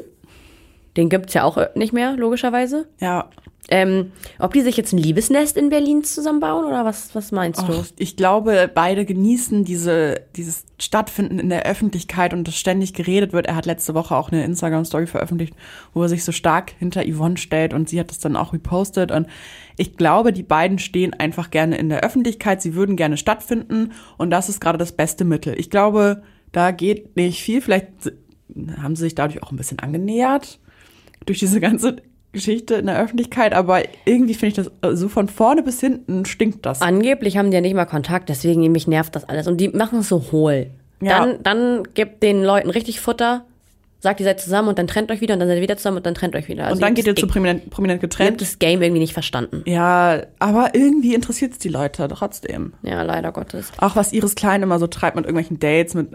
Den 0.97 1.09
gibt's 1.09 1.35
ja 1.35 1.45
auch 1.45 1.57
äh, 1.57 1.69
nicht 1.75 1.93
mehr, 1.93 2.17
logischerweise. 2.17 2.89
Ja. 3.01 3.31
Ähm, 3.73 4.11
ob 4.41 4.53
die 4.53 4.63
sich 4.63 4.77
jetzt 4.77 4.93
ein 4.93 4.99
Liebesnest 4.99 5.57
in 5.57 5.69
Berlin 5.69 6.03
zusammenbauen 6.03 6.65
oder 6.65 6.85
was, 6.85 7.15
was 7.15 7.31
meinst 7.31 7.63
du? 7.63 7.73
Och, 7.73 7.87
ich 7.99 8.17
glaube, 8.17 8.69
beide 8.75 9.05
genießen 9.05 9.65
diese, 9.65 10.23
dieses 10.35 10.65
Stattfinden 10.81 11.39
in 11.39 11.51
der 11.51 11.67
Öffentlichkeit 11.67 12.35
und 12.35 12.49
dass 12.49 12.57
ständig 12.57 12.95
geredet 12.95 13.33
wird. 13.33 13.47
Er 13.47 13.55
hat 13.55 13.67
letzte 13.67 13.95
Woche 13.95 14.17
auch 14.17 14.33
eine 14.33 14.45
Instagram-Story 14.45 15.07
veröffentlicht, 15.07 15.55
wo 15.95 16.03
er 16.03 16.09
sich 16.09 16.25
so 16.25 16.33
stark 16.33 16.73
hinter 16.81 17.05
Yvonne 17.05 17.37
stellt 17.37 17.73
und 17.73 17.89
sie 17.89 18.01
hat 18.01 18.11
das 18.11 18.19
dann 18.19 18.35
auch 18.35 18.53
repostet. 18.53 19.13
Und 19.13 19.29
ich 19.77 19.97
glaube, 19.97 20.33
die 20.33 20.43
beiden 20.43 20.81
stehen 20.81 21.15
einfach 21.15 21.51
gerne 21.51 21.79
in 21.79 21.89
der 21.89 22.01
Öffentlichkeit. 22.01 22.61
Sie 22.61 22.75
würden 22.75 22.97
gerne 22.97 23.17
stattfinden 23.17 23.93
und 24.19 24.31
das 24.31 24.49
ist 24.49 24.61
gerade 24.61 24.79
das 24.79 24.93
beste 24.93 25.25
Mittel. 25.25 25.55
Ich 25.57 25.71
glaube, 25.71 26.23
da 26.51 26.73
geht 26.73 27.15
nicht 27.15 27.41
viel. 27.41 27.61
Vielleicht 27.61 28.13
haben 28.83 28.97
sie 28.97 29.05
sich 29.05 29.15
dadurch 29.15 29.45
auch 29.45 29.53
ein 29.53 29.57
bisschen 29.57 29.79
angenähert 29.79 30.59
durch 31.25 31.39
diese 31.39 31.61
ganze 31.61 31.97
Geschichte 32.33 32.75
in 32.77 32.87
der 32.87 33.01
Öffentlichkeit, 33.01 33.53
aber 33.55 33.83
irgendwie 34.05 34.35
finde 34.35 34.47
ich 34.49 34.55
das 34.55 34.71
äh, 34.89 34.95
so 34.97 35.09
von 35.09 35.29
vorne 35.29 35.63
bis 35.63 35.81
hinten 35.81 36.25
stinkt 36.27 36.65
das. 36.65 36.81
Angeblich 36.81 37.37
haben 37.37 37.51
die 37.51 37.57
ja 37.57 37.61
nicht 37.61 37.75
mal 37.75 37.87
Kontakt, 37.87 38.29
deswegen 38.29 38.61
mich 38.71 38.87
nervt 38.87 39.17
das 39.17 39.29
alles. 39.29 39.47
Und 39.49 39.57
die 39.61 39.69
machen 39.69 40.01
es 40.01 40.09
so 40.09 40.25
hohl. 40.31 40.69
Ja. 41.03 41.19
Dann, 41.27 41.43
dann 41.43 41.83
gibt 41.95 42.23
den 42.23 42.43
Leuten 42.45 42.71
richtig 42.71 43.01
Futter, 43.01 43.45
sagt, 44.03 44.21
ihr 44.21 44.25
seid 44.25 44.41
zusammen 44.41 44.69
und 44.69 44.79
dann 44.79 44.87
trennt 44.87 45.11
euch 45.11 45.21
wieder 45.21 45.35
und 45.35 45.41
dann 45.41 45.49
seid 45.49 45.59
ihr 45.59 45.63
wieder 45.63 45.77
zusammen 45.77 45.97
und 45.99 46.07
dann 46.07 46.15
trennt 46.15 46.37
euch 46.37 46.49
wieder. 46.49 46.65
Also 46.65 46.75
und 46.77 46.83
dann 46.83 46.95
geht 46.95 47.07
ihr 47.07 47.17
zu 47.17 47.27
prominent, 47.27 47.69
prominent 47.71 48.01
Ihr 48.01 48.07
habt 48.07 48.17
getrennt. 48.19 48.41
das 48.41 48.59
Game 48.59 48.81
irgendwie 48.81 49.01
nicht 49.01 49.13
verstanden. 49.13 49.63
Ja, 49.67 50.23
aber 50.39 50.75
irgendwie 50.75 51.15
interessiert 51.15 51.53
es 51.53 51.59
die 51.59 51.69
Leute 51.69 52.07
trotzdem. 52.09 52.75
Ja, 52.83 53.03
leider 53.03 53.33
Gottes. 53.33 53.73
Auch 53.79 53.97
was 53.97 54.13
Iris 54.13 54.37
Klein 54.37 54.63
immer 54.63 54.79
so 54.79 54.87
treibt 54.87 55.17
mit 55.17 55.25
irgendwelchen 55.27 55.59
Dates, 55.59 55.95
mit. 55.95 56.09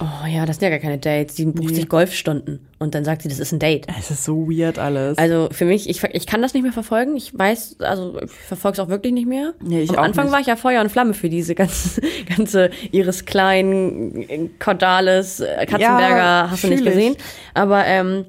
Oh 0.00 0.26
ja, 0.26 0.46
das 0.46 0.56
sind 0.56 0.64
ja 0.64 0.70
gar 0.70 0.78
keine 0.78 0.98
Dates. 0.98 1.36
Sie 1.36 1.44
bucht 1.44 1.68
Nee. 1.70 1.74
sich 1.74 1.88
Golfstunden 1.88 2.60
und 2.80 2.94
dann 2.94 3.04
sagt 3.04 3.22
sie, 3.22 3.28
das 3.28 3.38
ist 3.38 3.52
ein 3.52 3.58
Date. 3.58 3.86
Es 3.98 4.10
ist 4.10 4.24
so 4.24 4.48
weird 4.50 4.78
alles. 4.78 5.18
Also 5.18 5.48
für 5.52 5.66
mich, 5.66 5.88
ich, 5.88 6.02
ich 6.02 6.26
kann 6.26 6.40
das 6.40 6.54
nicht 6.54 6.62
mehr 6.62 6.72
verfolgen. 6.72 7.14
Ich 7.14 7.38
weiß, 7.38 7.76
also 7.80 8.18
ich 8.24 8.30
verfolge 8.30 8.74
es 8.74 8.80
auch 8.80 8.88
wirklich 8.88 9.12
nicht 9.12 9.28
mehr. 9.28 9.52
Nee, 9.62 9.82
ich 9.82 9.90
Am 9.90 9.98
Anfang 9.98 10.24
nicht. 10.24 10.32
war 10.32 10.40
ich 10.40 10.46
ja 10.46 10.56
Feuer 10.56 10.80
und 10.80 10.90
Flamme 10.90 11.12
für 11.12 11.28
diese 11.28 11.54
ganze, 11.54 12.00
ganze 12.36 12.70
Iris 12.90 13.26
Klein, 13.26 14.50
Cordalis, 14.58 15.40
äh, 15.40 15.66
Katzenberger, 15.66 16.16
Ja, 16.16 16.48
hast 16.50 16.64
du 16.64 16.68
nicht 16.68 16.84
gesehen. 16.84 17.16
Aber 17.52 17.84
ähm, 17.84 18.24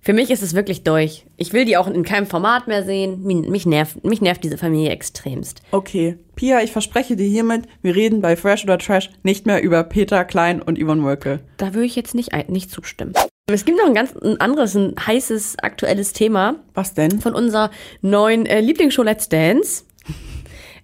für 0.00 0.12
mich 0.12 0.30
ist 0.30 0.42
es 0.42 0.54
wirklich 0.54 0.82
durch. 0.82 1.24
Ich 1.36 1.52
will 1.52 1.64
die 1.64 1.76
auch 1.76 1.86
in 1.86 2.02
keinem 2.02 2.26
Format 2.26 2.66
mehr 2.66 2.84
sehen. 2.84 3.22
Mich, 3.22 3.66
nervt, 3.66 4.04
mich 4.04 4.20
nervt 4.20 4.42
diese 4.44 4.58
Familie 4.58 4.90
extremst. 4.90 5.62
okay. 5.70 6.16
Pia, 6.34 6.60
ich 6.60 6.70
verspreche 6.70 7.16
dir 7.16 7.26
hiermit, 7.26 7.62
wir 7.80 7.96
reden 7.96 8.20
bei 8.20 8.36
Fresh 8.36 8.64
oder 8.64 8.76
Trash 8.76 9.10
nicht 9.22 9.46
mehr 9.46 9.62
über 9.62 9.82
Peter 9.84 10.22
Klein 10.24 10.60
und 10.60 10.78
Yvonne 10.78 11.02
Wölke. 11.02 11.40
Da 11.56 11.72
würde 11.72 11.86
ich 11.86 11.96
jetzt 11.96 12.14
nicht, 12.14 12.30
nicht 12.50 12.70
zustimmen. 12.70 13.14
Es 13.48 13.64
gibt 13.64 13.78
noch 13.78 13.86
ein 13.86 13.94
ganz 13.94 14.12
ein 14.16 14.40
anderes, 14.40 14.74
ein 14.74 14.96
heißes, 14.98 15.58
aktuelles 15.62 16.12
Thema. 16.12 16.56
Was 16.74 16.94
denn? 16.94 17.20
von 17.20 17.32
unserer 17.32 17.70
neuen 18.00 18.44
äh, 18.44 18.60
Lieblingsshow 18.60 19.04
Let's 19.04 19.28
Dance. 19.28 19.84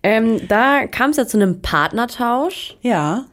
Ähm, 0.04 0.46
da 0.46 0.86
kam 0.86 1.10
es 1.10 1.16
ja 1.16 1.26
zu 1.26 1.38
einem 1.38 1.60
Partnertausch. 1.60 2.76
Ja. 2.80 3.24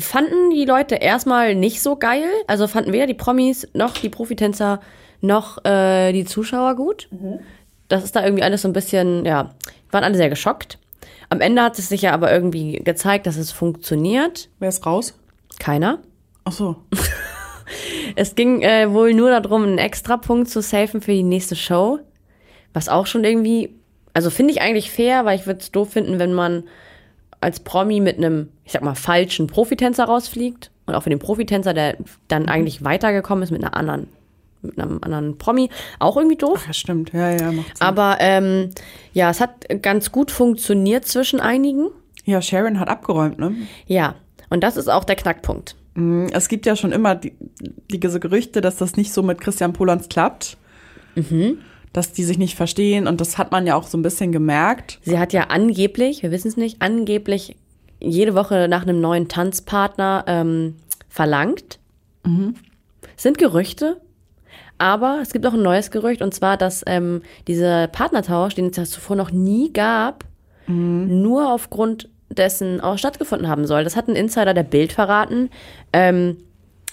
Fanden 0.00 0.50
die 0.50 0.64
Leute 0.64 0.96
erstmal 0.96 1.54
nicht 1.54 1.80
so 1.80 1.94
geil. 1.94 2.28
Also 2.48 2.66
fanden 2.66 2.92
weder 2.92 3.06
die 3.06 3.14
Promis 3.14 3.68
noch 3.72 3.92
die 3.92 4.08
Profitänzer 4.08 4.80
noch 5.20 5.64
äh, 5.64 6.12
die 6.12 6.24
Zuschauer 6.24 6.74
gut. 6.74 7.08
Das 7.86 8.02
ist 8.02 8.16
da 8.16 8.24
irgendwie 8.24 8.42
alles 8.42 8.62
so 8.62 8.68
ein 8.68 8.72
bisschen, 8.72 9.26
ja, 9.26 9.54
waren 9.92 10.02
alle 10.02 10.16
sehr 10.16 10.28
geschockt. 10.28 10.78
Am 11.30 11.40
Ende 11.40 11.62
hat 11.62 11.78
es 11.78 11.88
sich 11.88 12.02
ja 12.02 12.14
aber 12.14 12.32
irgendwie 12.32 12.80
gezeigt, 12.82 13.28
dass 13.28 13.36
es 13.36 13.52
funktioniert. 13.52 14.48
Wer 14.58 14.70
ist 14.70 14.84
raus? 14.86 15.16
Keiner. 15.60 16.00
Ach 16.44 16.52
so. 16.52 16.82
Es 18.16 18.34
ging 18.34 18.62
äh, 18.62 18.92
wohl 18.92 19.14
nur 19.14 19.30
darum, 19.30 19.64
einen 19.64 19.78
Extrapunkt 19.78 20.48
zu 20.48 20.62
safen 20.62 21.00
für 21.00 21.12
die 21.12 21.22
nächste 21.22 21.56
Show. 21.56 21.98
Was 22.72 22.88
auch 22.88 23.06
schon 23.06 23.24
irgendwie, 23.24 23.74
also 24.14 24.30
finde 24.30 24.52
ich 24.52 24.60
eigentlich 24.60 24.90
fair, 24.90 25.24
weil 25.24 25.38
ich 25.38 25.46
würde 25.46 25.60
es 25.60 25.72
doof 25.72 25.90
finden, 25.90 26.18
wenn 26.18 26.34
man 26.34 26.64
als 27.40 27.60
Promi 27.60 28.00
mit 28.00 28.16
einem, 28.18 28.48
ich 28.64 28.72
sag 28.72 28.82
mal, 28.82 28.94
falschen 28.94 29.46
Profitänzer 29.46 30.04
rausfliegt. 30.04 30.70
Und 30.86 30.94
auch 30.94 31.02
für 31.02 31.10
den 31.10 31.18
Profitänzer, 31.18 31.74
der 31.74 31.96
dann 32.28 32.48
eigentlich 32.48 32.82
weitergekommen 32.82 33.44
ist 33.44 33.50
mit 33.50 33.62
einer 33.62 33.76
anderen, 33.76 34.08
mit 34.62 34.78
einem 34.78 34.98
anderen 35.02 35.38
Promi, 35.38 35.70
auch 35.98 36.16
irgendwie 36.16 36.36
doof. 36.36 36.64
Ja, 36.66 36.72
stimmt. 36.72 37.12
Ja, 37.12 37.30
ja, 37.30 37.52
macht 37.52 37.76
Sinn. 37.76 37.86
Aber 37.86 38.16
ähm, 38.20 38.70
ja, 39.12 39.30
es 39.30 39.40
hat 39.40 39.66
ganz 39.82 40.10
gut 40.10 40.30
funktioniert 40.30 41.06
zwischen 41.06 41.40
einigen. 41.40 41.88
Ja, 42.24 42.42
Sharon 42.42 42.80
hat 42.80 42.88
abgeräumt, 42.88 43.38
ne? 43.38 43.54
Ja, 43.86 44.14
und 44.50 44.64
das 44.64 44.76
ist 44.76 44.88
auch 44.88 45.04
der 45.04 45.16
Knackpunkt. 45.16 45.76
Mm, 45.98 46.26
Es 46.32 46.48
gibt 46.48 46.64
ja 46.66 46.76
schon 46.76 46.92
immer 46.92 47.14
die, 47.16 47.32
diese 47.90 48.20
Gerüchte, 48.20 48.60
dass 48.60 48.76
das 48.76 48.96
nicht 48.96 49.12
so 49.12 49.22
mit 49.22 49.40
Christian 49.40 49.72
Polans 49.72 50.08
klappt. 50.08 50.56
Dass 51.92 52.12
die 52.12 52.22
sich 52.22 52.38
nicht 52.38 52.54
verstehen 52.54 53.08
und 53.08 53.20
das 53.20 53.38
hat 53.38 53.50
man 53.50 53.66
ja 53.66 53.74
auch 53.74 53.86
so 53.88 53.98
ein 53.98 54.02
bisschen 54.02 54.30
gemerkt. 54.30 55.00
Sie 55.02 55.18
hat 55.18 55.32
ja 55.32 55.44
angeblich, 55.48 56.22
wir 56.22 56.30
wissen 56.30 56.48
es 56.48 56.56
nicht, 56.56 56.80
angeblich 56.80 57.56
jede 58.00 58.34
Woche 58.36 58.68
nach 58.68 58.82
einem 58.82 59.00
neuen 59.00 59.26
Tanzpartner 59.26 60.24
ähm, 60.28 60.76
verlangt. 61.08 61.80
Sind 63.16 63.38
Gerüchte. 63.38 64.00
Aber 64.76 65.18
es 65.22 65.32
gibt 65.32 65.44
auch 65.46 65.54
ein 65.54 65.62
neues 65.62 65.90
Gerücht 65.90 66.22
und 66.22 66.32
zwar, 66.32 66.56
dass 66.56 66.84
ähm, 66.86 67.22
dieser 67.48 67.88
Partnertausch, 67.88 68.54
den 68.54 68.66
es 68.66 68.76
ja 68.76 68.84
zuvor 68.84 69.16
noch 69.16 69.32
nie 69.32 69.72
gab, 69.72 70.24
nur 70.68 71.52
aufgrund 71.52 72.10
dessen 72.30 72.80
auch 72.80 72.98
stattgefunden 72.98 73.48
haben 73.48 73.66
soll. 73.66 73.84
Das 73.84 73.96
hat 73.96 74.08
ein 74.08 74.16
Insider 74.16 74.54
der 74.54 74.62
Bild 74.62 74.92
verraten. 74.92 75.50
Ähm, 75.92 76.38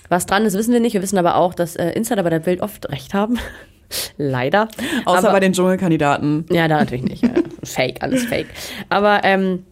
was 0.10 0.26
dran 0.26 0.46
ist, 0.46 0.58
wissen 0.58 0.74
wir 0.74 0.80
nicht. 0.80 0.94
Wir 0.94 1.02
wissen 1.02 1.18
aber 1.18 1.36
auch, 1.36 1.54
dass 1.54 1.76
äh, 1.76 1.90
Insider 1.92 2.24
bei 2.24 2.30
der 2.30 2.40
Bild 2.40 2.62
oft 2.62 2.90
recht 2.90 3.14
haben. 3.14 3.40
Leider. 4.18 4.68
Außer 5.06 5.20
aber, 5.20 5.32
bei 5.32 5.40
den 5.40 5.54
Dschungelkandidaten. 5.54 6.46
ja, 6.50 6.68
da 6.68 6.80
natürlich 6.80 7.04
nicht. 7.04 7.24
Fake, 7.64 8.02
alles 8.02 8.26
fake. 8.26 8.48
Aber 8.90 9.22
ähm, 9.24 9.64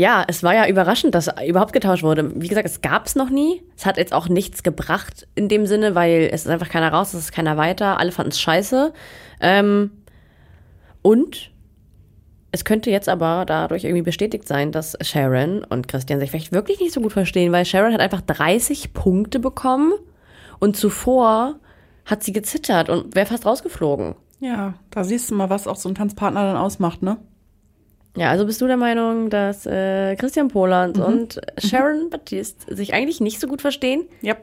ja, 0.00 0.24
es 0.26 0.42
war 0.42 0.54
ja 0.54 0.66
überraschend, 0.66 1.14
dass 1.14 1.28
überhaupt 1.46 1.72
getauscht 1.72 2.02
wurde. 2.02 2.32
Wie 2.34 2.48
gesagt, 2.48 2.66
es 2.66 2.80
gab 2.80 3.06
es 3.06 3.16
noch 3.16 3.28
nie. 3.28 3.62
Es 3.76 3.84
hat 3.84 3.98
jetzt 3.98 4.12
auch 4.12 4.28
nichts 4.28 4.62
gebracht 4.62 5.26
in 5.34 5.48
dem 5.48 5.66
Sinne, 5.66 5.94
weil 5.94 6.30
es 6.32 6.42
ist 6.42 6.48
einfach 6.48 6.70
keiner 6.70 6.90
raus, 6.90 7.12
es 7.12 7.20
ist 7.20 7.32
keiner 7.32 7.56
weiter. 7.56 7.98
Alle 7.98 8.12
fanden 8.12 8.30
es 8.30 8.40
scheiße. 8.40 8.92
Ähm, 9.40 9.90
und 11.02 11.49
es 12.52 12.64
könnte 12.64 12.90
jetzt 12.90 13.08
aber 13.08 13.44
dadurch 13.46 13.84
irgendwie 13.84 14.02
bestätigt 14.02 14.46
sein, 14.46 14.72
dass 14.72 14.96
Sharon 15.00 15.64
und 15.64 15.88
Christian 15.88 16.18
sich 16.20 16.30
vielleicht 16.30 16.52
wirklich 16.52 16.80
nicht 16.80 16.92
so 16.92 17.00
gut 17.00 17.12
verstehen, 17.12 17.52
weil 17.52 17.64
Sharon 17.64 17.92
hat 17.92 18.00
einfach 18.00 18.20
30 18.22 18.92
Punkte 18.92 19.38
bekommen 19.38 19.92
und 20.58 20.76
zuvor 20.76 21.56
hat 22.04 22.24
sie 22.24 22.32
gezittert 22.32 22.88
und 22.88 23.14
wäre 23.14 23.26
fast 23.26 23.46
rausgeflogen. 23.46 24.14
Ja, 24.40 24.74
da 24.90 25.04
siehst 25.04 25.30
du 25.30 25.34
mal, 25.34 25.50
was 25.50 25.66
auch 25.66 25.76
so 25.76 25.88
ein 25.88 25.94
Tanzpartner 25.94 26.42
dann 26.42 26.56
ausmacht, 26.56 27.02
ne? 27.02 27.18
Ja, 28.16 28.30
also 28.30 28.44
bist 28.44 28.60
du 28.60 28.66
der 28.66 28.76
Meinung, 28.76 29.30
dass 29.30 29.66
äh, 29.66 30.16
Christian 30.16 30.48
Poland 30.48 30.98
und 30.98 31.40
Sharon 31.58 32.10
Baptiste 32.10 32.74
sich 32.74 32.92
eigentlich 32.92 33.20
nicht 33.20 33.38
so 33.38 33.46
gut 33.46 33.60
verstehen? 33.60 34.08
Ja. 34.20 34.34
Ich 34.34 34.40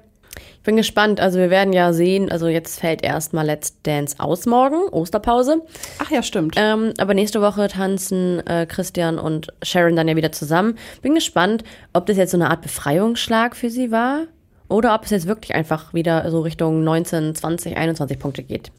bin 0.67 0.75
gespannt. 0.75 1.21
Also 1.21 1.39
wir 1.39 1.49
werden 1.49 1.71
ja 1.71 1.93
sehen, 1.93 2.29
also 2.29 2.47
jetzt 2.47 2.81
fällt 2.81 3.01
erstmal 3.01 3.45
Let's 3.45 3.81
Dance 3.83 4.17
aus 4.19 4.45
morgen, 4.45 4.89
Osterpause. 4.91 5.61
Ach 5.99 6.11
ja, 6.11 6.21
stimmt. 6.21 6.55
Ähm, 6.57 6.93
aber 6.97 7.13
nächste 7.13 7.41
Woche 7.41 7.69
tanzen 7.69 8.45
äh, 8.45 8.65
Christian 8.65 9.17
und 9.17 9.47
Sharon 9.63 9.95
dann 9.95 10.09
ja 10.09 10.17
wieder 10.17 10.33
zusammen. 10.33 10.75
Bin 11.01 11.15
gespannt, 11.15 11.63
ob 11.93 12.05
das 12.05 12.17
jetzt 12.17 12.31
so 12.31 12.37
eine 12.37 12.49
Art 12.49 12.61
Befreiungsschlag 12.61 13.55
für 13.55 13.69
sie 13.69 13.91
war 13.91 14.23
oder 14.67 14.93
ob 14.93 15.05
es 15.05 15.11
jetzt 15.11 15.25
wirklich 15.25 15.55
einfach 15.55 15.93
wieder 15.93 16.29
so 16.29 16.41
Richtung 16.41 16.83
19, 16.83 17.33
20, 17.33 17.77
21 17.77 18.19
Punkte 18.19 18.43
geht. 18.43 18.73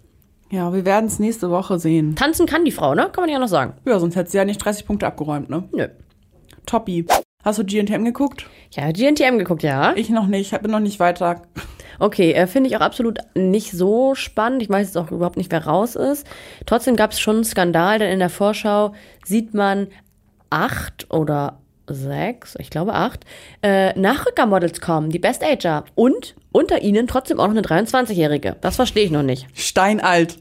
Ja, 0.50 0.74
wir 0.74 0.84
werden 0.84 1.06
es 1.06 1.18
nächste 1.18 1.50
Woche 1.50 1.78
sehen. 1.78 2.16
Tanzen 2.16 2.44
kann 2.44 2.66
die 2.66 2.70
Frau, 2.70 2.94
ne? 2.94 3.08
Kann 3.10 3.22
man 3.22 3.30
ja 3.30 3.38
noch 3.38 3.48
sagen. 3.48 3.72
Ja, 3.86 3.98
sonst 3.98 4.14
hätte 4.14 4.30
sie 4.30 4.36
ja 4.36 4.44
nicht 4.44 4.62
30 4.62 4.86
Punkte 4.86 5.06
abgeräumt, 5.06 5.48
ne? 5.48 5.64
Nö. 5.72 5.88
Toppi. 6.66 7.06
Hast 7.44 7.58
du 7.58 7.64
GNTM 7.64 8.04
geguckt? 8.04 8.44
Ja, 8.72 8.92
GNTM 8.92 9.38
geguckt, 9.38 9.62
ja. 9.62 9.94
Ich 9.96 10.10
noch 10.10 10.26
nicht, 10.26 10.52
ich 10.52 10.58
bin 10.58 10.70
noch 10.70 10.80
nicht 10.80 11.00
weiter. 11.00 11.40
Okay, 11.98 12.32
äh, 12.32 12.46
finde 12.46 12.68
ich 12.70 12.76
auch 12.76 12.80
absolut 12.80 13.18
nicht 13.34 13.72
so 13.72 14.14
spannend. 14.14 14.62
Ich 14.62 14.68
weiß 14.68 14.86
jetzt 14.86 14.96
auch 14.96 15.10
überhaupt 15.10 15.36
nicht, 15.36 15.50
wer 15.50 15.66
raus 15.66 15.96
ist. 15.96 16.26
Trotzdem 16.66 16.96
gab 16.96 17.12
es 17.12 17.20
schon 17.20 17.36
einen 17.36 17.44
Skandal, 17.44 17.98
denn 17.98 18.12
in 18.12 18.18
der 18.18 18.30
Vorschau 18.30 18.94
sieht 19.24 19.54
man 19.54 19.88
acht 20.50 21.06
oder 21.10 21.58
sechs, 21.86 22.54
ich 22.58 22.70
glaube 22.70 22.94
acht, 22.94 23.24
äh, 23.62 23.98
Nachrückermodels 23.98 24.80
kommen, 24.80 25.10
die 25.10 25.18
Best 25.18 25.42
Ager. 25.42 25.84
Und 25.94 26.34
unter 26.52 26.82
ihnen 26.82 27.06
trotzdem 27.06 27.40
auch 27.40 27.48
noch 27.48 27.56
eine 27.56 27.62
23-Jährige. 27.62 28.56
Das 28.60 28.76
verstehe 28.76 29.04
ich 29.04 29.10
noch 29.10 29.22
nicht. 29.22 29.46
Steinalt. 29.54 30.36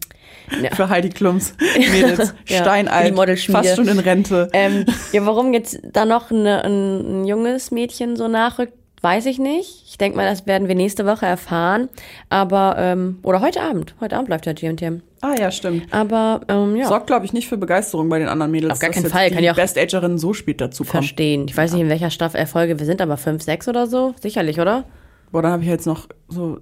Ja. 0.62 0.74
Für 0.74 0.89
Heidi 0.89 1.10
Klums 1.10 1.53
Mädels. 1.78 2.34
Ja, 2.47 2.62
Steinalt. 2.62 3.08
die 3.08 3.12
Modelschmiede. 3.12 3.64
Fast 3.64 3.76
schon 3.76 3.88
in 3.88 3.99
Rente. 3.99 4.49
Ähm, 4.53 4.86
ja, 5.12 5.26
warum 5.26 5.53
jetzt 5.53 5.80
da 5.91 6.05
noch 6.05 6.32
eine, 6.32 6.64
ein, 6.64 7.22
ein 7.22 7.26
junges 7.26 7.72
Mädchen 7.72 8.16
so 8.16 8.28
nachrückt, 8.30 8.74
weiß 9.02 9.26
ich 9.28 9.38
nicht. 9.39 9.84
Ich 9.88 9.98
denke 9.98 10.18
mal, 10.18 10.26
das 10.30 10.45
werden 10.48 10.68
wir 10.68 10.76
nächste 10.76 11.06
Woche 11.06 11.26
erfahren. 11.26 11.89
Aber, 12.30 12.76
ähm, 12.78 13.20
oder 13.24 13.41
heute 13.41 13.62
Abend. 13.62 13.95
Heute 14.00 14.18
Abend 14.18 14.30
läuft 14.30 14.45
ja 14.45 14.54
GMTM. 14.54 15.02
Ah 15.22 15.34
ja, 15.39 15.52
stimmt. 15.52 15.91
Aber, 15.93 16.41
ähm, 16.48 16.76
ja. 16.76 16.88
Sorgt, 16.88 17.08
glaube 17.08 17.26
ich, 17.26 17.34
nicht 17.34 17.48
für 17.48 17.58
Begeisterung 17.58 18.10
bei 18.10 18.20
den 18.20 18.28
anderen 18.28 18.52
Mädels. 18.52 18.74
Auf 18.74 18.80
gar 18.80 18.89
keinen 18.91 19.06
Fall. 19.08 19.30
Die 19.30 19.36
Kann 19.36 19.43
ja 19.43 19.52
auch- 19.54 19.56
Best 19.56 19.78
Agerin 19.78 20.18
so 20.18 20.34
spät 20.34 20.62
dazu 20.62 20.84
kommen. 20.84 20.91
verstehen. 21.04 21.45
Ich 21.48 21.56
weiß 21.58 21.74
nicht, 21.74 21.82
in 21.82 21.89
welcher 21.89 22.10
Staffel, 22.12 22.45
Folge 22.48 22.80
wir 22.80 22.86
sind, 22.86 23.02
aber 23.02 23.18
fünf, 23.18 23.41
sechs 23.43 23.68
oder 23.68 23.88
so. 23.88 24.14
Sicherlich, 24.22 24.60
oder? 24.60 24.84
Boah, 25.32 25.41
dann 25.41 25.52
habe 25.52 25.64
ich 25.64 25.70
jetzt 25.70 25.86
noch 25.88 26.08
so 26.28 26.60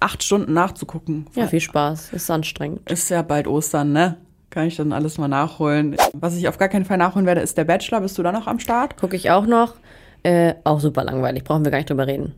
acht 0.00 0.22
Stunden 0.22 0.52
nachzugucken. 0.52 1.26
Ja, 1.34 1.46
viel 1.48 1.60
Spaß. 1.60 2.12
Ist 2.12 2.30
anstrengend. 2.30 2.88
Ist 2.90 3.08
ja 3.10 3.22
bald 3.22 3.46
Ostern, 3.48 3.92
ne? 3.92 4.16
Kann 4.50 4.66
ich 4.66 4.76
dann 4.76 4.92
alles 4.92 5.18
mal 5.18 5.28
nachholen. 5.28 5.96
Was 6.14 6.36
ich 6.36 6.48
auf 6.48 6.56
gar 6.56 6.68
keinen 6.68 6.84
Fall 6.86 6.96
nachholen 6.96 7.26
werde, 7.26 7.40
ist 7.42 7.58
der 7.58 7.64
Bachelor. 7.64 8.00
Bist 8.00 8.16
du 8.16 8.22
da 8.22 8.32
noch 8.32 8.46
am 8.46 8.58
Start? 8.60 8.96
Gucke 8.96 9.14
ich 9.16 9.30
auch 9.30 9.46
noch. 9.46 9.74
Äh, 10.22 10.54
auch 10.64 10.80
super 10.80 11.04
langweilig. 11.04 11.44
Brauchen 11.44 11.64
wir 11.64 11.70
gar 11.70 11.78
nicht 11.78 11.90
drüber 11.90 12.06
reden. 12.06 12.34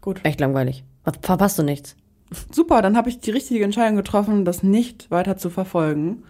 Gut. 0.00 0.20
Echt 0.24 0.40
langweilig. 0.40 0.84
Ver- 1.04 1.12
Verpasst 1.22 1.58
du 1.58 1.62
nichts. 1.62 1.96
Super, 2.50 2.82
dann 2.82 2.96
habe 2.96 3.08
ich 3.08 3.20
die 3.20 3.30
richtige 3.30 3.64
Entscheidung 3.64 3.96
getroffen, 3.96 4.44
das 4.44 4.62
nicht 4.62 5.10
weiter 5.10 5.36
zu 5.36 5.50
verfolgen. 5.50 6.24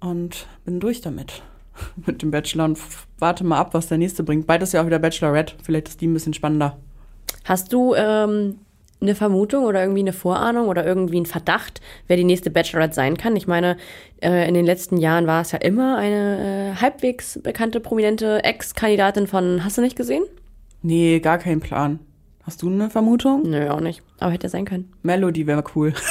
Und 0.00 0.46
bin 0.64 0.80
durch 0.80 1.00
damit. 1.00 1.42
Mit 2.06 2.22
dem 2.22 2.30
Bachelor 2.30 2.66
und 2.66 2.78
warte 3.18 3.44
mal 3.44 3.58
ab, 3.58 3.74
was 3.74 3.88
der 3.88 3.98
nächste 3.98 4.22
bringt. 4.22 4.46
Bald 4.46 4.62
ist 4.62 4.72
ja 4.72 4.82
auch 4.82 4.86
wieder 4.86 4.98
Bachelorette. 4.98 5.54
Vielleicht 5.62 5.88
ist 5.88 6.00
die 6.00 6.06
ein 6.06 6.14
bisschen 6.14 6.34
spannender. 6.34 6.76
Hast 7.44 7.72
du 7.72 7.94
ähm, 7.94 8.58
eine 9.02 9.14
Vermutung 9.14 9.64
oder 9.64 9.80
irgendwie 9.82 10.00
eine 10.00 10.12
Vorahnung 10.12 10.68
oder 10.68 10.86
irgendwie 10.86 11.16
einen 11.16 11.26
Verdacht, 11.26 11.80
wer 12.06 12.16
die 12.16 12.24
nächste 12.24 12.50
Bachelorette 12.50 12.94
sein 12.94 13.16
kann? 13.16 13.36
Ich 13.36 13.46
meine, 13.46 13.76
äh, 14.22 14.48
in 14.48 14.54
den 14.54 14.64
letzten 14.64 14.96
Jahren 14.96 15.26
war 15.26 15.42
es 15.42 15.52
ja 15.52 15.58
immer 15.58 15.98
eine 15.98 16.74
äh, 16.76 16.80
halbwegs 16.80 17.38
bekannte, 17.42 17.80
prominente 17.80 18.42
Ex-Kandidatin 18.44 19.26
von 19.26 19.64
Hast 19.64 19.76
du 19.76 19.82
nicht 19.82 19.96
gesehen? 19.96 20.24
Nee, 20.82 21.20
gar 21.20 21.38
kein 21.38 21.60
Plan. 21.60 21.98
Hast 22.44 22.62
du 22.62 22.68
eine 22.68 22.90
Vermutung? 22.90 23.42
Nö, 23.48 23.68
auch 23.70 23.80
nicht. 23.80 24.02
Aber 24.18 24.32
hätte 24.32 24.48
sein 24.48 24.64
können. 24.64 24.92
Melody 25.02 25.46
wäre 25.46 25.62
cool. 25.74 25.92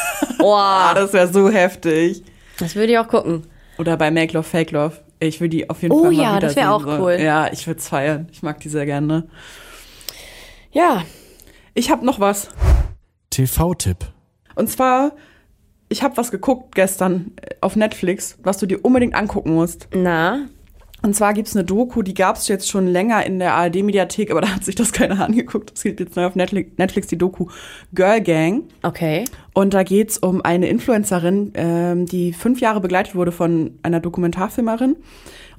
Ah, 0.44 0.44
Boah, 0.44 0.92
das 0.96 1.14
wäre 1.14 1.28
so 1.28 1.52
heftig. 1.52 2.24
das 2.58 2.76
würde 2.76 2.94
ich 2.94 2.98
auch 2.98 3.08
gucken. 3.08 3.44
Oder 3.78 3.96
bei 3.96 4.10
Make 4.10 4.34
Love, 4.34 4.44
Fake 4.44 4.72
Love. 4.72 4.94
Ich 5.20 5.40
will 5.40 5.50
die 5.50 5.70
auf 5.70 5.84
jeden 5.84 5.94
Oh 5.94 6.02
Fall 6.06 6.14
mal 6.14 6.20
ja, 6.24 6.40
das 6.40 6.56
wär 6.56 6.64
wiedersehen, 6.68 6.92
auch 6.96 7.00
cool. 7.00 7.18
Ja, 7.22 7.48
ich 7.54 7.68
würde 7.68 7.80
es 7.80 7.88
feiern. 7.88 8.28
Ich 8.32 8.42
mag 8.42 8.60
die 8.60 8.70
sehr 8.70 8.88
gerne. 8.88 9.28
Ja, 10.72 11.04
Ich 11.76 11.92
habe 11.92 12.04
noch 12.06 12.20
was. 12.20 12.50
TV-Tipp. 13.32 13.98
Und 14.56 14.70
zwar, 14.70 15.14
ich 15.90 16.04
habe 16.04 16.16
was 16.18 16.30
geguckt 16.32 16.76
gestern 16.76 17.32
äh, 17.42 17.56
auf 17.62 17.76
Netflix, 17.76 18.38
was 18.44 18.58
du 18.60 18.66
dir 18.68 18.86
unbedingt 18.86 19.16
angucken 19.16 19.56
musst. 19.56 19.88
na, 19.96 20.48
Und 21.02 21.16
zwar 21.16 21.34
gibt's 21.34 21.56
eine 21.56 21.66
Doku, 21.66 22.04
die 22.04 22.14
gab's 22.14 22.48
jetzt 22.48 22.70
schon 22.70 22.86
länger 22.88 23.26
in 23.26 23.40
der 23.40 23.54
ARD-Mediathek, 23.56 24.30
aber 24.30 24.42
da 24.42 24.50
hat 24.50 24.64
sich 24.64 24.76
das 24.76 24.92
keiner 24.92 25.20
angeguckt. 25.26 25.72
Es 25.76 25.84
gibt 25.84 26.00
jetzt 26.00 26.16
neu 26.16 26.26
auf 26.28 26.36
Netflix, 26.36 26.78
Netflix 26.78 27.08
die 27.08 27.18
Doku 27.18 27.48
Girl 27.94 28.22
Gang. 28.22 28.66
okay. 28.84 29.24
Und 29.54 29.74
da 29.74 29.84
geht's 29.84 30.18
um 30.18 30.42
eine 30.44 30.68
Influencerin, 30.70 31.52
ähm, 31.56 32.06
die 32.06 32.32
fünf 32.34 32.62
Jahre 32.62 32.80
begleitet 32.80 33.16
wurde 33.16 33.32
von 33.34 33.80
einer 33.84 34.00
Dokumentarfilmerin. 34.00 34.96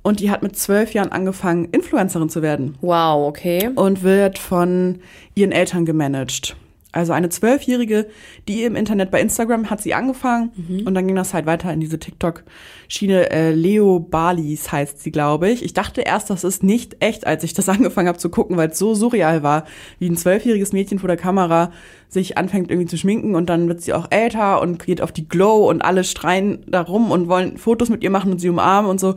Und 0.04 0.18
die 0.20 0.30
hat 0.30 0.42
mit 0.42 0.56
zwölf 0.56 0.94
Jahren 0.94 1.12
angefangen, 1.12 1.66
Influencerin 1.66 2.28
zu 2.28 2.42
werden 2.42 2.76
Wow, 2.80 3.28
okay. 3.28 3.70
und 3.74 4.02
wird 4.02 4.38
von 4.38 4.98
ihren 5.34 5.52
Eltern 5.52 5.84
gemanagt. 5.84 6.56
Also 6.92 7.14
eine 7.14 7.30
Zwölfjährige, 7.30 8.06
die 8.48 8.64
im 8.64 8.76
Internet 8.76 9.10
bei 9.10 9.20
Instagram 9.20 9.70
hat 9.70 9.80
sie 9.80 9.94
angefangen 9.94 10.52
und 10.84 10.94
dann 10.94 11.06
ging 11.06 11.16
das 11.16 11.32
halt 11.32 11.46
weiter 11.46 11.72
in 11.72 11.80
diese 11.80 11.98
TikTok-Schiene. 11.98 13.30
Äh, 13.30 13.52
Leo 13.52 13.98
Balis 13.98 14.70
heißt 14.70 15.02
sie, 15.02 15.10
glaube 15.10 15.48
ich. 15.48 15.64
Ich 15.64 15.72
dachte 15.72 16.02
erst, 16.02 16.28
das 16.28 16.44
ist 16.44 16.62
nicht 16.62 16.96
echt, 17.00 17.26
als 17.26 17.44
ich 17.44 17.54
das 17.54 17.68
angefangen 17.70 18.08
habe 18.08 18.18
zu 18.18 18.28
gucken, 18.28 18.58
weil 18.58 18.68
es 18.68 18.78
so 18.78 18.94
surreal 18.94 19.42
war, 19.42 19.64
wie 20.00 20.10
ein 20.10 20.18
zwölfjähriges 20.18 20.74
Mädchen 20.74 20.98
vor 20.98 21.08
der 21.08 21.16
Kamera 21.16 21.72
sich 22.10 22.36
anfängt 22.36 22.70
irgendwie 22.70 22.88
zu 22.88 22.98
schminken 22.98 23.34
und 23.36 23.46
dann 23.48 23.68
wird 23.68 23.80
sie 23.80 23.94
auch 23.94 24.08
älter 24.10 24.60
und 24.60 24.84
geht 24.84 25.00
auf 25.00 25.12
die 25.12 25.26
Glow 25.26 25.70
und 25.70 25.80
alle 25.80 26.04
streien 26.04 26.62
darum 26.66 27.10
und 27.10 27.26
wollen 27.26 27.56
Fotos 27.56 27.88
mit 27.88 28.02
ihr 28.02 28.10
machen 28.10 28.32
und 28.32 28.38
sie 28.38 28.50
umarmen 28.50 28.90
und 28.90 29.00
so. 29.00 29.14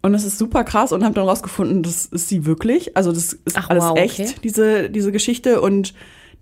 Und 0.00 0.12
das 0.12 0.24
ist 0.24 0.38
super 0.38 0.64
krass 0.64 0.92
und 0.92 1.04
habe 1.04 1.14
dann 1.14 1.28
rausgefunden, 1.28 1.82
das 1.82 2.06
ist 2.06 2.28
sie 2.28 2.46
wirklich. 2.46 2.96
Also 2.96 3.12
das 3.12 3.34
ist 3.34 3.58
Ach, 3.58 3.68
alles 3.68 3.84
wow, 3.84 3.98
echt, 3.98 4.20
okay. 4.20 4.34
diese, 4.42 4.88
diese 4.88 5.12
Geschichte. 5.12 5.60
Und 5.60 5.92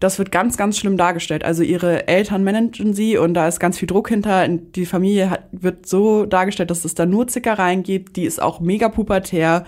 das 0.01 0.19
wird 0.19 0.31
ganz, 0.33 0.57
ganz 0.57 0.77
schlimm 0.79 0.97
dargestellt. 0.97 1.45
Also 1.45 1.63
ihre 1.63 2.09
Eltern 2.09 2.45
managen 2.45 2.95
sie 2.95 3.17
und 3.17 3.35
da 3.35 3.49
ist 3.49 3.61
ganz 3.61 3.79
viel 3.79 3.87
Druck 3.87 4.09
hinter. 4.09 4.45
Und 4.45 4.77
die 4.77 4.87
Familie 4.87 5.31
hat, 5.31 5.45
wird 5.53 5.87
so 5.87 6.27
dargestellt, 6.27 6.71
dass 6.71 6.85
es 6.85 6.95
da 6.95 7.07
nur 7.07 7.29
Zickereien 7.29 7.83
gibt. 7.83 8.17
Die 8.17 8.25
ist 8.25 8.43
auch 8.43 8.61
mega 8.61 8.89
pubertär. 8.89 9.65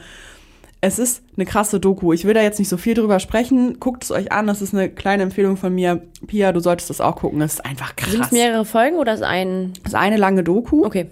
Es 0.83 0.99
ist 0.99 1.23
eine 1.37 1.47
krasse 1.47 1.81
Doku. 1.81 2.13
Ich 2.13 2.25
will 2.27 2.35
da 2.35 2.43
jetzt 2.43 2.59
nicht 2.59 2.69
so 2.69 2.77
viel 2.77 2.95
drüber 2.95 3.19
sprechen. 3.19 3.81
Guckt 3.81 4.05
es 4.05 4.11
euch 4.11 4.31
an. 4.31 4.47
Das 4.47 4.61
ist 4.61 4.75
eine 4.75 4.91
kleine 4.91 5.23
Empfehlung 5.23 5.57
von 5.57 5.75
mir. 5.75 6.03
Pia, 6.27 6.53
du 6.53 6.61
solltest 6.61 6.91
das 6.91 7.01
auch 7.01 7.17
gucken. 7.17 7.41
Es 7.41 7.55
ist 7.55 7.65
einfach 7.65 7.95
Sind 7.99 8.19
krass. 8.19 8.27
es 8.27 8.33
mehrere 8.33 8.65
Folgen 8.65 8.97
oder 8.97 9.15
ist 9.15 9.23
ein. 9.23 9.73
Das 9.83 9.93
ist 9.95 9.99
eine 9.99 10.17
lange 10.19 10.45
Doku 10.45 10.85
Okay. 10.85 11.07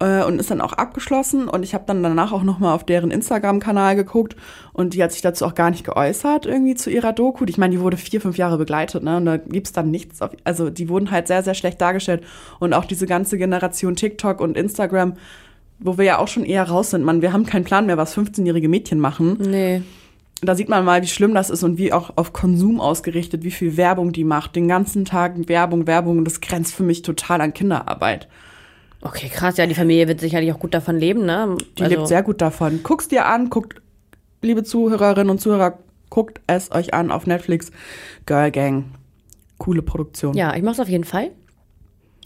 Äh, 0.00 0.24
und 0.24 0.38
ist 0.40 0.50
dann 0.50 0.60
auch 0.60 0.72
abgeschlossen. 0.72 1.46
Und 1.46 1.62
ich 1.62 1.74
habe 1.74 1.84
dann 1.86 2.02
danach 2.02 2.32
auch 2.32 2.42
noch 2.42 2.58
mal 2.58 2.74
auf 2.74 2.84
deren 2.84 3.10
Instagram-Kanal 3.10 3.94
geguckt 3.96 4.34
und 4.72 4.94
die 4.94 5.02
hat 5.02 5.12
sich 5.12 5.22
dazu 5.22 5.46
auch 5.46 5.54
gar 5.54 5.70
nicht 5.70 5.84
geäußert 5.84 6.46
irgendwie 6.46 6.74
zu 6.74 6.90
ihrer 6.90 7.12
Doku. 7.12 7.44
Ich 7.46 7.58
meine, 7.58 7.76
die 7.76 7.80
wurde 7.80 7.96
vier, 7.96 8.20
fünf 8.20 8.36
Jahre 8.38 8.58
begleitet, 8.58 9.02
ne? 9.02 9.18
Und 9.18 9.26
da 9.26 9.36
gibt's 9.36 9.72
dann 9.72 9.90
nichts. 9.90 10.20
Auf, 10.22 10.30
also 10.44 10.70
die 10.70 10.88
wurden 10.88 11.10
halt 11.10 11.28
sehr, 11.28 11.42
sehr 11.42 11.54
schlecht 11.54 11.80
dargestellt. 11.80 12.24
Und 12.58 12.74
auch 12.74 12.84
diese 12.84 13.06
ganze 13.06 13.38
Generation 13.38 13.94
TikTok 13.94 14.40
und 14.40 14.56
Instagram, 14.56 15.14
wo 15.78 15.98
wir 15.98 16.04
ja 16.04 16.18
auch 16.18 16.28
schon 16.28 16.44
eher 16.44 16.64
raus 16.64 16.90
sind. 16.90 17.04
Man, 17.04 17.22
wir 17.22 17.32
haben 17.32 17.46
keinen 17.46 17.64
Plan 17.64 17.86
mehr, 17.86 17.96
was 17.96 18.16
15-jährige 18.16 18.68
Mädchen 18.68 18.98
machen. 18.98 19.38
Nee. 19.40 19.82
Da 20.42 20.54
sieht 20.54 20.70
man 20.70 20.86
mal, 20.86 21.02
wie 21.02 21.06
schlimm 21.06 21.34
das 21.34 21.50
ist 21.50 21.62
und 21.62 21.76
wie 21.76 21.92
auch 21.92 22.16
auf 22.16 22.32
Konsum 22.32 22.80
ausgerichtet, 22.80 23.44
wie 23.44 23.50
viel 23.50 23.76
Werbung 23.76 24.12
die 24.12 24.24
macht. 24.24 24.56
Den 24.56 24.68
ganzen 24.68 25.04
Tag 25.04 25.34
Werbung, 25.48 25.86
Werbung. 25.86 26.18
Und 26.18 26.24
das 26.24 26.40
grenzt 26.40 26.74
für 26.74 26.82
mich 26.82 27.02
total 27.02 27.42
an 27.42 27.52
Kinderarbeit. 27.52 28.28
Okay, 29.02 29.28
krass. 29.28 29.56
Ja, 29.56 29.66
die 29.66 29.74
Familie 29.74 30.08
wird 30.08 30.20
sicherlich 30.20 30.52
auch 30.52 30.58
gut 30.58 30.74
davon 30.74 30.98
leben, 30.98 31.24
ne? 31.24 31.56
Die 31.78 31.84
lebt 31.84 32.06
sehr 32.06 32.22
gut 32.22 32.40
davon. 32.40 32.80
Guck's 32.82 33.08
dir 33.08 33.26
an, 33.26 33.48
guckt, 33.48 33.80
liebe 34.42 34.62
Zuhörerinnen 34.62 35.30
und 35.30 35.40
Zuhörer, 35.40 35.78
guckt 36.10 36.40
es 36.46 36.70
euch 36.70 36.92
an 36.92 37.10
auf 37.10 37.26
Netflix. 37.26 37.70
Girl 38.26 38.50
Gang. 38.50 38.84
Coole 39.58 39.82
Produktion. 39.82 40.34
Ja, 40.34 40.54
ich 40.54 40.62
mach's 40.62 40.80
auf 40.80 40.88
jeden 40.88 41.04
Fall. 41.04 41.30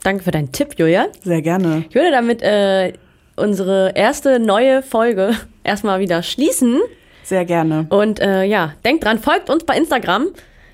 Danke 0.03 0.25
für 0.25 0.31
deinen 0.31 0.53
Tipp, 0.53 0.75
Julia. 0.77 1.07
Sehr 1.23 1.43
gerne. 1.43 1.85
Ich 1.89 1.95
würde 1.95 2.11
damit 2.11 2.43
äh, 2.43 2.93
unsere 3.37 3.93
erste 3.95 4.39
neue 4.39 4.83
Folge 4.83 5.33
erstmal 5.65 6.01
wieder 6.01 6.23
schließen. 6.23 6.81
Sehr 7.23 7.45
gerne. 7.45 7.87
Und 7.89 8.21
äh, 8.21 8.45
ja, 8.45 8.75
denkt 8.85 9.05
dran, 9.05 9.19
folgt 9.19 9.49
uns 9.49 9.65
bei 9.65 9.77
Instagram. 9.77 10.27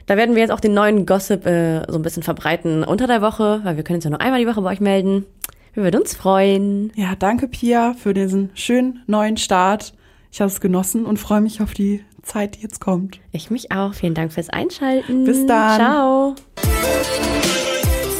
Da 0.06 0.16
werden 0.16 0.34
wir 0.34 0.42
jetzt 0.42 0.50
auch 0.50 0.60
den 0.60 0.74
neuen 0.74 1.06
Gossip 1.06 1.46
äh, 1.46 1.82
so 1.86 1.96
ein 1.96 2.02
bisschen 2.02 2.24
verbreiten 2.24 2.82
unter 2.82 3.06
der 3.06 3.22
Woche, 3.22 3.60
weil 3.62 3.76
wir 3.76 3.84
können 3.84 3.98
uns 3.98 4.04
ja 4.04 4.10
nur 4.10 4.20
einmal 4.20 4.40
die 4.40 4.46
Woche 4.48 4.60
bei 4.60 4.72
euch 4.72 4.80
melden. 4.80 5.26
Wir 5.72 5.84
würden 5.84 6.00
uns 6.00 6.14
freuen. 6.14 6.92
Ja, 6.96 7.14
danke 7.16 7.46
Pia 7.46 7.94
für 7.94 8.12
diesen 8.12 8.50
schönen 8.54 9.02
neuen 9.06 9.36
Start. 9.36 9.92
Ich 10.32 10.40
habe 10.40 10.50
es 10.50 10.60
genossen 10.60 11.06
und 11.06 11.18
freue 11.18 11.40
mich 11.40 11.60
auf 11.62 11.74
die 11.74 12.04
Zeit, 12.22 12.56
die 12.56 12.62
jetzt 12.62 12.80
kommt. 12.80 13.20
Ich 13.32 13.50
mich 13.50 13.72
auch. 13.72 13.94
Vielen 13.94 14.14
Dank 14.14 14.32
fürs 14.32 14.50
Einschalten. 14.50 15.24
Bis 15.24 15.46
dann. 15.46 15.76
Ciao. 15.78 16.34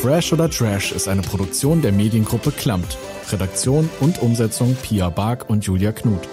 Fresh 0.00 0.32
oder 0.32 0.48
Trash 0.48 0.92
ist 0.92 1.08
eine 1.08 1.22
Produktion 1.22 1.82
der 1.82 1.92
Mediengruppe 1.92 2.52
Klammt. 2.52 2.96
Redaktion 3.30 3.88
und 4.00 4.22
Umsetzung 4.22 4.76
Pia 4.82 5.10
Bark 5.10 5.50
und 5.50 5.64
Julia 5.64 5.92
Knuth. 5.92 6.28